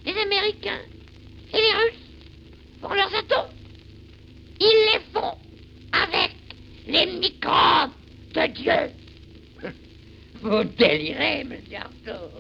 les 0.04 0.16
Américains 0.18 0.82
et 1.52 1.56
les 1.56 1.72
Russes 1.72 2.06
font 2.80 2.94
leurs 2.94 3.14
atomes? 3.14 3.52
Ils 4.60 4.88
les 4.92 5.00
font 5.12 5.36
avec 5.92 6.32
les 6.86 7.06
microbes 7.18 7.92
de 8.34 8.46
Dieu. 8.52 8.95
Vous 10.47 10.62
délirez, 10.62 11.42
monsieur 11.42 11.78
Arthur. 11.78 12.30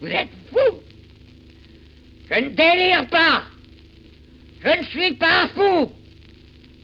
Vous 0.00 0.06
êtes 0.06 0.28
fou. 0.52 0.78
Je 2.30 2.34
ne 2.38 2.50
délire 2.50 3.08
pas. 3.08 3.42
Je 4.64 4.78
ne 4.78 4.84
suis 4.84 5.14
pas 5.14 5.48
fou. 5.48 5.90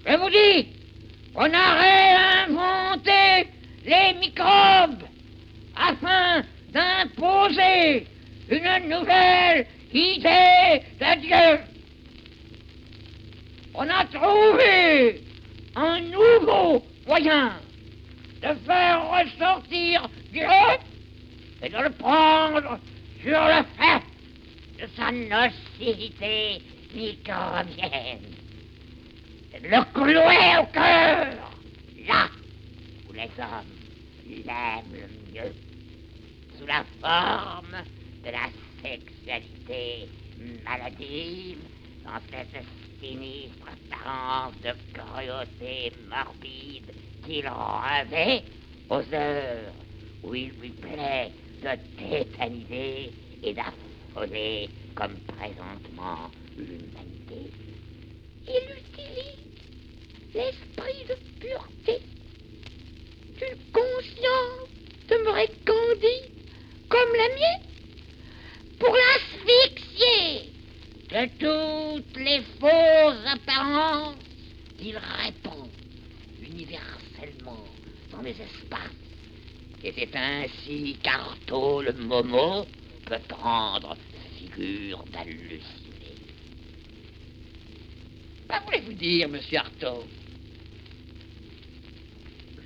Je 0.05 0.17
vous 0.17 0.29
dis 0.29 0.67
qu'on 1.33 1.53
a 1.53 2.49
réinventé 2.49 3.49
les 3.85 4.19
microbes 4.19 5.05
afin 5.77 6.43
d'imposer 6.73 8.09
une 8.51 8.89
nouvelle 8.89 9.69
idée 9.93 10.83
de 11.01 11.21
Dieu. 11.21 11.61
On 13.73 13.89
a 13.89 14.05
trouvé 14.07 15.21
un 15.77 16.01
nouveau 16.01 16.85
moyen 17.07 17.53
de 18.43 18.49
faire 18.67 19.09
ressortir 19.11 20.11
Et 20.43 21.69
de 21.69 21.83
le 21.83 21.91
prendre 21.91 22.79
sur 23.23 23.31
le 23.31 23.63
fait 23.79 24.03
de 24.79 24.87
sa 24.95 25.11
nocivité 25.11 26.63
microbienne. 26.95 28.35
Et 29.55 29.61
de 29.61 29.69
le 29.69 29.85
clouer 29.95 30.59
au 30.61 30.67
cœur, 30.73 31.53
là 32.07 32.29
où 33.09 33.13
les 33.13 33.31
hommes 33.39 34.45
l'aiment 34.45 34.93
le 34.93 35.33
mieux, 35.33 35.55
sous 36.59 36.67
la 36.67 36.85
forme 37.01 37.83
de 38.25 38.31
la 38.31 38.51
sexualité 38.83 40.09
maladive, 40.65 41.59
dans 42.05 42.21
cette 42.31 42.65
sinistre 43.01 43.67
apparence 43.67 44.55
de 44.63 44.73
cruauté 44.93 45.93
morbide 46.09 46.93
qu'il 47.25 47.49
revêt 47.49 48.45
aux 48.89 49.15
heures 49.15 49.73
où 50.23 50.35
il 50.35 50.51
lui 50.61 50.71
plaît 50.71 51.33
de 51.63 51.77
tétaniser 51.97 53.13
et 53.43 53.55
d'affoler 53.55 54.69
comme 54.95 55.17
présentement 55.21 56.31
l'humanité. 56.57 57.51
Il 58.49 58.65
utilise 58.79 59.47
l'esprit 60.35 61.05
de 61.09 61.17
pureté 61.41 62.01
d'une 63.39 63.59
conscience 63.73 64.71
demeurée 65.09 65.51
candide 65.65 66.33
comme 66.89 67.13
la 67.17 67.29
mienne 67.29 67.67
pour 68.79 68.95
l'asphyxier 68.95 70.53
de 71.11 71.27
toutes 71.39 72.17
les 72.17 72.43
fausses 72.61 73.27
apparences 73.27 74.17
qu'il 74.79 74.99
répand 74.99 75.71
universellement 76.41 77.65
dans 78.11 78.23
les 78.23 78.31
espaces. 78.41 79.06
Et 79.85 79.93
c'est 79.97 80.15
ainsi 80.17 80.97
qu'Artaud 81.03 81.83
le 81.83 81.93
Momo 81.93 82.67
peut 83.05 83.19
prendre 83.29 83.97
figure 84.39 85.05
d'halluciné. 85.13 85.61
Que 88.49 88.65
voulez-vous 88.65 88.93
dire, 88.95 89.29
monsieur 89.29 89.59
Artaud? 89.59 90.05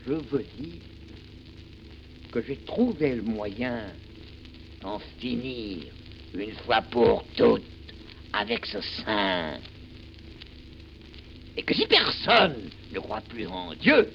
Je 0.07 0.13
veux 0.13 0.45
dire 0.59 0.81
que 2.33 2.43
j'ai 2.43 2.57
trouvé 2.59 3.17
le 3.17 3.23
moyen 3.23 3.87
d'en 4.81 4.99
finir 5.19 5.93
une 6.35 6.55
fois 6.65 6.81
pour 6.83 7.25
toutes 7.37 7.63
avec 8.33 8.65
ce 8.67 8.81
saint. 8.81 9.59
Et 11.57 11.63
que 11.63 11.75
si 11.75 11.87
personne 11.87 12.71
ne 12.93 12.99
croit 13.01 13.21
plus 13.23 13.47
en 13.47 13.75
Dieu, 13.75 14.11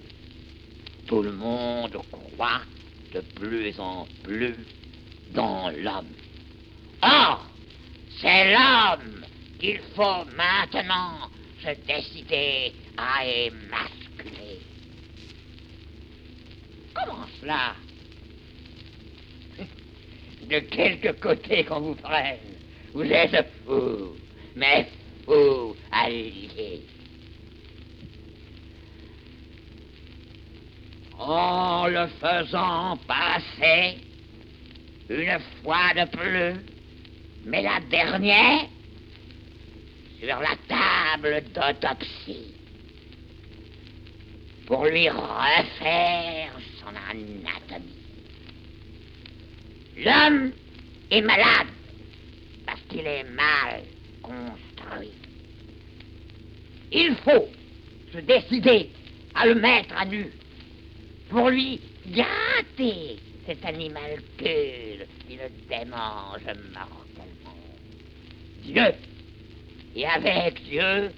tout 1.05 1.21
le 1.21 1.33
monde 1.33 1.97
croit 2.11 2.61
de 3.15 3.21
plus 3.21 3.79
en 3.79 4.05
plus 4.23 4.55
dans 5.33 5.69
l'homme. 5.69 6.13
Or, 7.01 7.45
c'est 8.19 8.51
l'homme 8.51 9.25
qu'il 9.57 9.79
faut 9.95 10.25
maintenant 10.35 11.29
se 11.63 11.69
décider 11.87 12.73
à 12.97 13.25
émasculer. 13.25 14.59
Comment 16.93 17.25
cela? 17.39 17.75
De 20.49 20.59
quelque 20.59 21.19
côté 21.19 21.63
qu'on 21.63 21.79
vous 21.79 21.95
prenne, 21.95 22.37
vous 22.93 23.03
êtes 23.03 23.51
fou, 23.65 24.15
mais 24.55 24.87
fou 25.25 25.75
à 25.91 26.09
En 31.17 31.87
le 31.87 32.07
faisant 32.19 32.97
passer 33.07 33.97
une 35.09 35.39
fois 35.63 35.93
de 35.95 36.09
plus, 36.09 36.61
mais 37.45 37.61
la 37.61 37.79
dernière, 37.89 38.67
sur 40.19 40.39
la 40.39 40.55
table 40.67 41.43
d'autopsie, 41.53 42.53
pour 44.65 44.85
lui 44.85 45.09
refaire 45.09 46.51
son 46.79 46.87
anatomie. 46.87 47.95
L'homme 49.97 50.51
est 51.11 51.21
malade 51.21 51.67
parce 52.65 52.81
qu'il 52.89 53.05
est 53.05 53.23
mal 53.23 53.83
construit. 54.21 55.13
Il 56.91 57.15
faut 57.23 57.47
se 58.11 58.17
décider 58.17 58.89
à 59.33 59.45
le 59.45 59.55
mettre 59.55 59.95
à 59.95 60.05
nu 60.05 60.31
pour 61.29 61.49
lui 61.49 61.81
gratter 62.07 63.17
cet 63.45 63.65
animalcule 63.65 65.07
qui 65.27 65.37
le 65.37 65.49
démange 65.69 66.45
mortellement. 66.73 67.57
Dieu, 68.63 68.93
et 69.95 70.05
avec 70.05 70.63
Dieu, 70.63 71.11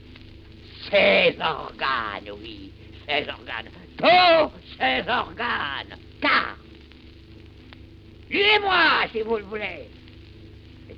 ses 0.89 1.35
organes, 1.39 2.31
oui, 2.41 2.71
ses 3.07 3.29
organes, 3.29 3.69
tous 3.97 4.51
ses 4.77 5.09
organes, 5.09 5.97
car, 6.21 6.57
lui 8.29 8.41
et 8.41 8.59
moi, 8.59 9.07
si 9.11 9.21
vous 9.21 9.37
le 9.37 9.43
voulez, 9.43 9.89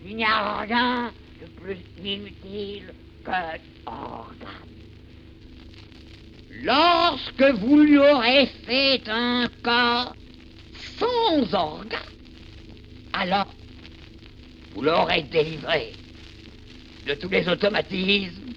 il 0.05 0.15
n'y 0.15 0.23
a 0.25 0.61
rien 0.61 1.11
de 1.41 1.47
plus 1.61 1.77
inutile 2.03 2.93
qu'un 3.23 3.59
organe. 3.85 4.78
Lorsque 6.63 7.43
vous 7.59 7.79
lui 7.79 7.97
aurez 7.97 8.47
fait 8.65 9.01
un 9.07 9.47
corps 9.63 10.15
sans 10.97 11.53
organes, 11.53 11.99
alors 13.13 13.53
vous 14.73 14.81
l'aurez 14.81 15.23
délivré 15.23 15.93
de 17.07 17.13
tous 17.13 17.29
les 17.29 17.47
automatismes 17.47 18.53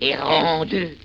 et 0.00 0.16
rendu 0.16 0.96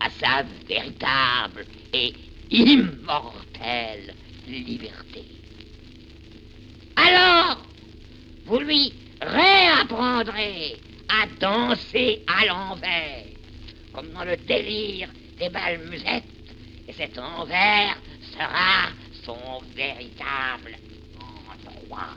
à 0.00 0.10
sa 0.10 0.44
véritable 0.68 1.64
et 1.92 2.12
immortelle 2.50 4.14
liberté. 4.48 5.24
Alors, 6.96 7.62
vous 8.46 8.58
lui 8.58 8.92
réapprendrez 9.20 10.76
à 11.08 11.26
danser 11.40 12.24
à 12.26 12.46
l'envers, 12.46 13.24
comme 13.92 14.12
dans 14.12 14.24
le 14.24 14.36
délire 14.36 15.10
des 15.38 15.48
balmusettes, 15.48 16.24
et 16.86 16.92
cet 16.92 17.18
envers 17.18 17.96
sera 18.32 18.90
son 19.24 19.62
véritable 19.74 20.76
endroit. 21.18 22.14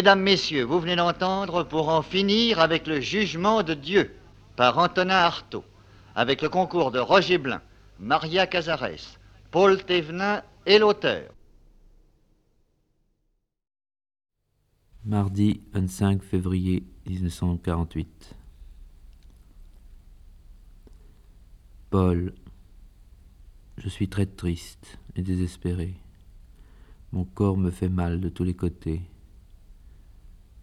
Mesdames, 0.00 0.22
Messieurs, 0.22 0.64
vous 0.64 0.80
venez 0.80 0.96
d'entendre 0.96 1.62
pour 1.62 1.90
en 1.90 2.00
finir 2.00 2.58
avec 2.58 2.86
le 2.86 3.00
jugement 3.02 3.62
de 3.62 3.74
Dieu 3.74 4.14
par 4.56 4.78
Antonin 4.78 5.14
Artaud, 5.14 5.62
avec 6.14 6.40
le 6.40 6.48
concours 6.48 6.90
de 6.90 6.98
Roger 6.98 7.36
Blin, 7.36 7.60
Maria 7.98 8.46
Cazares, 8.46 9.18
Paul 9.50 9.84
Thévenin 9.84 10.42
et 10.64 10.78
l'auteur. 10.78 11.30
Mardi 15.04 15.60
25 15.74 16.22
février 16.22 16.82
1948. 17.04 18.36
Paul, 21.90 22.32
je 23.76 23.88
suis 23.90 24.08
très 24.08 24.24
triste 24.24 24.98
et 25.14 25.20
désespéré. 25.20 25.92
Mon 27.12 27.24
corps 27.24 27.58
me 27.58 27.70
fait 27.70 27.90
mal 27.90 28.18
de 28.22 28.30
tous 28.30 28.44
les 28.44 28.54
côtés. 28.54 29.02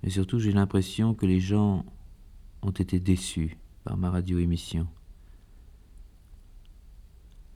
Mais 0.03 0.09
surtout, 0.09 0.39
j'ai 0.39 0.51
l'impression 0.51 1.13
que 1.13 1.25
les 1.25 1.39
gens 1.39 1.85
ont 2.61 2.71
été 2.71 2.99
déçus 2.99 3.57
par 3.83 3.97
ma 3.97 4.09
radio-émission. 4.09 4.87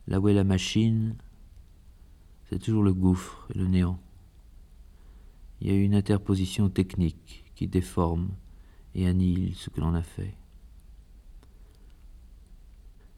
Là 0.08 0.20
où 0.20 0.28
est 0.28 0.34
la 0.34 0.44
machine, 0.44 1.16
c'est 2.50 2.60
toujours 2.60 2.84
le 2.84 2.94
gouffre 2.94 3.48
et 3.54 3.58
le 3.58 3.68
néant. 3.68 4.00
Il 5.62 5.68
y 5.68 5.72
a 5.72 5.76
une 5.76 5.96
interposition 5.96 6.70
technique 6.70 7.46
qui 7.56 7.68
déforme 7.68 8.30
et 8.96 9.08
annihile 9.08 9.56
ce 9.56 9.70
que 9.70 9.80
l'on 9.80 9.94
a 9.94 10.02
fait. 10.02 10.36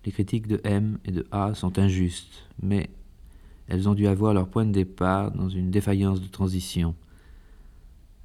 Les 0.06 0.12
critiques 0.12 0.48
de 0.48 0.60
M 0.66 1.00
et 1.06 1.12
de 1.12 1.26
A 1.32 1.54
sont 1.54 1.80
injustes, 1.80 2.50
mais 2.62 2.90
elles 3.68 3.88
ont 3.88 3.94
dû 3.94 4.08
avoir 4.08 4.34
leur 4.34 4.50
point 4.50 4.66
de 4.66 4.72
départ 4.72 5.32
dans 5.32 5.48
une 5.48 5.72
défaillance 5.72 6.22
de 6.22 6.28
transition. 6.28 6.96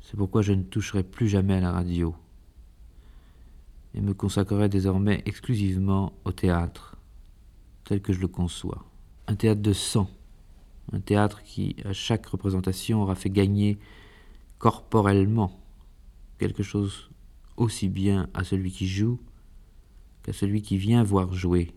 C'est 0.08 0.16
pourquoi 0.16 0.40
je 0.40 0.54
ne 0.54 0.62
toucherai 0.62 1.02
plus 1.02 1.28
jamais 1.28 1.52
à 1.52 1.60
la 1.60 1.70
radio 1.70 2.16
et 3.92 4.00
me 4.00 4.14
consacrerai 4.14 4.70
désormais 4.70 5.22
exclusivement 5.26 6.14
au 6.24 6.32
théâtre, 6.32 6.96
tel 7.84 8.00
que 8.00 8.14
je 8.14 8.20
le 8.20 8.28
conçois. 8.28 8.86
Un 9.26 9.34
théâtre 9.34 9.60
de 9.60 9.74
sang, 9.74 10.08
un 10.92 11.00
théâtre 11.00 11.42
qui, 11.42 11.76
à 11.84 11.92
chaque 11.92 12.24
représentation, 12.24 13.02
aura 13.02 13.16
fait 13.16 13.28
gagner 13.28 13.78
corporellement 14.56 15.60
quelque 16.38 16.62
chose 16.62 17.10
aussi 17.58 17.90
bien 17.90 18.30
à 18.32 18.44
celui 18.44 18.70
qui 18.70 18.86
joue 18.86 19.20
qu'à 20.22 20.32
celui 20.32 20.62
qui 20.62 20.78
vient 20.78 21.02
voir 21.02 21.34
jouer. 21.34 21.74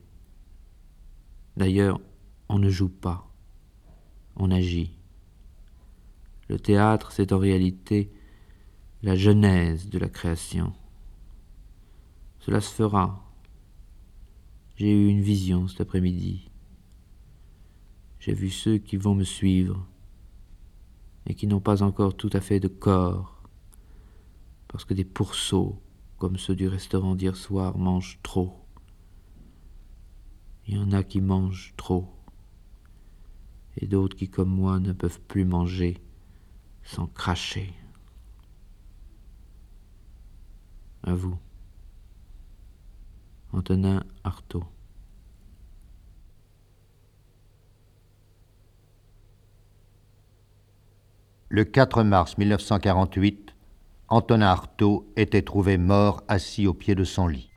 D'ailleurs, 1.57 1.99
on 2.47 2.59
ne 2.59 2.69
joue 2.69 2.87
pas, 2.87 3.29
on 4.37 4.51
agit. 4.51 4.93
Le 6.47 6.57
théâtre, 6.57 7.11
c'est 7.11 7.33
en 7.33 7.37
réalité 7.37 8.09
la 9.03 9.15
genèse 9.15 9.89
de 9.89 9.97
la 9.97 10.09
création. 10.09 10.73
Cela 12.39 12.61
se 12.61 12.71
fera. 12.71 13.25
J'ai 14.75 14.91
eu 14.91 15.07
une 15.07 15.21
vision 15.21 15.67
cet 15.67 15.81
après-midi. 15.81 16.49
J'ai 18.19 18.33
vu 18.33 18.51
ceux 18.51 18.77
qui 18.77 18.97
vont 18.97 19.15
me 19.15 19.23
suivre 19.23 19.87
et 21.25 21.33
qui 21.33 21.47
n'ont 21.47 21.59
pas 21.59 21.81
encore 21.81 22.15
tout 22.15 22.29
à 22.33 22.41
fait 22.41 22.59
de 22.59 22.67
corps, 22.67 23.41
parce 24.67 24.85
que 24.85 24.93
des 24.93 25.05
pourceaux, 25.05 25.81
comme 26.17 26.37
ceux 26.37 26.55
du 26.55 26.67
restaurant 26.67 27.15
d'hier 27.15 27.35
soir, 27.35 27.77
mangent 27.79 28.19
trop. 28.21 28.53
Il 30.67 30.75
y 30.75 30.79
en 30.79 30.91
a 30.91 31.03
qui 31.03 31.21
mangent 31.21 31.73
trop, 31.75 32.07
et 33.77 33.87
d'autres 33.87 34.15
qui, 34.15 34.29
comme 34.29 34.49
moi, 34.49 34.79
ne 34.79 34.93
peuvent 34.93 35.21
plus 35.21 35.45
manger 35.45 35.97
sans 36.83 37.07
cracher. 37.07 37.73
À 41.03 41.13
vous. 41.13 41.37
Antonin 43.53 44.03
Artaud. 44.23 44.63
Le 51.49 51.65
4 51.65 52.03
mars 52.03 52.37
1948, 52.37 53.53
Antonin 54.07 54.47
Artaud 54.47 55.11
était 55.17 55.41
trouvé 55.41 55.77
mort 55.77 56.23
assis 56.29 56.65
au 56.65 56.73
pied 56.73 56.95
de 56.95 57.03
son 57.03 57.27
lit. 57.27 57.50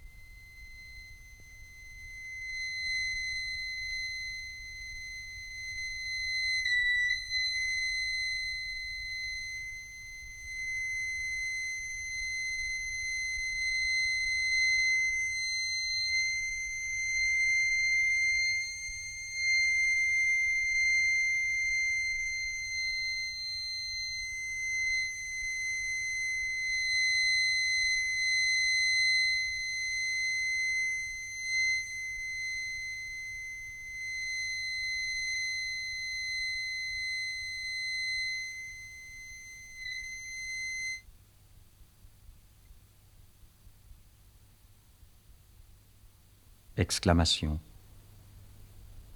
Exclamation, 46.77 47.61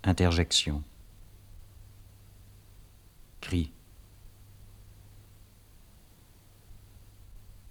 interjection, 0.04 0.82
cri, 3.40 3.72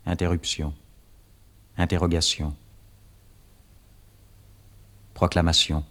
interruption, 0.05 0.73
interrogation, 1.77 2.55
proclamation. 5.13 5.83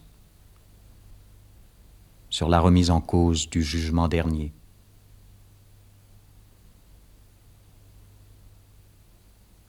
Sur 2.28 2.48
la 2.48 2.60
remise 2.60 2.90
en 2.90 3.00
cause 3.00 3.48
du 3.48 3.62
jugement 3.62 4.08
dernier. 4.08 4.52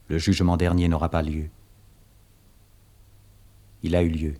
Le 0.08 0.18
jugement 0.18 0.56
dernier 0.56 0.88
n'aura 0.88 1.08
pas 1.08 1.22
lieu 1.22 1.48
il 3.82 3.94
a 3.96 4.02
eu 4.02 4.08
lieu. 4.08 4.34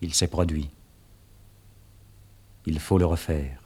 Il 0.00 0.14
s'est 0.14 0.28
produit. 0.28 0.70
Il 2.66 2.78
faut 2.80 2.98
le 2.98 3.06
refaire. 3.06 3.65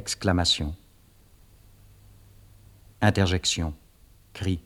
Exclamation, 0.00 0.74
interjection, 3.02 3.74
cri, 4.32 4.62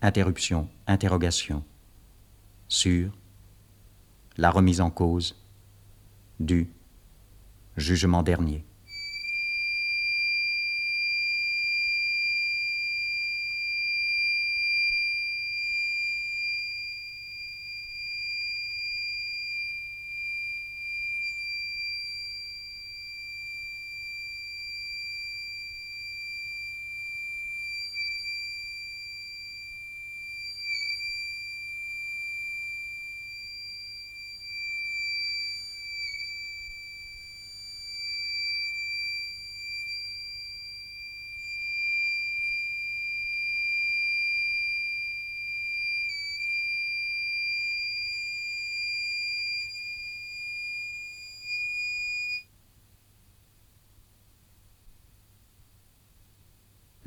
interruption, 0.00 0.70
interrogation, 0.86 1.62
sur, 2.66 3.12
la 4.38 4.50
remise 4.50 4.80
en 4.80 4.88
cause, 4.88 5.36
du, 6.40 6.72
jugement 7.76 8.22
dernier. 8.22 8.64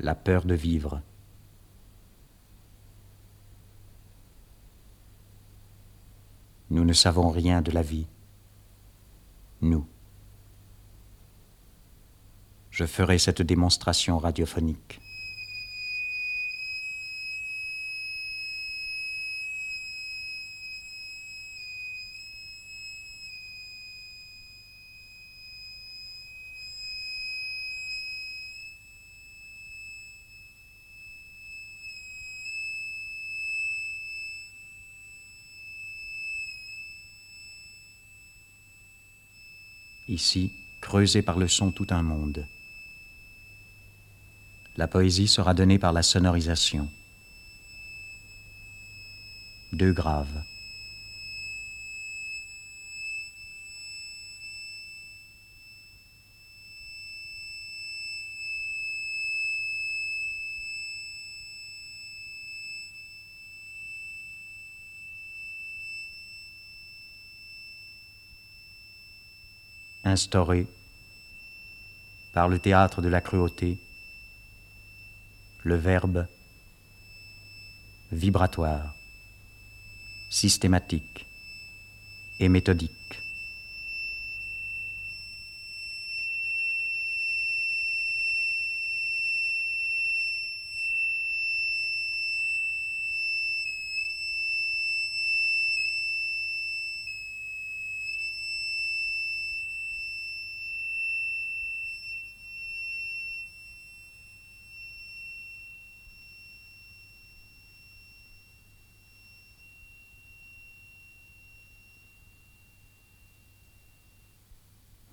La 0.00 0.14
peur 0.14 0.44
de 0.44 0.54
vivre. 0.54 1.02
Nous 6.70 6.84
ne 6.84 6.92
savons 6.92 7.30
rien 7.30 7.62
de 7.62 7.70
la 7.70 7.82
vie. 7.82 8.06
Nous. 9.62 9.86
Je 12.70 12.84
ferai 12.84 13.18
cette 13.18 13.42
démonstration 13.42 14.18
radiophonique. 14.18 15.00
Ici, 40.18 40.50
creusé 40.80 41.22
par 41.22 41.38
le 41.38 41.46
son 41.46 41.70
tout 41.70 41.86
un 41.90 42.02
monde. 42.02 42.44
La 44.76 44.88
poésie 44.88 45.28
sera 45.28 45.54
donnée 45.54 45.78
par 45.78 45.92
la 45.92 46.02
sonorisation. 46.02 46.90
Deux 49.72 49.92
graves. 49.92 50.42
Instauré 70.18 70.66
par 72.32 72.48
le 72.48 72.58
théâtre 72.58 73.00
de 73.02 73.08
la 73.08 73.20
cruauté, 73.20 73.78
le 75.62 75.76
verbe 75.76 76.26
vibratoire, 78.10 78.96
systématique 80.28 81.24
et 82.40 82.48
méthodique. 82.48 82.98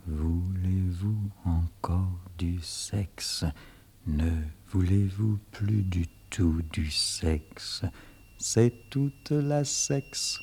Voulez-vous 0.08 1.32
encore 1.46 2.20
du 2.38 2.60
Ne 4.08 4.32
voulez-vous 4.68 5.40
plus 5.52 5.84
du 5.84 6.08
tout 6.30 6.62
du 6.74 6.92
sexe? 6.92 7.84
C'est 8.38 8.90
toute 8.90 9.32
la 9.32 9.64
sexe. 9.64 10.40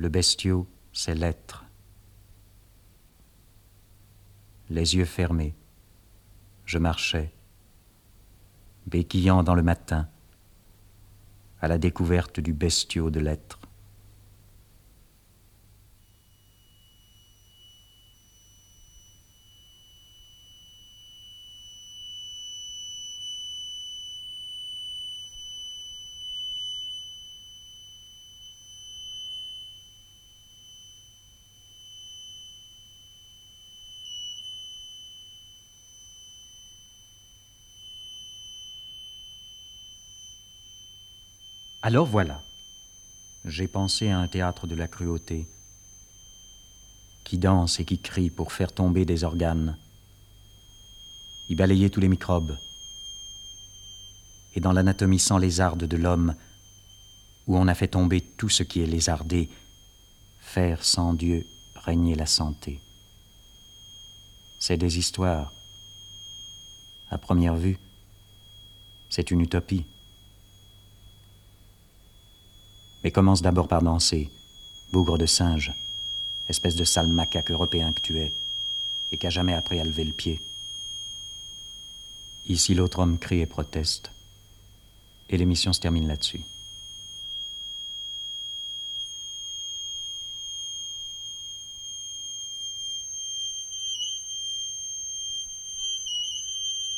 Le 0.00 0.08
bestiau, 0.08 0.66
c'est 0.94 1.14
l'être. 1.14 1.66
Les 4.70 4.96
yeux 4.96 5.04
fermés, 5.04 5.54
je 6.64 6.78
marchais, 6.78 7.30
béquillant 8.86 9.42
dans 9.42 9.54
le 9.54 9.62
matin, 9.62 10.08
à 11.60 11.68
la 11.68 11.76
découverte 11.76 12.40
du 12.40 12.54
bestiau 12.54 13.10
de 13.10 13.20
l'être. 13.20 13.59
Alors 41.82 42.04
voilà, 42.04 42.42
j'ai 43.46 43.66
pensé 43.66 44.10
à 44.10 44.18
un 44.18 44.28
théâtre 44.28 44.66
de 44.66 44.74
la 44.74 44.86
cruauté, 44.86 45.48
qui 47.24 47.38
danse 47.38 47.80
et 47.80 47.86
qui 47.86 47.98
crie 47.98 48.28
pour 48.28 48.52
faire 48.52 48.70
tomber 48.70 49.06
des 49.06 49.24
organes, 49.24 49.78
y 51.48 51.54
balayer 51.54 51.88
tous 51.88 52.00
les 52.00 52.08
microbes, 52.08 52.58
et 54.54 54.60
dans 54.60 54.72
l'anatomie 54.72 55.18
sans 55.18 55.38
lézarde 55.38 55.84
de 55.84 55.96
l'homme, 55.96 56.34
où 57.46 57.56
on 57.56 57.66
a 57.66 57.74
fait 57.74 57.88
tomber 57.88 58.20
tout 58.20 58.50
ce 58.50 58.62
qui 58.62 58.82
est 58.82 58.86
lézardé, 58.86 59.48
faire 60.38 60.84
sans 60.84 61.14
Dieu 61.14 61.46
régner 61.76 62.14
la 62.14 62.26
santé. 62.26 62.78
C'est 64.58 64.76
des 64.76 64.98
histoires. 64.98 65.50
À 67.08 67.16
première 67.16 67.56
vue, 67.56 67.78
c'est 69.08 69.30
une 69.30 69.40
utopie 69.40 69.86
mais 73.02 73.10
commence 73.10 73.42
d'abord 73.42 73.68
par 73.68 73.82
danser, 73.82 74.30
bougre 74.92 75.18
de 75.18 75.26
singe, 75.26 75.72
espèce 76.48 76.76
de 76.76 76.84
sale 76.84 77.08
macaque 77.08 77.50
européen 77.50 77.92
que 77.92 78.00
tu 78.00 78.18
es, 78.18 78.32
et 79.12 79.16
qu'a 79.16 79.30
jamais 79.30 79.54
appris 79.54 79.80
à 79.80 79.84
lever 79.84 80.04
le 80.04 80.12
pied. 80.12 80.40
Ici, 82.46 82.74
l'autre 82.74 83.00
homme 83.00 83.18
crie 83.18 83.40
et 83.40 83.46
proteste, 83.46 84.10
et 85.28 85.36
l'émission 85.36 85.72
se 85.72 85.80
termine 85.80 86.08
là-dessus. 86.08 86.40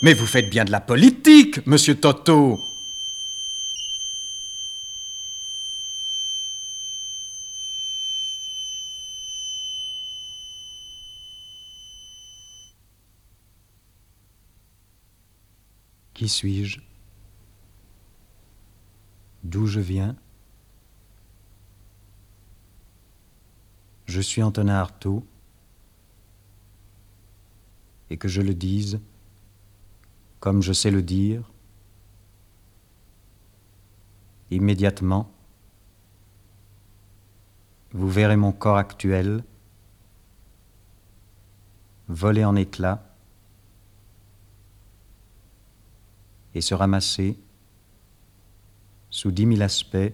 Mais 0.03 0.15
vous 0.15 0.27
faites 0.27 0.51
bien 0.51 0.65
de 0.65 0.73
la 0.73 0.81
politique, 0.81 1.65
monsieur 1.67 1.95
Toto 1.95 2.59
Qui 16.23 16.29
suis-je? 16.29 16.79
D'où 19.43 19.67
je 19.67 19.81
viens? 19.81 20.15
Je 24.07 24.21
suis 24.21 24.41
Antonin 24.41 24.77
Artaud, 24.77 25.27
et 28.09 28.17
que 28.17 28.29
je 28.29 28.41
le 28.41 28.55
dise 28.55 29.01
comme 30.39 30.63
je 30.63 30.73
sais 30.73 30.93
le 30.93 31.03
dire, 31.03 31.51
immédiatement, 34.53 35.29
vous 37.91 38.09
verrez 38.09 38.37
mon 38.37 38.53
corps 38.53 38.77
actuel 38.77 39.43
voler 42.07 42.45
en 42.45 42.55
éclats 42.55 43.12
et 46.55 46.61
se 46.61 46.75
ramasser 46.75 47.39
sous 49.11 49.31
dix 49.31 49.47
mille 49.47 49.63
aspects, 49.63 50.13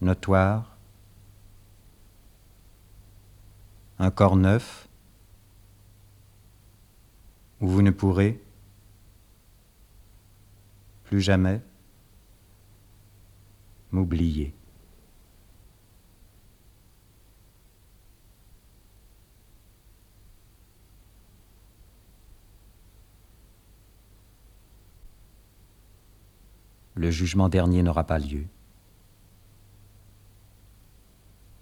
notoire, 0.00 0.76
un 3.98 4.10
corps 4.10 4.36
neuf, 4.36 4.88
où 7.60 7.68
vous 7.68 7.82
ne 7.82 7.90
pourrez 7.90 8.42
plus 11.04 11.20
jamais 11.20 11.60
m'oublier. 13.92 14.54
Le 26.94 27.10
jugement 27.10 27.48
dernier 27.48 27.82
n'aura 27.82 28.04
pas 28.04 28.18
lieu. 28.18 28.44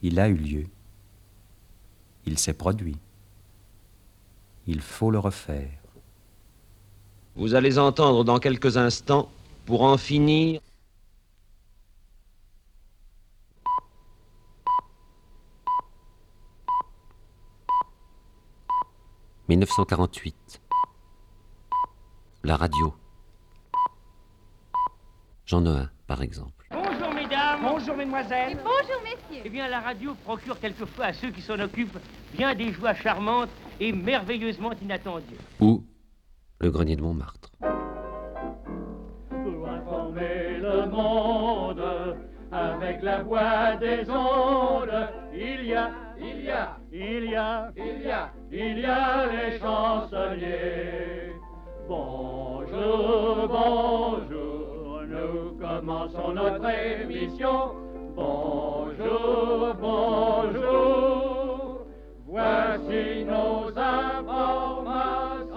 Il 0.02 0.20
a 0.20 0.28
eu 0.28 0.34
lieu. 0.34 0.66
Il 2.26 2.38
s'est 2.38 2.52
produit. 2.52 2.98
Il 4.66 4.80
faut 4.80 5.10
le 5.10 5.18
refaire. 5.18 5.70
Vous 7.34 7.54
allez 7.54 7.78
entendre 7.78 8.24
dans 8.24 8.38
quelques 8.38 8.76
instants, 8.76 9.30
pour 9.64 9.82
en 9.82 9.96
finir, 9.96 10.60
«1948. 19.48 20.60
La 22.44 22.56
radio. 22.56 22.94
Jean 25.52 25.60
Noin, 25.60 25.90
par 26.06 26.22
exemple. 26.22 26.66
Bonjour 26.70 27.12
mesdames, 27.12 27.60
bonjour 27.62 27.94
mesdemoiselles. 27.94 28.56
bonjour 28.56 29.02
messieurs. 29.04 29.42
Eh 29.44 29.50
bien, 29.50 29.68
la 29.68 29.80
radio 29.80 30.14
procure 30.24 30.58
quelquefois 30.58 31.04
à 31.04 31.12
ceux 31.12 31.30
qui 31.30 31.42
s'en 31.42 31.60
occupent 31.60 31.98
bien 32.34 32.54
des 32.54 32.72
joies 32.72 32.94
charmantes 32.94 33.50
et 33.78 33.92
merveilleusement 33.92 34.72
inattendues. 34.82 35.36
Ou 35.60 35.84
le 36.58 36.70
grenier 36.70 36.96
de 36.96 37.02
Montmartre. 37.02 37.50
Pour 39.28 39.68
informer 39.68 40.56
le 40.58 40.86
monde 40.86 42.16
avec 42.50 43.02
la 43.02 43.22
voix 43.22 43.76
des 43.76 44.08
ondes, 44.08 45.06
il 45.34 45.66
y 45.66 45.74
a, 45.74 45.90
il 46.18 46.44
y 46.44 46.50
a, 46.50 46.78
il 46.90 47.24
y 47.30 47.36
a, 47.36 47.70
il 47.76 48.02
y 48.06 48.10
a, 48.10 48.32
il 48.50 48.78
y 48.78 48.84
a 48.86 49.26
les 49.26 49.58
chansonniers. 49.58 51.34
Bonjour, 51.86 53.48
bonjour, 53.48 54.51
nous 55.12 55.59
commençons 55.60 56.32
notre 56.32 56.68
émission. 56.68 57.72
Bonjour, 58.16 59.74
bonjour, 59.80 61.80
voici 62.26 63.24
nos 63.24 63.78
informations. 63.78 65.52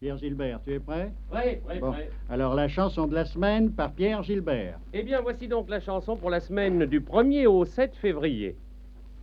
Pierre 0.00 0.16
Gilbert, 0.18 0.60
tu 0.64 0.74
es 0.74 0.78
prêt? 0.80 1.12
Oui, 1.32 1.58
oui, 1.68 1.78
Bon. 1.80 1.92
prêt. 1.92 2.10
Alors 2.28 2.54
la 2.54 2.68
chanson 2.68 3.06
de 3.06 3.14
la 3.14 3.24
semaine 3.24 3.72
par 3.72 3.92
Pierre 3.92 4.22
Gilbert. 4.22 4.78
Eh 4.92 5.02
bien, 5.02 5.20
voici 5.20 5.48
donc 5.48 5.68
la 5.68 5.80
chanson 5.80 6.16
pour 6.16 6.30
la 6.30 6.40
semaine 6.40 6.86
du 6.86 7.00
1er 7.00 7.46
au 7.46 7.64
7 7.64 7.94
février. 7.96 8.56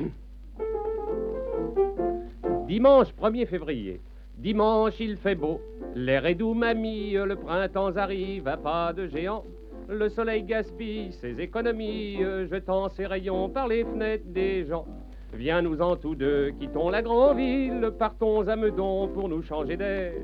Dimanche 2.68 3.08
1er 3.20 3.46
février. 3.46 4.00
Dimanche, 4.40 4.98
il 5.00 5.18
fait 5.18 5.34
beau. 5.34 5.60
L'air 5.94 6.24
est 6.24 6.34
doux, 6.34 6.54
mamie. 6.54 7.12
Le 7.12 7.36
printemps 7.36 7.94
arrive 7.96 8.48
à 8.48 8.56
pas 8.56 8.94
de 8.94 9.06
géant. 9.06 9.44
Le 9.86 10.08
soleil 10.08 10.44
gaspille 10.44 11.12
ses 11.12 11.38
économies, 11.42 12.20
jetant 12.50 12.88
ses 12.88 13.04
rayons 13.04 13.50
par 13.50 13.68
les 13.68 13.84
fenêtres 13.84 14.24
des 14.28 14.64
gens. 14.64 14.86
Viens 15.34 15.60
nous 15.60 15.82
en 15.82 15.94
tous 15.94 16.14
deux, 16.14 16.52
quittons 16.58 16.88
la 16.88 17.02
grande 17.02 17.36
ville, 17.36 17.90
partons 17.98 18.48
à 18.48 18.56
Meudon 18.56 19.08
pour 19.08 19.28
nous 19.28 19.42
changer 19.42 19.76
d'air. 19.76 20.14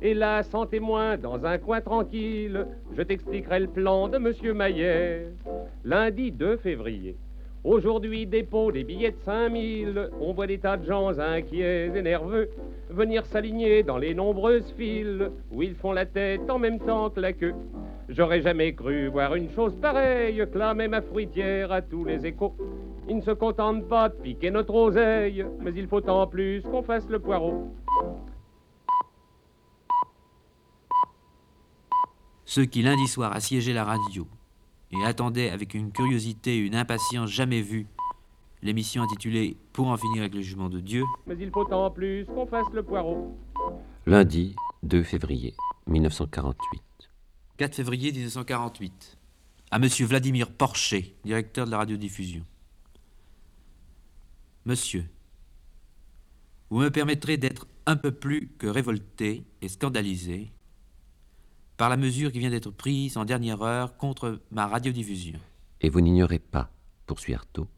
Et 0.00 0.14
là, 0.14 0.42
sans 0.42 0.64
témoin, 0.64 1.18
dans 1.18 1.44
un 1.44 1.58
coin 1.58 1.82
tranquille, 1.82 2.66
je 2.96 3.02
t'expliquerai 3.02 3.60
le 3.60 3.66
plan 3.66 4.08
de 4.08 4.16
Monsieur 4.16 4.54
Maillet. 4.54 5.26
Lundi 5.84 6.32
2 6.32 6.56
février. 6.56 7.18
Aujourd'hui, 7.68 8.26
dépôt 8.26 8.72
des 8.72 8.82
billets 8.82 9.10
de 9.10 9.18
5000. 9.26 10.08
On 10.22 10.32
voit 10.32 10.46
des 10.46 10.58
tas 10.58 10.78
de 10.78 10.86
gens 10.86 11.18
inquiets 11.18 11.92
et 11.94 12.00
nerveux 12.00 12.48
venir 12.88 13.26
s'aligner 13.26 13.82
dans 13.82 13.98
les 13.98 14.14
nombreuses 14.14 14.72
files 14.78 15.30
où 15.50 15.62
ils 15.62 15.74
font 15.74 15.92
la 15.92 16.06
tête 16.06 16.48
en 16.48 16.58
même 16.58 16.78
temps 16.78 17.10
que 17.10 17.20
la 17.20 17.34
queue. 17.34 17.52
J'aurais 18.08 18.40
jamais 18.40 18.72
cru 18.74 19.08
voir 19.08 19.34
une 19.34 19.50
chose 19.50 19.74
pareille, 19.82 20.42
clamer 20.50 20.88
ma 20.88 21.02
fruitière 21.02 21.70
à 21.70 21.82
tous 21.82 22.06
les 22.06 22.24
échos. 22.24 22.56
Ils 23.06 23.16
ne 23.16 23.20
se 23.20 23.32
contentent 23.32 23.86
pas 23.86 24.08
de 24.08 24.14
piquer 24.14 24.50
notre 24.50 24.74
oseille, 24.74 25.44
mais 25.60 25.74
il 25.76 25.88
faut 25.88 26.08
en 26.08 26.26
plus 26.26 26.62
qu'on 26.62 26.82
fasse 26.82 27.06
le 27.10 27.18
poireau. 27.18 27.70
Ceux 32.46 32.64
qui 32.64 32.80
lundi 32.80 33.06
soir 33.08 33.36
assiégeaient 33.36 33.74
la 33.74 33.84
radio 33.84 34.26
et 34.92 35.04
attendaient 35.04 35.50
avec 35.50 35.74
une 35.74 35.92
curiosité 35.92 36.56
et 36.56 36.60
une 36.60 36.74
impatience 36.74 37.30
jamais 37.30 37.60
vues 37.60 37.86
l'émission 38.62 39.02
intitulée 39.02 39.56
Pour 39.72 39.88
en 39.88 39.96
finir 39.96 40.22
avec 40.22 40.34
le 40.34 40.40
jugement 40.40 40.68
de 40.68 40.80
Dieu, 40.80 41.04
Mais 41.26 41.36
il 41.38 41.50
faut 41.50 41.70
en 41.72 41.90
plus 41.90 42.24
qu'on 42.26 42.46
fasse 42.46 42.66
le 42.72 42.82
poireau. 42.82 43.38
Lundi 44.06 44.56
2 44.82 45.02
février 45.02 45.54
1948. 45.86 46.82
4 47.56 47.74
février 47.74 48.12
1948, 48.12 49.18
à 49.70 49.78
Monsieur 49.78 50.06
Vladimir 50.06 50.50
Porcher, 50.50 51.16
directeur 51.24 51.66
de 51.66 51.72
la 51.72 51.78
radiodiffusion. 51.78 52.44
Monsieur, 54.64 55.04
vous 56.70 56.78
me 56.78 56.90
permettrez 56.90 57.36
d'être 57.36 57.66
un 57.86 57.96
peu 57.96 58.12
plus 58.12 58.48
que 58.58 58.66
révolté 58.66 59.44
et 59.62 59.68
scandalisé 59.68 60.52
par 61.78 61.88
la 61.88 61.96
mesure 61.96 62.32
qui 62.32 62.40
vient 62.40 62.50
d'être 62.50 62.72
prise 62.72 63.16
en 63.16 63.24
dernière 63.24 63.62
heure 63.62 63.96
contre 63.96 64.40
ma 64.50 64.66
radiodiffusion. 64.66 65.38
Et 65.80 65.88
vous 65.88 66.00
n'ignorez 66.00 66.40
pas, 66.40 66.70
poursuit 67.06 67.34
Artaud, 67.34 67.68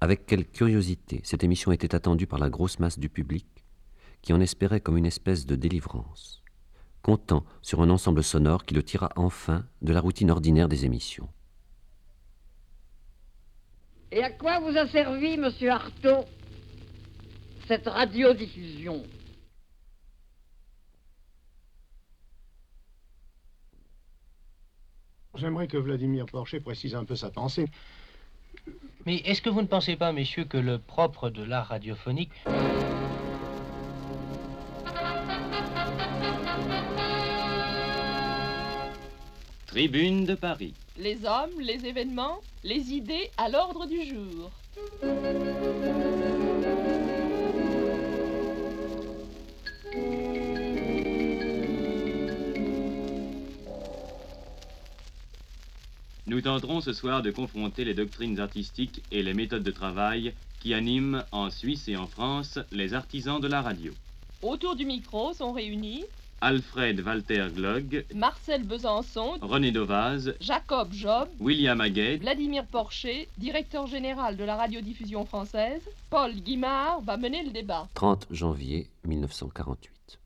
avec 0.00 0.26
quelle 0.26 0.46
curiosité 0.46 1.22
cette 1.24 1.42
émission 1.42 1.72
était 1.72 1.94
attendue 1.94 2.26
par 2.26 2.38
la 2.38 2.50
grosse 2.50 2.78
masse 2.78 2.98
du 2.98 3.08
public, 3.08 3.46
qui 4.20 4.34
en 4.34 4.40
espérait 4.40 4.80
comme 4.80 4.98
une 4.98 5.06
espèce 5.06 5.46
de 5.46 5.56
délivrance, 5.56 6.42
comptant 7.00 7.44
sur 7.62 7.80
un 7.80 7.88
ensemble 7.88 8.22
sonore 8.22 8.66
qui 8.66 8.74
le 8.74 8.82
tira 8.82 9.10
enfin 9.16 9.64
de 9.80 9.94
la 9.94 10.00
routine 10.00 10.30
ordinaire 10.30 10.68
des 10.68 10.84
émissions. 10.84 11.28
Et 14.12 14.22
à 14.22 14.30
quoi 14.30 14.60
vous 14.60 14.76
a 14.76 14.86
servi, 14.86 15.38
monsieur 15.38 15.70
Artaud, 15.70 16.26
cette 17.66 17.86
radiodiffusion? 17.86 19.02
J'aimerais 25.36 25.66
que 25.66 25.76
Vladimir 25.76 26.26
Porcher 26.26 26.60
précise 26.60 26.94
un 26.94 27.04
peu 27.04 27.16
sa 27.16 27.30
pensée. 27.30 27.66
Mais 29.06 29.16
est-ce 29.16 29.42
que 29.42 29.50
vous 29.50 29.62
ne 29.62 29.66
pensez 29.66 29.96
pas, 29.96 30.12
messieurs, 30.12 30.44
que 30.44 30.56
le 30.56 30.78
propre 30.78 31.28
de 31.28 31.42
l'art 31.42 31.66
radiophonique... 31.66 32.32
Tribune 39.66 40.24
de 40.24 40.36
Paris. 40.36 40.72
Les 40.96 41.26
hommes, 41.26 41.60
les 41.60 41.84
événements, 41.84 42.38
les 42.62 42.92
idées 42.92 43.28
à 43.36 43.48
l'ordre 43.48 43.86
du 43.86 44.04
jour. 44.04 44.52
Nous 56.34 56.40
tenterons 56.40 56.80
ce 56.80 56.92
soir 56.92 57.22
de 57.22 57.30
confronter 57.30 57.84
les 57.84 57.94
doctrines 57.94 58.40
artistiques 58.40 59.04
et 59.12 59.22
les 59.22 59.34
méthodes 59.34 59.62
de 59.62 59.70
travail 59.70 60.34
qui 60.58 60.74
animent 60.74 61.22
en 61.30 61.48
Suisse 61.48 61.86
et 61.86 61.96
en 61.96 62.08
France 62.08 62.58
les 62.72 62.92
artisans 62.92 63.40
de 63.40 63.46
la 63.46 63.62
radio. 63.62 63.92
Autour 64.42 64.74
du 64.74 64.84
micro 64.84 65.32
sont 65.32 65.52
réunis 65.52 66.04
Alfred 66.40 67.00
Walter 67.06 67.46
Glogg, 67.54 68.04
Marcel 68.16 68.64
Besançon, 68.64 69.38
René 69.42 69.70
Dovaz, 69.70 70.34
Jacob 70.40 70.92
Job, 70.92 71.28
William 71.38 71.80
Haguet, 71.80 72.16
Vladimir 72.16 72.66
Porcher, 72.66 73.28
directeur 73.38 73.86
général 73.86 74.36
de 74.36 74.42
la 74.42 74.56
radiodiffusion 74.56 75.24
française. 75.26 75.82
Paul 76.10 76.32
Guimard 76.32 77.00
va 77.02 77.16
mener 77.16 77.44
le 77.44 77.52
débat. 77.52 77.86
30 77.94 78.26
janvier 78.32 78.88
1948. 79.04 80.18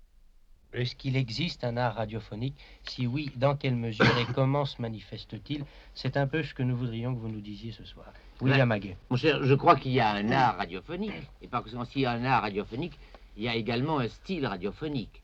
Est-ce 0.73 0.95
qu'il 0.95 1.17
existe 1.17 1.65
un 1.65 1.77
art 1.77 1.95
radiophonique? 1.95 2.55
Si 2.85 3.07
oui, 3.07 3.31
dans 3.37 3.57
quelle 3.57 3.77
mesure 3.77 4.19
et 4.19 4.27
comment 4.35 4.67
se 4.67 4.81
manifeste-t-il? 4.83 5.65
C'est 5.95 6.17
un 6.17 6.27
peu 6.27 6.43
ce 6.43 6.53
que 6.53 6.63
nous 6.63 6.77
voudrions 6.77 7.15
que 7.15 7.21
vous 7.21 7.29
nous 7.29 7.41
disiez 7.41 7.73
ce 7.73 7.85
soir. 7.85 8.13
William 8.41 8.71
Haguet. 8.71 8.97
Mon 9.11 9.17
cher, 9.17 9.43
je 9.43 9.55
crois 9.55 9.77
qu'il 9.77 9.93
y 9.93 10.01
a 10.01 10.11
un 10.11 10.31
art 10.31 10.59
radiophonique. 10.59 11.13
Et 11.41 11.49
par 11.49 11.63
conséquent, 11.63 11.85
s'il 11.87 12.03
y 12.03 12.07
a 12.07 12.13
un 12.13 12.25
art 12.25 12.43
radiophonique, 12.43 12.99
il 13.37 13.45
y 13.45 13.49
a 13.49 13.55
également 13.55 13.99
un 13.99 14.09
style 14.09 14.47
radiophonique. 14.47 15.23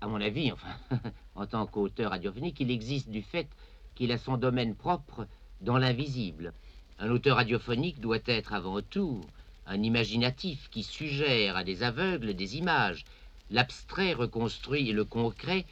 à 0.00 0.06
mon 0.06 0.20
avis, 0.20 0.50
enfin, 0.50 0.74
en 1.34 1.46
tant 1.46 1.66
qu'auteur 1.66 2.10
radiophonique, 2.10 2.58
il 2.60 2.70
existe 2.70 3.10
du 3.10 3.22
fait 3.22 3.48
qu'il 3.94 4.10
a 4.10 4.18
son 4.18 4.38
domaine 4.38 4.74
propre 4.74 5.26
dans 5.60 5.76
l'invisible. 5.76 6.54
Un 6.98 7.10
auteur 7.10 7.36
radiophonique 7.36 8.00
doit 8.00 8.18
être 8.26 8.54
avant 8.54 8.80
tout 8.80 9.20
un 9.66 9.82
imaginatif 9.82 10.68
qui 10.70 10.82
suggère 10.82 11.56
à 11.56 11.64
des 11.64 11.82
aveugles 11.82 12.34
des 12.34 12.56
images. 12.56 13.04
L'abstrait 13.52 14.14
reconstruit 14.14 14.92
le 14.92 15.04
concret 15.04 15.66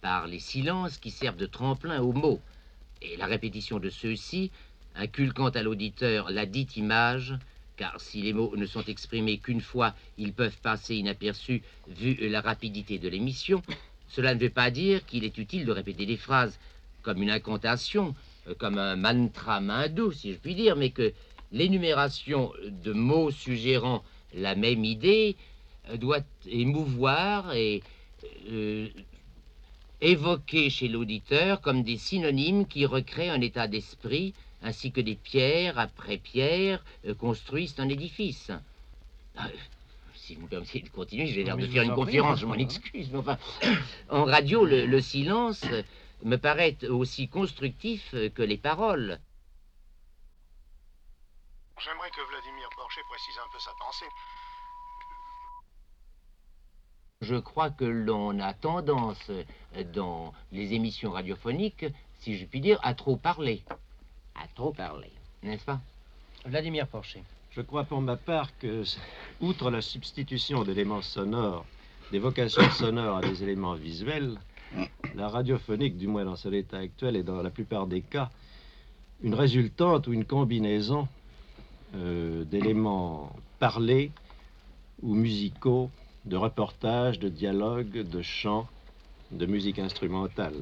par 0.00 0.26
les 0.26 0.38
silences 0.38 0.96
qui 0.96 1.10
servent 1.10 1.36
de 1.36 1.44
tremplin 1.44 2.00
aux 2.00 2.14
mots. 2.14 2.40
Et 3.02 3.18
la 3.18 3.26
répétition 3.26 3.78
de 3.78 3.90
ceux-ci, 3.90 4.50
inculquant 4.96 5.48
à 5.48 5.62
l'auditeur 5.62 6.30
la 6.30 6.46
dite 6.46 6.78
image, 6.78 7.34
car 7.76 8.00
si 8.00 8.22
les 8.22 8.32
mots 8.32 8.56
ne 8.56 8.64
sont 8.64 8.84
exprimés 8.84 9.36
qu'une 9.36 9.60
fois, 9.60 9.94
ils 10.16 10.32
peuvent 10.32 10.56
passer 10.62 10.96
inaperçus 10.96 11.62
vu 11.86 12.14
la 12.30 12.40
rapidité 12.40 12.98
de 12.98 13.10
l'émission. 13.10 13.62
Cela 14.08 14.34
ne 14.34 14.40
veut 14.40 14.48
pas 14.48 14.70
dire 14.70 15.04
qu'il 15.04 15.24
est 15.24 15.36
utile 15.36 15.66
de 15.66 15.72
répéter 15.72 16.06
des 16.06 16.16
phrases 16.16 16.58
comme 17.02 17.22
une 17.22 17.30
incantation, 17.30 18.14
comme 18.56 18.78
un 18.78 18.96
mantra 18.96 19.58
hindou, 19.58 20.12
si 20.12 20.32
je 20.32 20.38
puis 20.38 20.54
dire, 20.54 20.76
mais 20.76 20.90
que 20.90 21.12
l'énumération 21.52 22.52
de 22.64 22.94
mots 22.94 23.30
suggérant 23.30 24.02
la 24.34 24.54
même 24.54 24.84
idée 24.84 25.36
doit 25.96 26.20
émouvoir 26.46 27.54
et 27.54 27.82
euh, 28.50 28.88
évoquer 30.00 30.70
chez 30.70 30.88
l'auditeur 30.88 31.60
comme 31.60 31.82
des 31.82 31.96
synonymes 31.96 32.66
qui 32.66 32.86
recréent 32.86 33.34
un 33.34 33.40
état 33.40 33.66
d'esprit 33.66 34.34
ainsi 34.62 34.92
que 34.92 35.00
des 35.00 35.14
pierres 35.14 35.78
après 35.78 36.18
pierres 36.18 36.84
euh, 37.06 37.14
construisent 37.14 37.78
un 37.78 37.88
édifice. 37.88 38.50
Ah, 39.36 39.48
si 40.14 40.34
vous 40.34 40.42
me 40.42 40.48
permettez 40.48 40.80
de 40.80 40.88
continuer, 40.88 41.26
j'ai 41.26 41.44
l'air 41.44 41.56
de 41.56 41.66
faire 41.66 41.82
une 41.82 41.94
conférence, 41.94 42.40
je 42.40 42.46
m'en 42.46 42.54
excuse. 42.68 43.10
Mais 43.10 43.18
enfin, 43.18 43.38
en 44.10 44.24
radio, 44.24 44.64
le, 44.64 44.86
le 44.86 45.00
silence 45.00 45.62
euh, 45.70 45.82
me 46.22 46.36
paraît 46.36 46.76
aussi 46.88 47.28
constructif 47.28 48.10
euh, 48.14 48.28
que 48.28 48.42
les 48.42 48.58
paroles. 48.58 49.20
J'aimerais 51.80 52.10
que 52.10 52.28
Vladimir 52.28 52.68
Porcher 52.76 53.00
précise 53.08 53.38
un 53.38 53.52
peu 53.52 53.58
sa 53.60 53.70
pensée. 53.78 54.06
Je 57.28 57.34
crois 57.34 57.70
que 57.70 57.84
l'on 57.84 58.38
a 58.38 58.54
tendance, 58.54 59.30
dans 59.92 60.32
les 60.52 60.72
émissions 60.72 61.10
radiophoniques, 61.10 61.84
si 62.20 62.38
je 62.38 62.46
puis 62.46 62.60
dire, 62.60 62.78
à 62.82 62.94
trop 62.94 63.16
parler. 63.16 63.62
À 64.36 64.46
trop 64.54 64.72
parler, 64.72 65.10
n'est-ce 65.42 65.64
pas? 65.64 65.80
Vladimir 66.46 66.86
Porcher. 66.86 67.24
Je 67.50 67.60
crois 67.60 67.82
pour 67.82 68.00
ma 68.00 68.16
part 68.16 68.56
que, 68.58 68.84
outre 69.40 69.70
la 69.70 69.82
substitution 69.82 70.62
d'éléments 70.62 71.02
sonores, 71.02 71.66
d'évocations 72.12 72.70
sonores 72.70 73.16
à 73.16 73.20
des 73.20 73.42
éléments 73.42 73.74
visuels, 73.74 74.38
la 75.16 75.28
radiophonique, 75.28 75.98
du 75.98 76.06
moins 76.06 76.24
dans 76.24 76.36
son 76.36 76.52
état 76.52 76.78
actuel 76.78 77.16
et 77.16 77.24
dans 77.24 77.42
la 77.42 77.50
plupart 77.50 77.88
des 77.88 78.00
cas, 78.00 78.30
une 79.22 79.34
résultante 79.34 80.06
ou 80.06 80.12
une 80.12 80.24
combinaison 80.24 81.08
euh, 81.96 82.44
d'éléments 82.44 83.34
parlés 83.58 84.12
ou 85.02 85.14
musicaux, 85.14 85.90
de 86.28 86.36
reportages, 86.36 87.18
de 87.18 87.28
dialogues, 87.28 87.98
de 88.02 88.22
chants, 88.22 88.68
de 89.30 89.46
musique 89.46 89.78
instrumentale. 89.78 90.56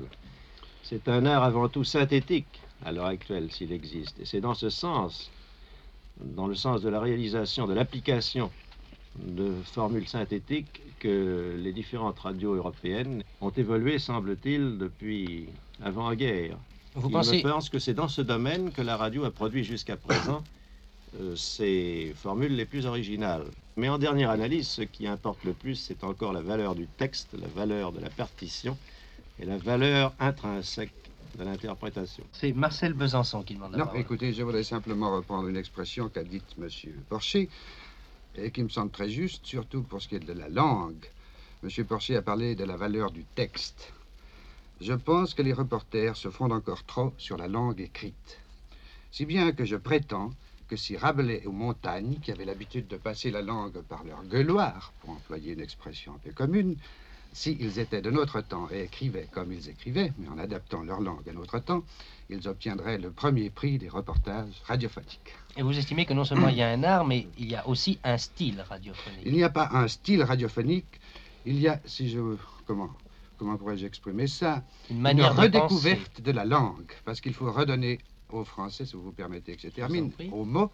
C'est 0.83 1.09
un 1.09 1.27
art 1.27 1.43
avant 1.43 1.69
tout 1.69 1.85
synthétique 1.85 2.61
à 2.85 2.93
l'heure 2.93 3.07
actuelle, 3.07 3.51
s'il 3.51 3.73
existe. 3.73 4.19
Et 4.21 4.25
c'est 4.25 4.41
dans 4.41 4.55
ce 4.55 4.71
sens, 4.71 5.31
dans 6.21 6.47
le 6.47 6.55
sens 6.55 6.83
de 6.83 6.89
la 6.89 7.01
réalisation, 7.01 7.67
de 7.67 7.75
l'application 7.75 8.51
de 9.19 9.51
formules 9.63 10.07
synthétiques 10.09 10.83
que 10.99 11.57
les 11.59 11.73
différentes 11.73 12.19
radios 12.19 12.55
européennes 12.55 13.23
ont 13.41 13.51
évolué, 13.51 13.99
semble-t-il, 13.99 14.79
depuis 14.79 15.49
avant-guerre. 15.83 16.59
Vous 16.95 17.09
Il 17.09 17.13
pensez- 17.13 17.39
me 17.39 17.43
pense 17.51 17.69
que 17.71 17.79
c'est 17.79 17.95
dans 17.95 18.09
ce 18.09 18.23
domaine 18.23 18.73
que 18.73 18.83
la 18.83 18.97
radio 18.97 19.25
a 19.25 19.31
produit 19.31 19.65
jusqu'à 19.65 19.97
présent 19.97 20.43
euh, 21.15 21.35
ses 21.37 22.13
formules 22.15 22.55
les 22.57 22.67
plus 22.67 22.87
originales. 22.87 23.47
Mais 23.77 23.91
en 23.91 23.99
dernière 23.99 24.31
analyse, 24.31 24.69
ce 24.69 24.83
qui 24.83 25.07
importe 25.07 25.45
le 25.45 25.53
plus, 25.53 25.75
c'est 25.75 26.03
encore 26.03 26.33
la 26.33 26.41
valeur 26.41 26.75
du 26.75 26.87
texte, 26.87 27.29
la 27.39 27.47
valeur 27.49 27.93
de 27.93 28.01
la 28.01 28.09
partition 28.09 28.77
et 29.39 29.45
la 29.45 29.59
valeur 29.59 30.15
intrinsèque 30.19 30.95
de 31.39 31.45
l'interprétation. 31.45 32.25
C'est 32.33 32.53
Marcel 32.55 32.95
Besançon 32.95 33.43
qui 33.43 33.55
demande 33.55 33.73
la 33.73 33.79
Non, 33.79 33.85
parole. 33.85 34.01
écoutez, 34.01 34.33
je 34.33 34.43
voudrais 34.43 34.63
simplement 34.65 35.15
reprendre 35.15 35.49
une 35.49 35.59
expression 35.59 36.09
qu'a 36.09 36.25
dite 36.25 36.45
M. 36.59 36.69
Porcher 37.11 37.51
et 38.35 38.51
qui 38.51 38.63
me 38.63 38.71
semble 38.71 38.91
très 38.91 39.11
juste, 39.11 39.45
surtout 39.45 39.83
pour 39.83 40.01
ce 40.01 40.09
qui 40.09 40.15
est 40.15 40.21
de 40.21 40.33
la 40.33 40.49
langue. 40.49 41.05
M. 41.63 41.85
Porcher 41.85 42.17
a 42.17 42.23
parlé 42.23 42.55
de 42.55 42.65
la 42.65 42.79
valeur 42.79 43.11
du 43.11 43.25
texte. 43.35 43.93
Je 44.81 44.95
pense 44.95 45.35
que 45.35 45.43
les 45.43 45.53
reporters 45.53 46.17
se 46.17 46.31
fondent 46.31 46.53
encore 46.53 46.85
trop 46.85 47.13
sur 47.19 47.37
la 47.37 47.49
langue 47.49 47.81
écrite. 47.83 48.39
Si 49.11 49.27
bien 49.27 49.53
que 49.53 49.67
je 49.67 49.77
prétends 49.77 50.31
que 50.69 50.77
si 50.77 50.97
Rabelais 50.97 51.47
ou 51.47 51.53
Montaigne, 51.53 52.19
qui 52.23 52.33
avaient 52.33 52.45
l'habitude 52.45 52.89
de 52.89 52.97
passer 52.97 53.31
la 53.31 53.43
langue 53.43 53.81
par 53.83 54.05
leur 54.05 54.25
gueuloir, 54.25 54.93
pour 55.01 55.11
employer 55.11 55.53
une 55.53 55.61
expression 55.61 56.15
un 56.15 56.19
peu 56.19 56.33
commune, 56.33 56.77
s'ils 57.33 57.79
étaient 57.79 58.01
de 58.01 58.11
notre 58.11 58.41
temps 58.41 58.69
et 58.73 58.85
écrivaient 58.85 59.29
comme 59.31 59.53
ils 59.53 59.69
écrivaient, 59.69 60.13
mais 60.19 60.29
en 60.29 60.39
adaptant 60.39 60.83
leur 60.83 61.01
langue 61.01 61.29
à 61.29 61.33
notre 61.33 61.59
temps, 61.59 61.85
ils 62.31 62.49
obtiendraient 62.49 62.99
le 62.99 63.11
premier 63.11 63.51
prix 63.51 63.79
des 63.79 63.89
reportages 63.89 64.63
radiophoniques. 64.65 65.35
Et 65.57 65.63
vous 65.63 65.77
estimez 65.77 66.07
que 66.07 66.15
non 66.15 66.25
seulement 66.25 66.49
il 66.49 66.57
y 66.57 66.63
a 66.63 66.69
un 66.69 66.83
art, 66.83 67.05
mais 67.05 67.29
il 67.39 67.51
y 67.51 67.55
a 67.55 67.67
aussi 67.69 67.99
un 68.05 68.17
style 68.19 68.65
radiophonique. 68.69 69.23
Il 69.25 69.35
n'y 69.35 69.45
a 69.45 69.51
pas 69.51 69.69
un 69.73 69.87
style 69.87 70.23
radiophonique, 70.23 71.01
il 71.45 71.61
y 71.61 71.69
a, 71.69 71.81
si 71.85 72.09
je... 72.09 72.19
Comment, 72.67 72.91
comment 73.39 73.57
pourrais-je 73.57 73.87
exprimer 73.87 74.27
ça? 74.27 74.65
Une 74.91 75.01
manière 75.01 75.35
de 75.35 75.41
redécouverte 75.41 76.21
de 76.21 76.33
la 76.33 76.45
langue, 76.45 76.91
parce 77.05 77.21
qu'il 77.21 77.35
faut 77.35 77.53
redonner 77.53 77.99
aux 78.31 78.45
Français, 78.45 78.87
si 78.87 78.95
vous 78.95 79.03
vous 79.03 79.13
permettez 79.13 79.55
que 79.57 79.63
je 79.63 79.69
termine, 79.69 80.11
aux 80.33 80.45
mots 80.45 80.71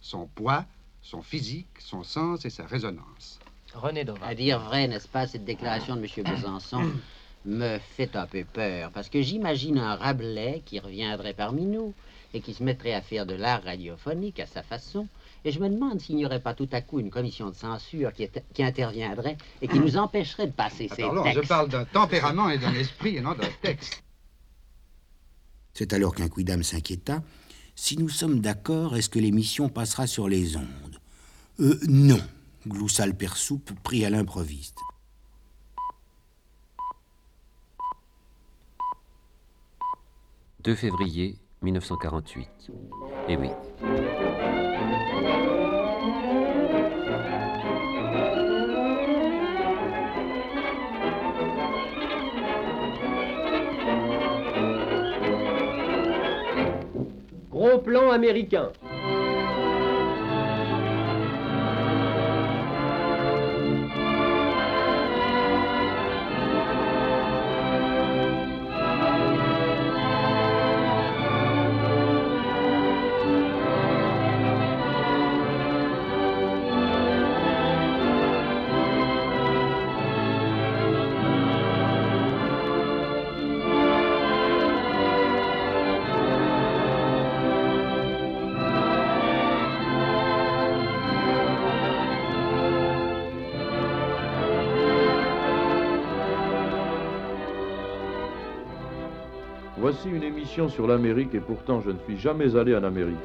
son 0.00 0.26
poids, 0.26 0.64
son 1.02 1.22
physique, 1.22 1.68
son 1.78 2.02
sens 2.04 2.44
et 2.44 2.50
sa 2.50 2.66
résonance. 2.66 3.38
René 3.74 4.04
Dova. 4.04 4.26
À 4.26 4.34
dire 4.34 4.58
vrai, 4.60 4.88
n'est-ce 4.88 5.08
pas, 5.08 5.26
cette 5.26 5.44
déclaration 5.44 5.96
de 5.96 6.00
M. 6.02 6.24
Besançon 6.24 6.82
me 7.44 7.78
fait 7.78 8.16
un 8.16 8.26
peu 8.26 8.44
peur, 8.44 8.90
parce 8.92 9.08
que 9.08 9.22
j'imagine 9.22 9.78
un 9.78 9.94
Rabelais 9.96 10.62
qui 10.66 10.78
reviendrait 10.78 11.34
parmi 11.34 11.64
nous 11.64 11.94
et 12.34 12.40
qui 12.40 12.52
se 12.54 12.62
mettrait 12.62 12.92
à 12.94 13.00
faire 13.00 13.26
de 13.26 13.34
l'art 13.34 13.62
radiophonique 13.64 14.40
à 14.40 14.46
sa 14.46 14.62
façon. 14.62 15.06
Et 15.44 15.50
je 15.52 15.58
me 15.58 15.68
demande 15.68 16.00
s'il 16.00 16.16
n'y 16.16 16.26
aurait 16.26 16.40
pas 16.42 16.54
tout 16.54 16.68
à 16.72 16.80
coup 16.82 17.00
une 17.00 17.10
commission 17.10 17.48
de 17.48 17.54
censure 17.54 18.12
qui, 18.12 18.24
est- 18.24 18.44
qui 18.52 18.62
interviendrait 18.62 19.36
et 19.62 19.68
qui 19.68 19.80
nous 19.80 19.96
empêcherait 19.96 20.46
de 20.48 20.52
passer 20.52 20.88
ces 20.88 21.02
Alors, 21.02 21.24
textes. 21.24 21.42
je 21.42 21.48
parle 21.48 21.68
d'un 21.70 21.84
tempérament 21.86 22.50
et 22.50 22.58
d'un 22.58 22.74
esprit 22.74 23.16
et 23.16 23.20
non 23.20 23.32
d'un 23.34 23.48
texte. 23.62 24.02
C'est 25.80 25.94
alors 25.94 26.14
qu'un 26.14 26.28
quidam 26.28 26.62
s'inquiéta. 26.62 27.22
Si 27.74 27.96
nous 27.96 28.10
sommes 28.10 28.40
d'accord, 28.40 28.98
est-ce 28.98 29.08
que 29.08 29.18
l'émission 29.18 29.70
passera 29.70 30.06
sur 30.06 30.28
les 30.28 30.58
ondes? 30.58 31.00
Euh, 31.58 31.80
non, 31.88 32.20
gloussa 32.66 33.06
le 33.06 33.14
père 33.14 33.38
Soupe, 33.38 33.70
pris 33.82 34.04
à 34.04 34.10
l'improviste. 34.10 34.76
«2 40.64 40.74
février 40.74 41.38
1948. 41.62 42.46
Eh 43.30 43.38
oui. 43.38 43.48
Gros 57.60 57.82
plan 57.82 58.10
américain. 58.10 58.72
Voici 99.92 100.08
une 100.08 100.22
émission 100.22 100.68
sur 100.68 100.86
l'Amérique 100.86 101.34
et 101.34 101.40
pourtant 101.40 101.80
je 101.80 101.90
ne 101.90 101.98
suis 102.06 102.16
jamais 102.16 102.54
allé 102.54 102.76
en 102.76 102.84
Amérique. 102.84 103.16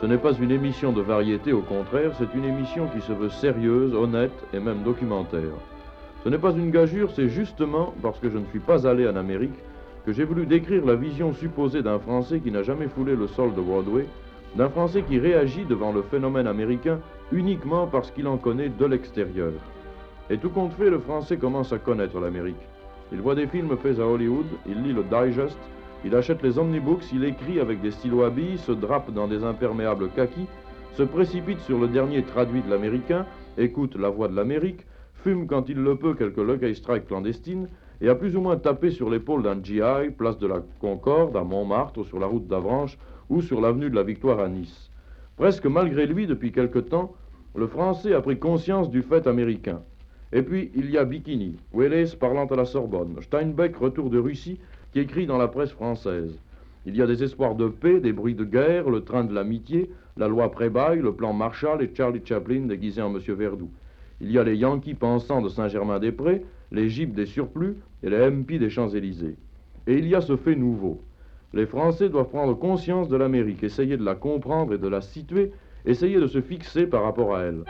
Ce 0.00 0.06
n'est 0.06 0.16
pas 0.16 0.32
une 0.32 0.52
émission 0.52 0.92
de 0.92 1.00
variété, 1.00 1.52
au 1.52 1.62
contraire, 1.62 2.12
c'est 2.16 2.32
une 2.38 2.44
émission 2.44 2.86
qui 2.86 3.00
se 3.00 3.10
veut 3.12 3.30
sérieuse, 3.30 3.92
honnête 3.96 4.30
et 4.54 4.60
même 4.60 4.84
documentaire. 4.84 5.58
Ce 6.22 6.28
n'est 6.28 6.38
pas 6.38 6.52
une 6.52 6.70
gageure, 6.70 7.10
c'est 7.10 7.28
justement 7.28 7.94
parce 8.00 8.20
que 8.20 8.30
je 8.30 8.38
ne 8.38 8.44
suis 8.44 8.60
pas 8.60 8.86
allé 8.86 9.08
en 9.08 9.16
Amérique 9.16 9.58
que 10.06 10.12
j'ai 10.12 10.22
voulu 10.22 10.46
décrire 10.46 10.86
la 10.86 10.94
vision 10.94 11.34
supposée 11.34 11.82
d'un 11.82 11.98
Français 11.98 12.38
qui 12.38 12.52
n'a 12.52 12.62
jamais 12.62 12.86
foulé 12.86 13.16
le 13.16 13.26
sol 13.26 13.52
de 13.56 13.60
Broadway, 13.60 14.06
d'un 14.54 14.68
Français 14.68 15.02
qui 15.02 15.18
réagit 15.18 15.64
devant 15.64 15.90
le 15.90 16.02
phénomène 16.02 16.46
américain 16.46 17.00
uniquement 17.32 17.88
parce 17.88 18.12
qu'il 18.12 18.28
en 18.28 18.36
connaît 18.36 18.68
de 18.68 18.86
l'extérieur. 18.86 19.50
Et 20.30 20.38
tout 20.38 20.50
compte 20.50 20.74
fait, 20.74 20.90
le 20.90 21.00
Français 21.00 21.38
commence 21.38 21.72
à 21.72 21.78
connaître 21.78 22.20
l'Amérique. 22.20 22.68
Il 23.10 23.20
voit 23.20 23.34
des 23.34 23.48
films 23.48 23.76
faits 23.82 23.98
à 23.98 24.06
Hollywood, 24.06 24.46
il 24.64 24.80
lit 24.84 24.92
le 24.92 25.02
Digest, 25.02 25.58
il 26.04 26.14
achète 26.14 26.42
les 26.42 26.58
omnibooks, 26.58 27.12
il 27.12 27.24
écrit 27.24 27.60
avec 27.60 27.80
des 27.80 27.90
stylos 27.90 28.22
à 28.22 28.30
billes, 28.30 28.58
se 28.58 28.72
drape 28.72 29.12
dans 29.12 29.26
des 29.26 29.42
imperméables 29.44 30.08
kaki, 30.10 30.46
se 30.94 31.02
précipite 31.02 31.60
sur 31.60 31.78
le 31.78 31.88
dernier 31.88 32.22
traduit 32.22 32.62
de 32.62 32.70
l'américain, 32.70 33.26
écoute 33.56 33.96
la 33.96 34.08
voix 34.08 34.28
de 34.28 34.36
l'Amérique, 34.36 34.86
fume 35.14 35.46
quand 35.46 35.68
il 35.68 35.78
le 35.78 35.96
peut 35.96 36.14
quelques 36.14 36.38
Lucky 36.38 36.74
Strike 36.74 37.06
clandestines, 37.06 37.68
et 38.00 38.08
a 38.08 38.14
plus 38.14 38.36
ou 38.36 38.40
moins 38.40 38.56
tapé 38.56 38.90
sur 38.90 39.10
l'épaule 39.10 39.42
d'un 39.42 39.62
GI, 39.62 40.10
place 40.16 40.38
de 40.38 40.46
la 40.46 40.62
Concorde, 40.80 41.36
à 41.36 41.42
Montmartre, 41.42 42.04
sur 42.04 42.20
la 42.20 42.26
route 42.26 42.46
d'Avranches, 42.46 42.98
ou 43.28 43.42
sur 43.42 43.60
l'avenue 43.60 43.90
de 43.90 43.96
la 43.96 44.04
Victoire 44.04 44.38
à 44.38 44.48
Nice. 44.48 44.90
Presque 45.36 45.66
malgré 45.66 46.06
lui, 46.06 46.26
depuis 46.26 46.52
quelque 46.52 46.78
temps, 46.78 47.14
le 47.54 47.66
Français 47.66 48.14
a 48.14 48.20
pris 48.20 48.38
conscience 48.38 48.88
du 48.90 49.02
fait 49.02 49.26
américain. 49.26 49.82
Et 50.32 50.42
puis, 50.42 50.70
il 50.74 50.90
y 50.90 50.98
a 50.98 51.04
Bikini, 51.04 51.56
Welles 51.72 52.16
parlant 52.18 52.46
à 52.46 52.56
la 52.56 52.64
Sorbonne, 52.64 53.16
Steinbeck, 53.20 53.76
retour 53.76 54.10
de 54.10 54.18
Russie, 54.18 54.60
qui 54.92 55.00
écrit 55.00 55.26
dans 55.26 55.38
la 55.38 55.48
presse 55.48 55.72
française. 55.72 56.38
Il 56.86 56.96
y 56.96 57.02
a 57.02 57.06
des 57.06 57.22
espoirs 57.22 57.54
de 57.54 57.68
paix, 57.68 58.00
des 58.00 58.12
bruits 58.12 58.34
de 58.34 58.44
guerre, 58.44 58.88
le 58.88 59.04
train 59.04 59.24
de 59.24 59.34
l'amitié, 59.34 59.90
la 60.16 60.28
loi 60.28 60.50
Prébaille, 60.50 61.00
le 61.00 61.12
plan 61.12 61.32
Marshall 61.32 61.82
et 61.82 61.90
Charlie 61.94 62.22
Chaplin 62.24 62.66
déguisé 62.66 63.02
en 63.02 63.10
Monsieur 63.10 63.34
Verdoux. 63.34 63.70
Il 64.20 64.32
y 64.32 64.38
a 64.38 64.44
les 64.44 64.56
Yankees 64.56 64.94
pensants 64.94 65.42
de 65.42 65.48
Saint-Germain-des-Prés, 65.48 66.42
les 66.72 66.88
Jeeps 66.88 67.14
des 67.14 67.26
surplus 67.26 67.76
et 68.02 68.10
les 68.10 68.30
MP 68.30 68.58
des 68.58 68.70
Champs-Élysées. 68.70 69.36
Et 69.86 69.94
il 69.98 70.08
y 70.08 70.14
a 70.14 70.20
ce 70.20 70.36
fait 70.36 70.56
nouveau. 70.56 71.00
Les 71.54 71.66
Français 71.66 72.08
doivent 72.08 72.28
prendre 72.28 72.54
conscience 72.54 73.08
de 73.08 73.16
l'Amérique, 73.16 73.62
essayer 73.62 73.96
de 73.96 74.04
la 74.04 74.14
comprendre 74.14 74.74
et 74.74 74.78
de 74.78 74.88
la 74.88 75.00
situer, 75.00 75.52
essayer 75.86 76.20
de 76.20 76.26
se 76.26 76.40
fixer 76.40 76.86
par 76.86 77.04
rapport 77.04 77.36
à 77.36 77.42
elle. 77.42 77.64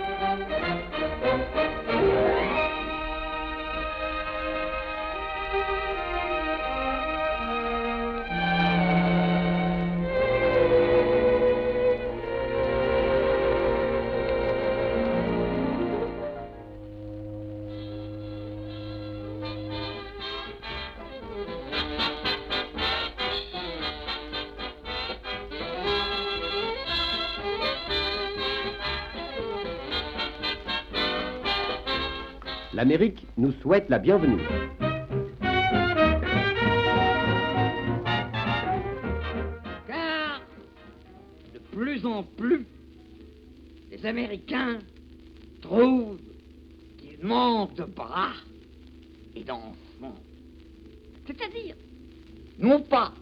Nous 33.39 33.53
souhaite 33.63 33.89
la 33.89 34.01
bienvenue. 34.01 34.43
Car 39.87 40.43
de 41.55 41.59
plus 41.71 42.05
en 42.05 42.25
plus, 42.25 42.67
les 43.93 44.05
Américains 44.05 44.81
trouvent 45.63 46.19
qu'ils 46.99 47.25
manquent 47.25 47.77
de 47.77 47.85
bras 47.85 48.35
et 49.37 49.45
d'enfants. 49.45 50.19
C'est-à-dire, 51.27 51.77
non 52.59 52.81
pas 52.81 53.13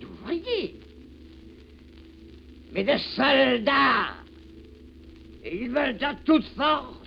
d'ouvriers, 0.00 0.80
mais 2.72 2.82
de 2.84 2.96
soldats. 3.14 4.14
Et 5.44 5.64
ils 5.64 5.68
veulent 5.68 6.02
à 6.02 6.14
toute 6.24 6.46
force, 6.56 7.03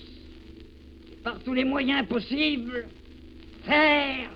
par 1.27 1.39
tous 1.39 1.53
les 1.53 1.65
moyens 1.65 2.07
possibles, 2.07 2.85
faire 3.65 4.29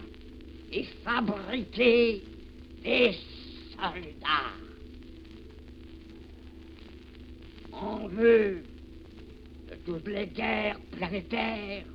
et 0.74 0.84
fabriquer 1.06 2.22
des 2.84 3.16
soldats. 3.72 4.58
En 7.72 8.08
vue 8.10 8.64
de 9.70 9.76
toutes 9.86 10.06
les 10.10 10.28
guerres 10.28 10.82
planétaires 10.92 11.86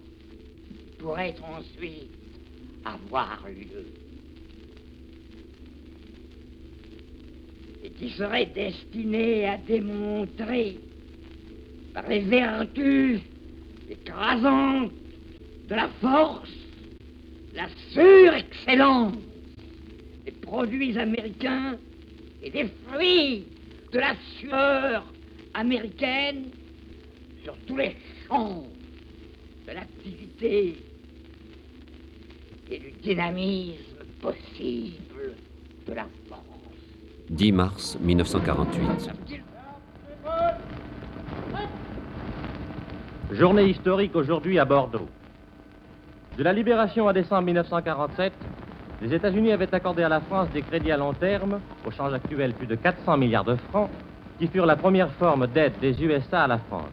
qui 0.71 0.97
pourraient 0.97 1.37
ensuite 1.43 2.11
avoir 2.87 3.47
lieu. 3.49 3.85
Et 7.85 7.91
qui 7.91 8.09
seraient 8.13 8.47
destinées 8.47 9.47
à 9.47 9.59
démontrer 9.59 10.79
par 11.93 12.09
les 12.09 12.21
vertus 12.21 13.21
écrasantes 13.91 14.93
de 15.69 15.75
la 15.75 15.89
force, 16.01 16.51
la 17.55 17.69
surexcellence 17.93 19.15
des 20.25 20.33
produits 20.33 20.99
américains 20.99 21.77
et 22.43 22.51
des 22.51 22.69
fruits 22.87 23.47
de 23.93 23.99
la 23.99 24.15
sueur 24.39 25.05
américaine 25.55 26.51
sur 27.43 27.57
tous 27.67 27.77
les 27.77 27.97
champs 28.27 28.67
de 29.67 29.73
l'activité 29.73 30.77
et 32.71 32.79
du 32.79 32.91
dynamisme 33.03 34.05
possible 34.21 35.35
de 35.87 35.93
la 35.93 36.07
force. 36.29 36.43
10 37.31 37.53
mars 37.53 37.99
1948. 38.01 39.26
Journée 43.33 43.65
historique 43.65 44.15
aujourd'hui 44.15 44.57
à 44.61 44.65
Bordeaux. 44.65 45.09
De 46.39 46.45
la 46.45 46.53
libération 46.53 47.09
à 47.09 47.13
décembre 47.13 47.43
1947, 47.43 48.33
les 49.03 49.13
États-Unis 49.13 49.51
avaient 49.51 49.75
accordé 49.75 50.05
à 50.05 50.09
la 50.09 50.21
France 50.21 50.49
des 50.51 50.63
crédits 50.63 50.93
à 50.93 50.97
long 50.97 51.13
terme, 51.13 51.59
au 51.85 51.91
change 51.91 52.15
actuel 52.15 52.55
plus 52.55 52.69
de 52.69 52.77
400 52.77 53.17
milliards 53.17 53.45
de 53.45 53.57
francs, 53.57 53.91
qui 54.39 54.47
furent 54.47 54.65
la 54.65 54.77
première 54.77 55.11
forme 55.15 55.49
d'aide 55.49 55.73
des 55.81 56.01
USA 56.05 56.45
à 56.45 56.47
la 56.47 56.59
France. 56.59 56.93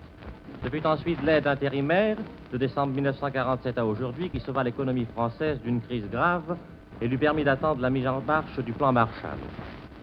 Ce 0.64 0.70
fut 0.70 0.86
ensuite 0.88 1.22
l'aide 1.22 1.46
intérimaire, 1.46 2.18
de 2.52 2.58
décembre 2.58 2.96
1947 2.96 3.78
à 3.78 3.86
aujourd'hui, 3.86 4.32
qui 4.32 4.40
sauva 4.40 4.64
l'économie 4.64 5.06
française 5.06 5.60
d'une 5.64 5.82
crise 5.82 6.10
grave 6.12 6.58
et 7.00 7.08
lui 7.08 7.18
permit 7.18 7.44
d'attendre 7.44 7.82
la 7.82 7.92
mise 7.92 8.08
en 8.08 8.22
marche 8.22 8.58
du 8.60 8.74
plan 8.74 8.92
Marshall. 8.92 9.38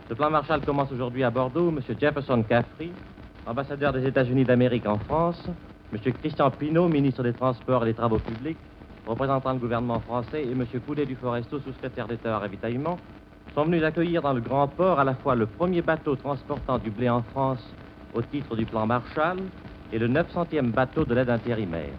Ce 0.09 0.15
plan 0.15 0.31
Marshall 0.31 0.61
commence 0.61 0.93
aujourd'hui 0.93 1.24
à 1.24 1.31
Bordeaux. 1.31 1.70
M. 1.70 1.81
Jefferson 2.01 2.44
Caffrey, 2.48 2.90
ambassadeur 3.48 3.93
des 3.93 4.07
États-Unis 4.07 4.44
d'Amérique 4.44 4.86
en 4.86 4.98
France, 4.98 5.44
M. 5.93 6.12
Christian 6.12 6.51
Pinault, 6.51 6.89
ministre 6.89 7.23
des 7.23 7.33
Transports 7.33 7.83
et 7.83 7.87
des 7.87 7.95
Travaux 7.95 8.19
publics, 8.19 8.59
représentant 9.07 9.53
le 9.53 9.59
gouvernement 9.59 9.99
français, 10.01 10.45
et 10.45 10.53
M. 10.53 10.65
Coulet 10.87 11.05
du 11.05 11.17
Foresto, 11.17 11.59
sous-secrétaire 11.59 12.07
d'État 12.07 12.37
à 12.37 12.39
ravitaillement, 12.39 12.97
sont 13.55 13.65
venus 13.65 13.83
accueillir 13.83 14.23
dans 14.23 14.33
le 14.33 14.41
grand 14.41 14.69
port 14.69 15.01
à 15.01 15.05
la 15.05 15.15
fois 15.15 15.35
le 15.35 15.47
premier 15.47 15.83
bateau 15.83 16.15
transportant 16.15 16.79
du 16.79 16.91
blé 16.91 17.09
en 17.09 17.23
France 17.23 17.65
au 18.15 18.23
titre 18.23 18.55
du 18.55 18.65
plan 18.65 18.87
Marshall 18.87 19.39
et 19.93 19.99
le 19.99 20.09
900e 20.09 20.71
bateau 20.71 21.05
de 21.05 21.15
l'aide 21.15 21.31
intérimaire. 21.31 21.91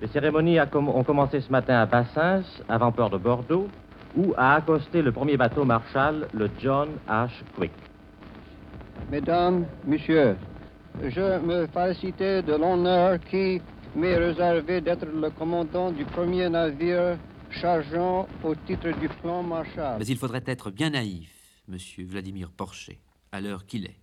Les 0.00 0.06
cérémonies 0.08 0.58
ont 0.60 1.04
commencé 1.04 1.40
ce 1.40 1.50
matin 1.50 1.80
à 1.80 1.86
Bassins, 1.86 2.42
avant-port 2.68 3.10
de 3.10 3.18
Bordeaux, 3.18 3.68
où 4.16 4.32
a 4.36 4.54
accosté 4.54 5.02
le 5.02 5.12
premier 5.12 5.36
bateau 5.36 5.64
Marshall, 5.64 6.28
le 6.32 6.48
John 6.60 6.90
H. 7.08 7.30
Quick. 7.56 7.72
Mesdames, 9.10 9.66
Messieurs, 9.84 10.36
je 11.02 11.38
me 11.40 11.66
félicitais 11.66 12.42
de 12.42 12.52
l'honneur 12.52 13.18
qui 13.20 13.60
m'est 13.96 14.16
réservé 14.16 14.80
d'être 14.80 15.06
le 15.06 15.30
commandant 15.30 15.90
du 15.90 16.04
premier 16.04 16.48
navire 16.48 17.18
chargeant 17.50 18.28
au 18.44 18.54
titre 18.54 18.90
du 18.98 19.08
plan 19.08 19.42
Marshall. 19.42 19.98
Mais 19.98 20.06
il 20.06 20.16
faudrait 20.16 20.44
être 20.46 20.70
bien 20.70 20.90
naïf, 20.90 21.62
monsieur 21.68 22.04
Vladimir 22.04 22.50
Porcher, 22.50 23.00
à 23.32 23.40
l'heure 23.40 23.66
qu'il 23.66 23.86
est, 23.86 23.98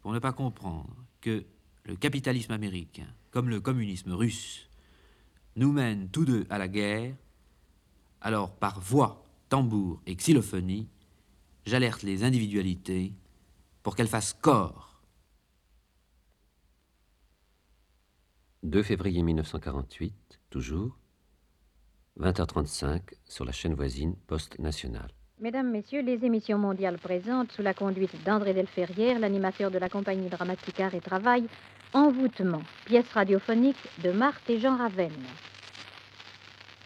pour 0.00 0.12
ne 0.12 0.18
pas 0.18 0.32
comprendre 0.32 0.94
que 1.20 1.44
le 1.84 1.96
capitalisme 1.96 2.52
américain, 2.52 3.06
comme 3.30 3.48
le 3.48 3.60
communisme 3.60 4.12
russe, 4.12 4.68
nous 5.56 5.72
mène 5.72 6.08
tous 6.08 6.24
deux 6.24 6.46
à 6.50 6.58
la 6.58 6.68
guerre, 6.68 7.14
alors 8.20 8.54
par 8.54 8.80
voix, 8.80 9.24
tambour 9.48 10.00
et 10.06 10.16
xylophonie, 10.16 10.88
j'alerte 11.64 12.02
les 12.02 12.24
individualités 12.24 13.12
pour 13.82 13.96
qu'elles 13.96 14.08
fassent 14.08 14.32
corps 14.32 14.93
2 18.64 18.82
février 18.82 19.22
1948, 19.22 20.14
toujours, 20.48 20.96
20h35 22.18 23.02
sur 23.28 23.44
la 23.44 23.52
chaîne 23.52 23.74
voisine 23.74 24.16
Poste 24.26 24.58
Nationale. 24.58 25.10
Mesdames, 25.38 25.70
Messieurs, 25.70 26.00
les 26.00 26.24
émissions 26.24 26.56
mondiales 26.56 26.96
présentes, 26.96 27.52
sous 27.52 27.60
la 27.60 27.74
conduite 27.74 28.24
d'André 28.24 28.54
Delferrière, 28.54 29.18
l'animateur 29.18 29.70
de 29.70 29.76
la 29.76 29.90
compagnie 29.90 30.30
dramatique 30.30 30.80
Art 30.80 30.94
et 30.94 31.02
Travail, 31.02 31.46
Envoûtement, 31.92 32.62
pièce 32.86 33.12
radiophonique 33.12 33.76
de 34.02 34.12
Marthe 34.12 34.48
et 34.48 34.58
Jean 34.58 34.78
Ravenne. 34.78 35.12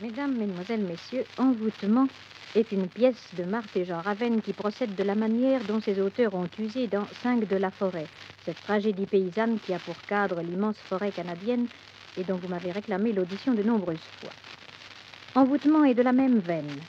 Mesdames, 0.01 0.37
Mesdemoiselles, 0.37 0.85
Messieurs, 0.85 1.25
Envoûtement 1.39 2.09
est 2.55 2.73
une 2.73 2.89
pièce 2.89 3.29
de 3.37 3.45
Marthe 3.45 3.77
et 3.77 3.85
Jean 3.85 4.01
Ravenne 4.01 4.41
qui 4.41 4.53
procède 4.53 4.95
de 4.95 5.03
la 5.03 5.15
manière 5.15 5.63
dont 5.65 5.81
ses 5.81 6.01
auteurs 6.01 6.35
ont 6.35 6.49
usé 6.59 6.87
dans 6.87 7.07
Cinq 7.23 7.47
de 7.47 7.57
la 7.57 7.71
forêt, 7.71 8.07
cette 8.45 8.61
tragédie 8.63 9.07
paysanne 9.07 9.59
qui 9.59 9.75
a 9.75 9.79
pour 9.79 10.01
cadre 10.09 10.41
l'immense 10.41 10.79
forêt 10.79 11.13
canadienne 11.13 11.67
et 12.17 12.25
dont 12.25 12.37
vous 12.37 12.49
m'avez 12.49 12.73
réclamé 12.73 13.13
l'audition 13.13 13.55
de 13.55 13.63
nombreuses 13.63 13.99
fois. 14.21 14.33
Envoûtement 15.35 15.85
est 15.85 15.95
de 15.95 16.03
la 16.03 16.13
même 16.13 16.39
veine. 16.39 16.81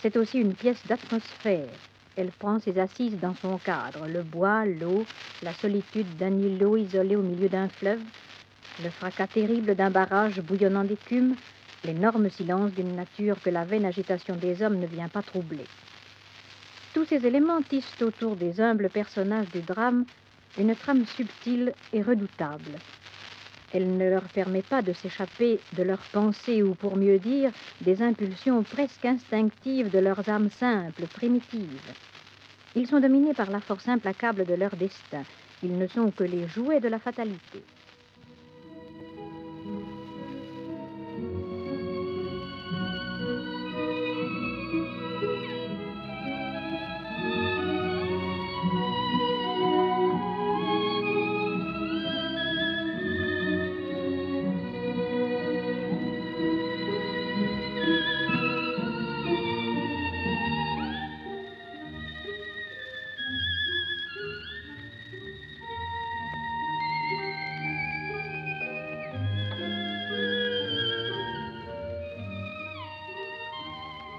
C'est 0.00 0.16
aussi 0.16 0.38
une 0.38 0.54
pièce 0.54 0.86
d'atmosphère. 0.86 1.68
Elle 2.16 2.30
prend 2.30 2.60
ses 2.60 2.78
assises 2.78 3.18
dans 3.20 3.34
son 3.42 3.58
cadre, 3.58 4.06
le 4.06 4.22
bois, 4.22 4.64
l'eau, 4.64 5.04
la 5.42 5.52
solitude 5.52 6.16
d'un 6.16 6.38
îlot 6.38 6.76
isolé 6.76 7.16
au 7.16 7.22
milieu 7.22 7.48
d'un 7.48 7.68
fleuve, 7.68 8.00
le 8.82 8.90
fracas 8.90 9.26
terrible 9.26 9.74
d'un 9.74 9.90
barrage 9.90 10.40
bouillonnant 10.40 10.84
d'écume, 10.84 11.34
l'énorme 11.84 12.30
silence 12.30 12.72
d'une 12.72 12.96
nature 12.96 13.40
que 13.42 13.50
la 13.50 13.64
vaine 13.64 13.84
agitation 13.84 14.36
des 14.36 14.62
hommes 14.62 14.78
ne 14.78 14.86
vient 14.86 15.08
pas 15.08 15.22
troubler. 15.22 15.66
Tous 16.94 17.04
ces 17.04 17.26
éléments 17.26 17.62
tissent 17.62 18.00
autour 18.00 18.36
des 18.36 18.60
humbles 18.60 18.90
personnages 18.90 19.50
du 19.50 19.60
drame 19.60 20.04
une 20.58 20.74
trame 20.74 21.04
subtile 21.06 21.74
et 21.92 22.02
redoutable. 22.02 22.78
Elle 23.72 23.96
ne 23.96 24.08
leur 24.08 24.22
permet 24.22 24.62
pas 24.62 24.80
de 24.80 24.92
s'échapper 24.92 25.60
de 25.74 25.82
leurs 25.82 26.04
pensées 26.12 26.62
ou, 26.62 26.74
pour 26.74 26.96
mieux 26.96 27.18
dire, 27.18 27.52
des 27.80 28.00
impulsions 28.00 28.62
presque 28.62 29.04
instinctives 29.04 29.90
de 29.90 29.98
leurs 29.98 30.28
âmes 30.28 30.50
simples, 30.50 31.06
primitives. 31.06 31.92
Ils 32.74 32.86
sont 32.86 33.00
dominés 33.00 33.34
par 33.34 33.50
la 33.50 33.60
force 33.60 33.88
implacable 33.88 34.46
de 34.46 34.54
leur 34.54 34.76
destin. 34.76 35.24
Ils 35.62 35.76
ne 35.76 35.86
sont 35.86 36.10
que 36.10 36.24
les 36.24 36.46
jouets 36.46 36.80
de 36.80 36.88
la 36.88 36.98
fatalité. 36.98 37.62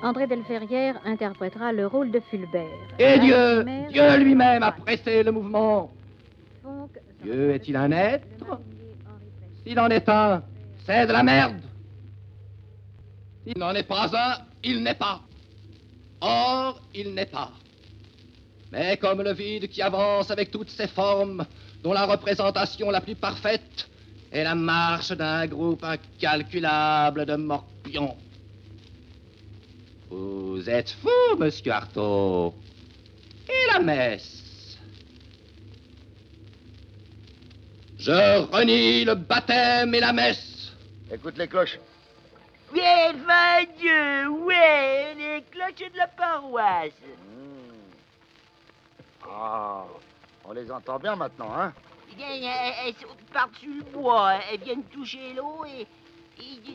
André 0.08 0.26
Delferrière 0.26 1.02
interprétera 1.04 1.74
le 1.74 1.86
rôle 1.86 2.12
de 2.12 2.22
Fulbert. 2.22 2.88
Et 2.98 3.20
Dieu, 3.20 3.66
Dieu 3.90 4.18
lui-même 4.18 4.64
a 4.64 4.72
pressé 4.72 5.22
le 5.22 5.34
mouvement. 5.34 5.92
Dieu 7.22 7.52
est-il 7.52 7.76
un 7.76 7.92
être? 7.92 8.26
S'il 9.66 9.78
en 9.78 9.90
est 9.90 10.08
un, 10.08 10.44
c'est 10.86 11.08
de 11.08 11.12
la 11.12 11.24
merde. 11.24 11.60
S'il 13.46 13.58
n'en 13.58 13.74
est 13.76 13.84
pas 13.84 14.10
un, 14.14 14.46
il 14.64 14.82
n'est 14.82 14.96
pas. 14.96 15.20
Or, 16.22 16.80
il 16.96 17.14
n'est 17.14 17.26
pas. 17.26 17.52
Mais 18.72 18.96
comme 18.96 19.22
le 19.22 19.34
vide 19.34 19.68
qui 19.68 19.82
avance 19.82 20.32
avec 20.32 20.52
toutes 20.52 20.70
ses 20.70 20.88
formes, 20.88 21.46
dont 21.84 21.92
la 21.92 22.06
représentation 22.06 22.90
la 22.92 23.02
plus 23.02 23.16
parfaite 23.16 23.90
est 24.32 24.46
la 24.46 24.56
marche 24.56 25.12
d'un 25.12 25.46
groupe 25.48 25.84
incalculable 25.84 27.26
de 27.26 27.36
morpions. 27.36 28.16
Vous 30.10 30.70
êtes 30.70 30.92
fou, 30.92 31.38
monsieur 31.38 31.72
Artaud. 31.72 32.54
Et 33.50 33.74
la 33.74 33.80
messe? 33.80 34.78
Je 37.98 38.40
renie 38.52 39.04
le 39.04 39.16
baptême 39.16 39.94
et 39.96 40.00
la 40.00 40.14
messe. 40.14 40.72
Écoute 41.12 41.38
les 41.38 41.48
cloches. 41.48 41.80
Ouais, 42.74 43.14
va 43.26 43.66
Dieu, 43.78 44.28
ouais, 44.30 45.16
les 45.16 45.44
cloches 45.52 45.92
de 45.92 45.98
la 45.98 46.08
paroisse. 46.08 46.92
Ah, 49.30 49.86
on 50.46 50.54
les 50.54 50.72
entend 50.72 51.00
bien 51.00 51.16
maintenant, 51.16 51.52
hein? 51.54 51.74
Eh 52.12 52.16
bien, 52.16 52.28
elles, 52.30 52.74
elles 52.86 52.94
sautent 52.96 53.18
par-dessus 53.34 53.80
le 53.80 53.84
bois, 53.84 54.40
elles 54.52 54.62
viennent 54.62 54.84
toucher 54.84 55.34
l'eau 55.36 55.66
et, 55.66 55.86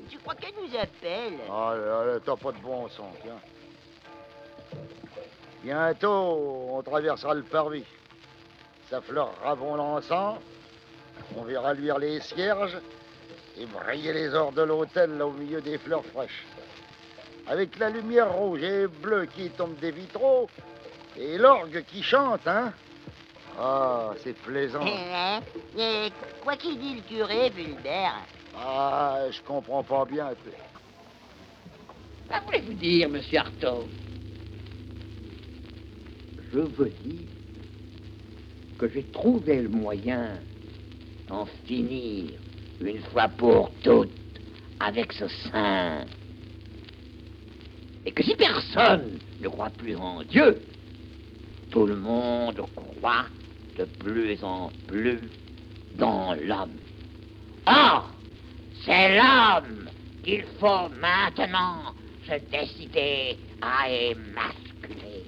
tu- 0.09 0.19
crois 0.19 0.35
qu'elles 0.35 0.55
nous 0.61 0.77
appellent 0.79 1.39
Oh 1.49 1.71
là 1.75 2.05
là, 2.05 2.21
t'as 2.25 2.37
pas 2.37 2.53
de 2.53 2.59
bon 2.59 2.89
son, 2.89 3.05
tiens. 3.23 3.39
Bientôt, 5.63 6.69
on 6.73 6.83
traversera 6.83 7.35
le 7.35 7.43
parvis. 7.43 7.85
Ça 8.91 9.01
fleurera 9.01 9.55
bon 9.55 9.77
l'encens. 9.77 10.39
On 11.37 11.43
verra 11.43 11.73
luire 11.75 11.99
les 11.99 12.21
cierges 12.21 12.77
et 13.59 13.67
briller 13.67 14.13
les 14.13 14.35
ors 14.35 14.53
de 14.53 14.63
l'hôtel 14.63 15.17
là 15.19 15.27
au 15.27 15.33
milieu 15.33 15.61
des 15.61 15.79
fleurs 15.79 16.05
fraîches. 16.07 16.45
Avec 17.47 17.79
la 17.79 17.91
lumière 17.91 18.33
rouge 18.33 18.63
et 18.63 18.87
bleue 18.87 19.27
qui 19.27 19.51
tombe 19.51 19.77
des 19.79 19.91
vitraux 19.91 20.49
et 21.17 21.39
l'orgue 21.39 21.85
qui 21.85 22.03
chante, 22.03 22.47
hein 22.47 22.73
Ah, 23.59 24.11
c'est 24.23 24.37
plaisant. 24.37 24.85
Hein 24.85 25.41
Et 25.79 26.11
quoi 26.43 26.57
qu'il 26.57 26.79
dit 26.79 26.97
le 26.97 27.03
curé, 27.03 27.51
Fulbert 27.51 28.15
Ah, 28.57 29.25
je 29.31 29.41
comprends 29.43 29.83
pas 29.83 30.05
bien. 30.05 30.31
Que 32.29 32.45
voulez-vous 32.47 32.75
dire, 32.75 33.09
monsieur 33.09 33.39
Artaud? 33.39 33.89
Je 36.53 36.59
veux 36.59 36.91
dire 37.03 37.29
que 38.79 38.89
j'ai 38.89 39.05
trouvé 39.05 39.63
le 39.63 39.69
moyen 39.69 40.39
d'en 41.29 41.47
finir 41.67 42.33
une 42.81 43.01
fois 43.05 43.29
pour 43.29 43.71
toutes 43.83 44.11
avec 44.81 45.13
ce 45.13 45.29
saint. 45.29 46.05
Et 48.05 48.13
que 48.13 48.23
si 48.23 48.35
personne 48.35 49.19
ne 49.41 49.49
croit 49.49 49.71
plus 49.71 49.97
en 49.97 50.23
Dieu, 50.25 50.61
tout 51.71 51.87
le 51.87 51.97
monde 51.97 52.61
croit 52.75 53.27
de 53.79 53.85
plus 53.85 54.43
en 54.43 54.71
plus 54.87 55.21
dans 55.95 56.35
l'homme. 56.35 56.77
Or, 57.67 58.11
c'est 58.85 59.17
l'homme 59.17 59.89
qu'il 60.25 60.43
faut 60.59 60.89
maintenant 61.01 61.95
se 62.27 62.39
décider 62.51 63.39
à 63.61 63.89
émasculer. 63.89 65.25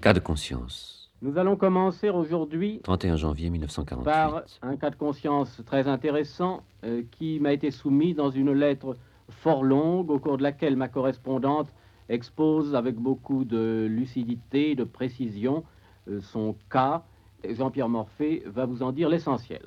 Cas 0.00 0.12
de 0.12 0.20
conscience. 0.20 1.10
Nous 1.22 1.38
allons 1.38 1.56
commencer 1.56 2.10
aujourd'hui 2.10 2.80
31 2.82 3.16
janvier 3.16 3.50
1948. 3.50 4.04
par 4.04 4.42
un 4.62 4.76
cas 4.76 4.90
de 4.90 4.96
conscience 4.96 5.62
très 5.64 5.88
intéressant 5.88 6.62
euh, 6.84 7.02
qui 7.12 7.40
m'a 7.40 7.52
été 7.52 7.70
soumis 7.70 8.14
dans 8.14 8.30
une 8.30 8.52
lettre 8.52 8.96
fort 9.30 9.64
longue 9.64 10.10
au 10.10 10.18
cours 10.18 10.36
de 10.36 10.42
laquelle 10.42 10.76
ma 10.76 10.88
correspondante 10.88 11.68
expose 12.10 12.74
avec 12.74 12.96
beaucoup 12.96 13.44
de 13.44 13.86
lucidité, 13.88 14.74
de 14.74 14.84
précision 14.84 15.64
euh, 16.08 16.20
son 16.20 16.56
cas. 16.70 17.04
Jean-Pierre 17.48 17.88
Morphée 17.88 18.42
va 18.46 18.66
vous 18.66 18.82
en 18.82 18.92
dire 18.92 19.08
l'essentiel. 19.08 19.62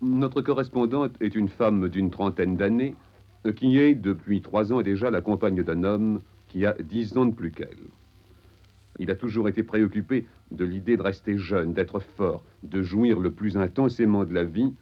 Notre 0.00 0.42
correspondante 0.42 1.16
est 1.20 1.34
une 1.34 1.48
femme 1.48 1.88
d'une 1.88 2.10
trentaine 2.10 2.56
d'années 2.56 2.94
qui 3.56 3.78
est, 3.78 3.96
depuis 3.96 4.40
trois 4.40 4.72
ans 4.72 4.80
déjà, 4.80 5.10
la 5.10 5.20
compagne 5.20 5.64
d'un 5.64 5.82
homme 5.82 6.20
qui 6.46 6.64
a 6.66 6.74
dix 6.74 7.16
ans 7.16 7.26
de 7.26 7.34
plus 7.34 7.50
qu'elle. 7.50 7.88
Il 9.00 9.10
a 9.10 9.16
toujours 9.16 9.48
été 9.48 9.64
préoccupé 9.64 10.26
de 10.52 10.64
l'idée 10.64 10.96
de 10.96 11.02
rester 11.02 11.36
jeune, 11.36 11.72
d'être 11.72 11.98
fort, 11.98 12.44
de 12.62 12.80
jouir 12.80 13.18
le 13.18 13.32
plus 13.32 13.56
intensément 13.56 14.24
de 14.24 14.32
la 14.32 14.44
vie, 14.44 14.72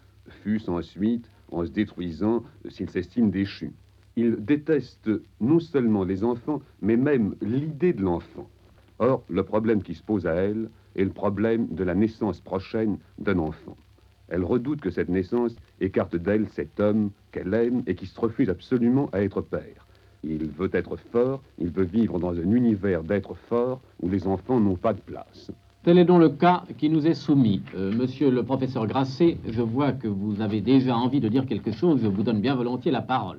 fût-ce 0.43 0.71
ensuite 0.71 1.31
en 1.51 1.65
se 1.65 1.71
détruisant 1.71 2.45
s'il 2.69 2.91
s'estime 2.91 3.31
déchu. 3.31 3.73
Il 4.17 4.45
déteste 4.45 5.11
non 5.41 5.61
seulement 5.61 6.05
les 6.05 6.25
enfants, 6.25 6.61
mais 6.83 6.99
même 6.99 7.37
l'idée 7.41 7.95
de 7.95 8.03
l'enfant. 8.03 8.51
Or, 8.99 9.25
le 9.31 9.45
problème 9.45 9.83
qui 9.83 9.95
se 9.95 10.03
pose 10.03 10.27
à 10.27 10.35
elle 10.35 10.69
est 10.95 11.05
le 11.05 11.11
problème 11.11 11.69
de 11.75 11.85
la 11.85 11.95
naissance 11.95 12.43
prochaine 12.43 12.99
d'un 13.19 13.39
enfant. 13.39 13.79
Elle 14.29 14.45
redoute 14.45 14.81
que 14.81 14.91
cette 14.91 15.09
naissance 15.09 15.55
écarte 15.81 16.17
d'elle 16.17 16.49
cet 16.49 16.81
homme 16.81 17.11
qu'elle 17.33 17.55
aime 17.55 17.83
et 17.87 17.95
qui 17.95 18.07
se 18.07 18.21
refuse 18.21 18.51
absolument 18.51 19.09
à 19.13 19.23
être 19.23 19.41
père. 19.41 19.87
Il 20.25 20.49
veut 20.49 20.71
être 20.73 20.97
fort, 20.97 21.43
il 21.59 21.71
veut 21.71 21.85
vivre 21.85 22.19
dans 22.19 22.33
un 22.33 22.51
univers 22.51 23.03
d'être 23.05 23.35
fort 23.49 23.81
où 24.03 24.09
les 24.09 24.27
enfants 24.27 24.59
n'ont 24.59 24.77
pas 24.77 24.93
de 24.93 25.01
place. 25.01 25.53
Tel 25.85 25.99
est 25.99 26.05
donc 26.05 26.21
le 26.21 26.31
cas 26.31 26.65
qui 26.79 26.91
nous 26.91 27.07
est 27.07 27.15
soumis. 27.15 27.63
Euh, 27.77 27.93
monsieur 27.93 28.29
le 28.29 28.43
professeur 28.43 28.89
Grasset, 28.89 29.39
je 29.49 29.63
vois 29.63 29.93
que 29.93 30.09
vous 30.09 30.41
avez 30.41 30.61
déjà 30.61 30.97
envie 30.97 31.21
de 31.21 31.29
dire 31.29 31.47
quelque 31.47 31.71
chose. 31.71 32.01
Je 32.03 32.09
vous 32.09 32.25
donne 32.25 32.41
bien 32.41 32.57
volontiers 32.57 32.91
la 32.91 33.03
parole. 33.03 33.39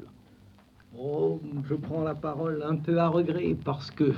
Oh, 0.97 1.41
je 1.69 1.76
prends 1.76 2.03
la 2.03 2.15
parole 2.15 2.64
un 2.65 2.77
peu 2.77 2.97
à 2.99 3.09
regret 3.09 3.57
parce 3.65 3.91
que 3.91 4.14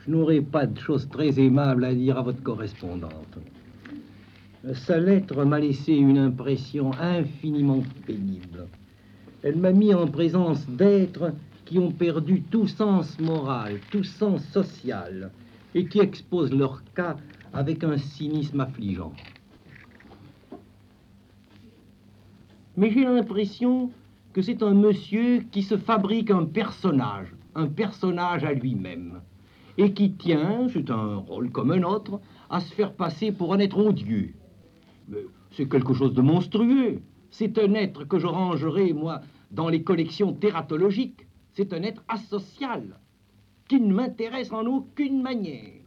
je 0.00 0.10
n'aurai 0.10 0.40
pas 0.40 0.66
de 0.66 0.76
choses 0.76 1.08
très 1.08 1.38
aimables 1.38 1.84
à 1.84 1.94
dire 1.94 2.18
à 2.18 2.22
votre 2.22 2.42
correspondante. 2.42 3.38
Sa 4.74 4.98
lettre 4.98 5.44
m'a 5.44 5.60
laissé 5.60 5.92
une 5.92 6.18
impression 6.18 6.90
infiniment 6.94 7.84
pénible. 8.06 8.66
Elle 9.44 9.56
m'a 9.56 9.70
mis 9.70 9.94
en 9.94 10.08
présence 10.08 10.68
d'êtres 10.68 11.32
qui 11.64 11.78
ont 11.78 11.92
perdu 11.92 12.42
tout 12.42 12.66
sens 12.66 13.20
moral, 13.20 13.78
tout 13.92 14.02
sens 14.02 14.42
social, 14.46 15.30
et 15.76 15.86
qui 15.86 16.00
exposent 16.00 16.52
leur 16.52 16.82
cas 16.94 17.16
avec 17.52 17.84
un 17.84 17.98
cynisme 17.98 18.60
affligeant. 18.60 19.12
Mais 22.76 22.90
j'ai 22.90 23.04
l'impression 23.04 23.92
que 24.32 24.42
c'est 24.42 24.62
un 24.64 24.74
monsieur 24.74 25.44
qui 25.52 25.62
se 25.62 25.76
fabrique 25.76 26.32
un 26.32 26.46
personnage, 26.46 27.28
un 27.54 27.68
personnage 27.68 28.42
à 28.42 28.52
lui-même, 28.52 29.20
et 29.76 29.92
qui 29.92 30.12
tient, 30.12 30.66
c'est 30.72 30.90
un 30.90 31.16
rôle 31.16 31.50
comme 31.50 31.70
un 31.70 31.84
autre, 31.84 32.20
à 32.50 32.58
se 32.58 32.74
faire 32.74 32.92
passer 32.92 33.30
pour 33.30 33.54
un 33.54 33.60
être 33.60 33.78
odieux. 33.78 34.32
Mais 35.08 35.24
c'est 35.50 35.68
quelque 35.68 35.94
chose 35.94 36.14
de 36.14 36.22
monstrueux. 36.22 37.00
C'est 37.30 37.58
un 37.58 37.74
être 37.74 38.04
que 38.04 38.18
je 38.18 38.26
rangerai, 38.26 38.92
moi, 38.92 39.20
dans 39.50 39.68
les 39.68 39.82
collections 39.82 40.32
tératologiques. 40.32 41.26
C'est 41.54 41.72
un 41.72 41.82
être 41.82 42.04
asocial, 42.08 42.98
qui 43.68 43.80
ne 43.80 43.92
m'intéresse 43.92 44.52
en 44.52 44.64
aucune 44.66 45.22
manière. 45.22 45.82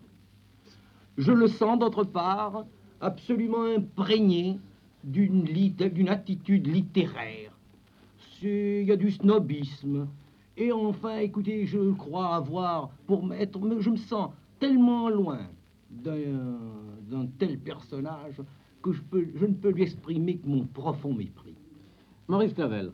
Je 1.18 1.32
le 1.32 1.48
sens, 1.48 1.80
d'autre 1.80 2.04
part, 2.04 2.66
absolument 3.00 3.64
imprégné 3.64 4.60
d'une 5.04 6.10
attitude 6.10 6.68
littéraire. 6.68 7.52
Il 8.44 8.84
y 8.84 8.92
a 8.92 8.96
du 8.96 9.12
snobisme. 9.12 10.08
Et 10.58 10.72
enfin, 10.72 11.18
écoutez, 11.20 11.66
je 11.66 11.92
crois 11.92 12.36
avoir, 12.36 12.90
pour 13.08 13.26
m'être, 13.26 13.60
je 13.80 13.90
me 13.90 13.98
sens 13.98 14.32
tellement 14.60 15.10
loin 15.10 15.48
d'un 15.90 17.26
tel 17.40 17.58
personnage 17.60 18.42
que 18.82 18.92
je, 18.94 19.02
peux, 19.02 19.26
je 19.36 19.46
ne 19.46 19.54
peux 19.54 19.70
lui 19.72 19.84
exprimer 19.84 20.38
que 20.38 20.48
mon 20.48 20.66
profond 20.66 21.14
mépris. 21.14 21.56
Maurice 22.28 22.54
Clavel. 22.54 22.92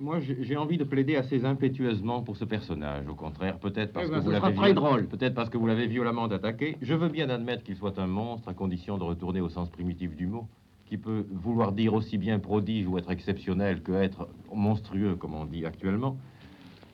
Moi, 0.00 0.20
j'ai 0.20 0.56
envie 0.56 0.78
de 0.78 0.84
plaider 0.84 1.16
assez 1.16 1.44
impétueusement 1.44 2.22
pour 2.22 2.36
ce 2.36 2.44
personnage. 2.44 3.08
Au 3.08 3.14
contraire, 3.16 3.58
peut-être 3.58 3.92
parce, 3.92 4.06
Eh 4.06 4.10
que 4.10 4.14
ben, 4.14 4.20
viol- 4.52 5.06
peut-être 5.08 5.34
parce 5.34 5.50
que 5.50 5.58
vous 5.58 5.66
l'avez 5.66 5.88
violemment 5.88 6.26
attaqué. 6.26 6.76
Je 6.80 6.94
veux 6.94 7.08
bien 7.08 7.28
admettre 7.30 7.64
qu'il 7.64 7.74
soit 7.74 7.98
un 7.98 8.06
monstre 8.06 8.48
à 8.48 8.54
condition 8.54 8.96
de 8.96 9.02
retourner 9.02 9.40
au 9.40 9.48
sens 9.48 9.68
primitif 9.70 10.14
du 10.14 10.28
mot, 10.28 10.46
qui 10.86 10.98
peut 10.98 11.26
vouloir 11.32 11.72
dire 11.72 11.94
aussi 11.94 12.16
bien 12.16 12.38
prodige 12.38 12.86
ou 12.86 12.96
être 12.96 13.10
exceptionnel 13.10 13.82
que 13.82 13.90
être 13.90 14.28
monstrueux, 14.54 15.16
comme 15.16 15.34
on 15.34 15.44
dit 15.46 15.66
actuellement. 15.66 16.16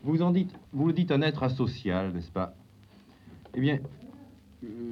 Vous 0.02 0.22
en 0.22 0.30
dites, 0.30 0.55
vous 0.72 0.86
le 0.86 0.94
dites 0.94 1.12
un 1.12 1.20
être 1.20 1.42
asocial, 1.42 2.10
n'est-ce 2.14 2.32
pas? 2.32 2.55
Eh 3.55 3.60
bien, 3.60 3.80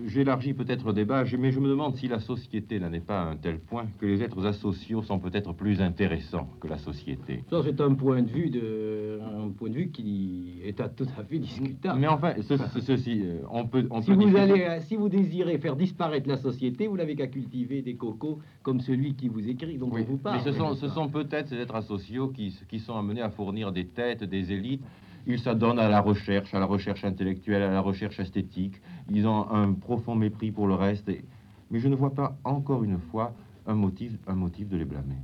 j'élargis 0.07 0.53
peut-être 0.55 0.87
le 0.87 0.93
débat, 0.93 1.25
mais 1.39 1.53
je 1.53 1.61
me 1.61 1.69
demande 1.69 1.97
si 1.97 2.09
la 2.09 2.19
société 2.19 2.79
n'en 2.81 2.93
est 2.93 3.01
pas 3.01 3.23
à 3.23 3.25
un 3.31 3.37
tel 3.37 3.59
point 3.59 3.87
que 3.99 4.07
les 4.07 4.23
êtres 4.23 4.45
asociaux 4.47 5.03
sont 5.03 5.19
peut-être 5.19 5.53
plus 5.53 5.81
intéressants 5.81 6.49
que 6.61 6.69
la 6.69 6.79
société. 6.79 7.45
Ça, 7.51 7.61
c'est 7.65 7.81
un 7.81 7.95
point 7.95 8.23
de 8.23 8.29
vue 8.29 8.51
de, 8.51 9.21
un 9.23 9.49
point 9.51 9.71
de 9.71 9.75
vue 9.75 9.91
qui 9.91 10.61
est 10.65 10.81
à 10.81 10.89
tout 10.89 11.07
à 11.19 11.23
fait 11.25 11.39
discutable. 11.39 12.01
Mais 12.01 12.09
enfin, 12.09 12.35
ce- 12.41 12.57
ce- 12.57 12.81
ceci, 12.81 13.23
euh, 13.25 13.39
on 13.51 13.67
peut, 13.67 13.87
on 13.91 14.01
si 14.03 14.09
peut 14.09 14.15
vous 14.15 14.21
discuter- 14.25 14.65
allez, 14.67 14.81
si 14.83 14.97
vous 14.97 15.09
désirez 15.09 15.59
faire 15.59 15.77
disparaître 15.77 16.29
la 16.29 16.37
société, 16.37 16.87
vous 16.87 16.97
n'avez 16.97 17.15
qu'à 17.15 17.27
cultiver 17.29 17.83
des 17.83 17.95
cocos 17.95 18.41
comme 18.63 18.81
celui 18.81 19.15
qui 19.15 19.29
vous 19.29 19.49
écrit, 19.49 19.79
dont 19.79 19.89
Oui, 19.93 20.03
on 20.07 20.11
vous 20.13 20.17
parle. 20.19 20.39
mais 20.39 20.43
ce 20.43 20.53
sont, 20.57 20.75
ce 20.75 20.89
sont 20.89 21.09
peut-être 21.09 21.49
ces 21.49 21.57
êtres 21.57 21.75
asociaux 21.77 22.29
qui, 22.29 22.57
qui 22.69 22.79
sont 22.81 22.97
amenés 22.97 23.23
à 23.23 23.31
fournir 23.31 23.73
des 23.73 23.87
têtes, 23.87 24.25
des 24.25 24.53
élites. 24.53 24.83
Ils 25.25 25.39
s'adonnent 25.39 25.79
à 25.79 25.89
la 25.89 26.01
recherche, 26.01 26.53
à 26.53 26.59
la 26.59 26.67
recherche 26.67 27.05
intellectuelle, 27.05 27.63
à 27.63 27.71
la 27.71 27.81
recherche 27.81 28.19
esthétique. 28.19 28.75
Ils 29.15 29.27
ont 29.27 29.51
un 29.51 29.73
profond 29.75 30.15
mépris 30.15 30.51
pour 30.51 30.67
le 30.67 30.75
reste. 30.75 31.09
et- 31.09 31.25
Mais 31.71 31.79
je 31.81 31.89
ne 31.89 31.95
vois 31.97 32.11
pas, 32.11 32.37
encore 32.45 32.83
une 32.85 32.99
fois, 32.99 33.33
un 33.67 33.75
motif, 33.75 34.13
un 34.27 34.35
motif 34.35 34.69
de 34.69 34.77
les 34.77 34.85
blâmer. 34.85 35.17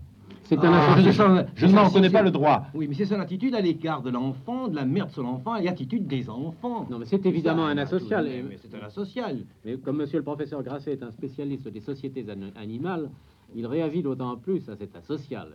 C'est 0.44 0.58
un 0.64 0.72
Ah, 0.72 0.96
je- 0.98 1.10
je 1.56 1.66
n'en 1.66 1.90
connais 1.90 2.08
pas 2.08 2.22
le 2.22 2.30
droit. 2.30 2.66
Oui, 2.74 2.86
mais 2.88 2.94
c'est 2.94 3.04
son 3.04 3.20
attitude 3.20 3.54
à 3.54 3.60
l'égard 3.60 4.00
de 4.02 4.08
l'enfant, 4.10 4.68
de 4.68 4.76
la 4.76 4.86
mère 4.86 5.06
de 5.06 5.12
son 5.12 5.26
enfant, 5.26 5.56
et 5.56 5.62
l'attitude 5.64 6.06
des 6.06 6.30
enfants. 6.30 6.86
Non, 6.90 6.98
mais 6.98 7.04
c'est 7.04 7.24
évidemment 7.26 7.66
un 7.66 7.76
asocial. 7.76 8.26
asocial. 8.26 8.46
Mais 8.48 8.56
c'est 8.56 8.74
un 8.82 8.86
asocial. 8.86 9.38
Mais 9.64 9.76
comme 9.76 9.98
monsieur 9.98 10.18
le 10.18 10.24
professeur 10.24 10.62
Grasset 10.62 10.92
est 10.92 11.02
un 11.02 11.10
spécialiste 11.10 11.68
des 11.68 11.80
sociétés 11.80 12.24
animales, 12.56 13.10
il 13.54 13.66
réagit 13.66 14.02
d'autant 14.02 14.36
plus 14.36 14.66
à 14.70 14.76
cet 14.76 14.96
asocial. 14.96 15.48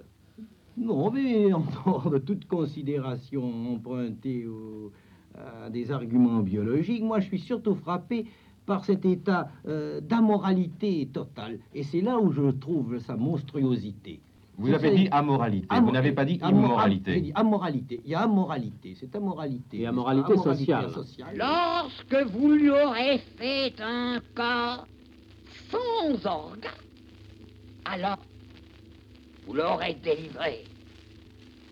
Non, 0.77 1.10
mais 1.11 1.51
en 1.53 1.61
dehors 1.85 2.10
de 2.11 2.18
toute 2.19 2.45
considération 2.45 3.73
empruntée 3.73 4.45
au- 4.47 4.91
à 5.35 5.69
des 5.69 5.91
arguments 5.91 6.39
biologiques, 6.39 7.03
moi 7.03 7.19
je 7.19 7.27
suis 7.27 7.39
surtout 7.39 7.76
frappé 7.76 8.26
par 8.65 8.85
cet 8.85 9.05
état 9.05 9.49
euh, 9.68 9.99
d'amoralité 10.01 11.10
totale. 11.11 11.60
Et 11.73 11.84
c'est 11.84 12.01
là 12.01 12.18
où 12.19 12.31
je 12.31 12.51
trouve 12.51 12.99
sa 12.99 13.15
monstruosité. 13.15 14.19
Vous 14.57 14.72
avez 14.72 14.91
dit 14.95 15.07
amoralité, 15.11 15.68
vous 15.81 15.91
n'avez 15.91 16.11
pas 16.11 16.26
dit 16.26 16.39
immoralité. 16.43 17.14
J'ai 17.14 17.22
dit 17.22 17.31
amoralité. 17.34 18.01
Il 18.05 18.11
y 18.11 18.15
a 18.15 18.22
amoralité. 18.22 18.95
C'est 18.99 19.15
amoralité. 19.15 19.81
Et 19.81 19.88
amoralité 19.88 20.38
sociale. 20.38 20.91
Lorsque 21.35 22.31
vous 22.31 22.51
lui 22.51 22.69
aurez 22.69 23.18
fait 23.38 23.73
un 23.81 24.22
corps 24.35 24.85
sans 25.72 26.26
organes, 26.27 26.72
alors 27.85 28.19
vous 29.47 29.53
l'aurez 29.53 29.97
délivré 30.03 30.65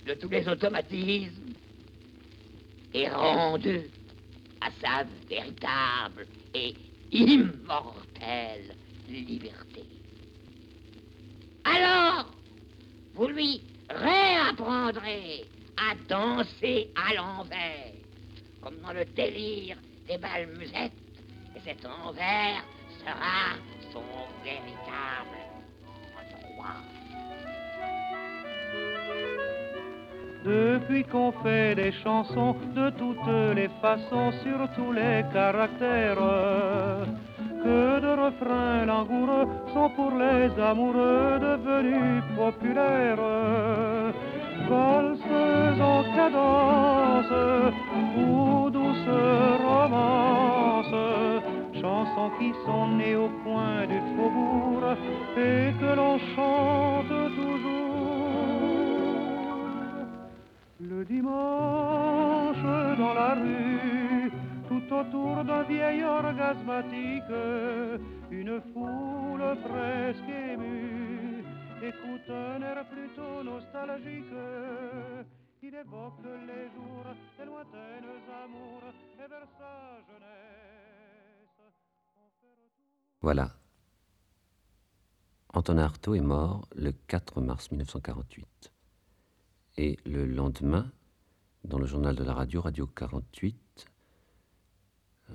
de 0.08 0.16
tous 0.16 0.30
les 0.30 0.48
automatismes 0.50 1.41
et 2.94 3.10
rendu 3.10 3.90
à 4.62 4.70
sa 4.82 5.04
véritable 5.30 6.28
et 6.54 6.74
immortelle 7.12 8.76
liberté. 9.10 9.84
Alors, 11.64 12.32
vous 13.14 13.28
lui 13.28 13.62
réapprendrez 13.90 15.46
à 15.78 15.96
danser 16.08 16.90
à 16.96 17.14
l'envers, 17.16 17.94
comme 18.62 18.78
dans 18.82 18.94
le 18.94 19.06
délire 19.06 19.78
des 20.08 20.18
belles 20.18 20.50
musettes, 20.58 20.92
et 21.56 21.60
cet 21.64 21.86
envers 21.86 22.64
sera 23.00 23.58
son 23.92 24.04
véritable 24.44 25.38
endroit. 26.16 26.91
Depuis 30.44 31.04
qu'on 31.04 31.32
fait 31.44 31.76
des 31.76 31.92
chansons 31.92 32.56
de 32.76 32.90
toutes 32.92 33.56
les 33.56 33.70
façons, 33.80 34.32
sur 34.44 34.68
tous 34.76 34.92
les 34.92 35.24
caractères, 35.32 36.18
que 37.64 38.00
de 38.00 38.12
refrains 38.26 38.86
langoureux 38.88 39.48
sont 39.72 39.90
pour 39.92 40.12
les 40.18 40.50
amoureux 40.60 41.40
devenus 41.40 42.24
populaires. 42.36 43.18
Valseuses 44.68 45.82
en 45.82 46.04
cadence 46.16 47.34
ou 48.18 48.70
douces 48.72 49.18
romances, 49.64 51.04
chansons 51.80 52.32
qui 52.40 52.52
sont 52.66 52.88
nées 52.98 53.16
au 53.16 53.30
coin 53.44 53.86
du 53.86 54.00
faubourg 54.16 54.84
et 55.38 55.72
que 55.80 55.96
l'on 55.96 56.18
chante 56.36 57.36
toujours. 57.36 58.71
Le 60.82 61.06
dimanche 61.06 62.64
dans 62.98 63.14
la 63.14 63.36
rue, 63.36 64.32
tout 64.68 64.94
autour 64.94 65.44
d'un 65.44 65.64
vieil 65.64 66.04
orgasmatique, 66.04 67.34
une 68.32 68.62
foule 68.74 69.58
presque 69.64 70.30
émue 70.30 71.22
écoute 71.82 72.30
un 72.30 72.62
air 72.62 72.86
plutôt 72.90 73.44
nostalgique. 73.44 74.34
Il 75.64 75.76
évoque 75.76 76.24
les 76.24 76.70
jours 76.76 77.06
des 77.38 77.46
lointaines 77.46 78.06
amours 78.44 78.84
et 79.16 79.28
vers 79.28 79.48
sa 79.58 80.02
jeunesse. 80.08 81.74
Voilà. 83.22 83.52
Antonin 85.54 85.84
Artaud 85.84 86.16
est 86.16 86.22
mort 86.22 86.68
le 86.76 86.92
4 86.92 87.42
mars 87.42 87.72
1948. 87.72 88.72
Et 89.84 89.98
le 90.06 90.28
lendemain, 90.28 90.92
dans 91.64 91.80
le 91.80 91.88
journal 91.88 92.16
de 92.16 92.24
la 92.24 92.36
radio, 92.36 92.62
Radio 92.62 92.86
48, 92.86 93.88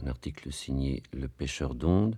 un 0.00 0.06
article 0.06 0.52
signé 0.52 1.02
Le 1.12 1.26
pêcheur 1.26 1.74
d'ondes, 1.74 2.16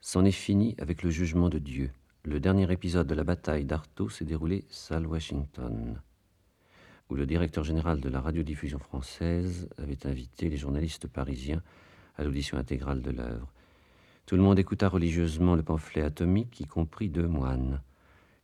c'en 0.00 0.24
est 0.24 0.32
fini 0.32 0.74
avec 0.78 1.04
le 1.04 1.10
jugement 1.10 1.48
de 1.48 1.60
Dieu. 1.60 1.92
Le 2.24 2.40
dernier 2.40 2.68
épisode 2.72 3.06
de 3.06 3.14
la 3.14 3.22
bataille 3.22 3.64
d'Artaud 3.64 4.08
s'est 4.08 4.24
déroulé 4.24 4.64
salle 4.68 5.06
Washington, 5.06 6.02
où 7.10 7.14
le 7.14 7.26
directeur 7.26 7.62
général 7.62 8.00
de 8.00 8.08
la 8.08 8.20
radiodiffusion 8.20 8.80
française 8.80 9.68
avait 9.78 10.04
invité 10.04 10.48
les 10.48 10.56
journalistes 10.56 11.06
parisiens 11.06 11.62
à 12.16 12.24
l'audition 12.24 12.58
intégrale 12.58 13.02
de 13.02 13.12
l'œuvre. 13.12 13.52
Tout 14.26 14.34
le 14.34 14.42
monde 14.42 14.58
écouta 14.58 14.88
religieusement 14.88 15.54
le 15.54 15.62
pamphlet 15.62 16.02
atomique, 16.02 16.58
y 16.58 16.66
compris 16.66 17.08
deux 17.08 17.28
moines. 17.28 17.80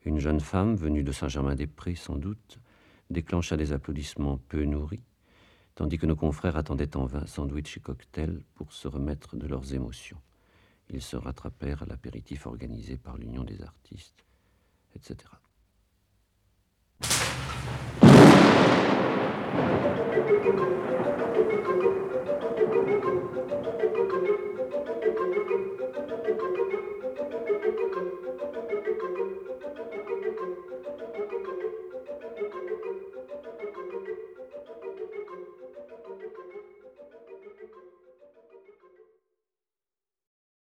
Une 0.04 0.20
jeune 0.20 0.38
femme, 0.38 0.76
venue 0.76 1.02
de 1.02 1.10
Saint-Germain-des-Prés 1.10 1.96
sans 1.96 2.14
doute, 2.14 2.60
déclencha 3.10 3.56
des 3.56 3.72
applaudissements 3.72 4.38
peu 4.48 4.64
nourris, 4.64 5.02
tandis 5.74 5.98
que 5.98 6.06
nos 6.06 6.16
confrères 6.16 6.56
attendaient 6.56 6.96
en 6.96 7.06
vain 7.06 7.26
sandwich 7.26 7.76
et 7.76 7.80
cocktail 7.80 8.42
pour 8.54 8.72
se 8.72 8.88
remettre 8.88 9.36
de 9.36 9.46
leurs 9.46 9.74
émotions. 9.74 10.20
Ils 10.90 11.02
se 11.02 11.16
rattrapèrent 11.16 11.82
à 11.82 11.86
l'apéritif 11.86 12.46
organisé 12.46 12.96
par 12.96 13.16
l'Union 13.16 13.44
des 13.44 13.62
artistes, 13.62 14.24
etc. 14.94 15.16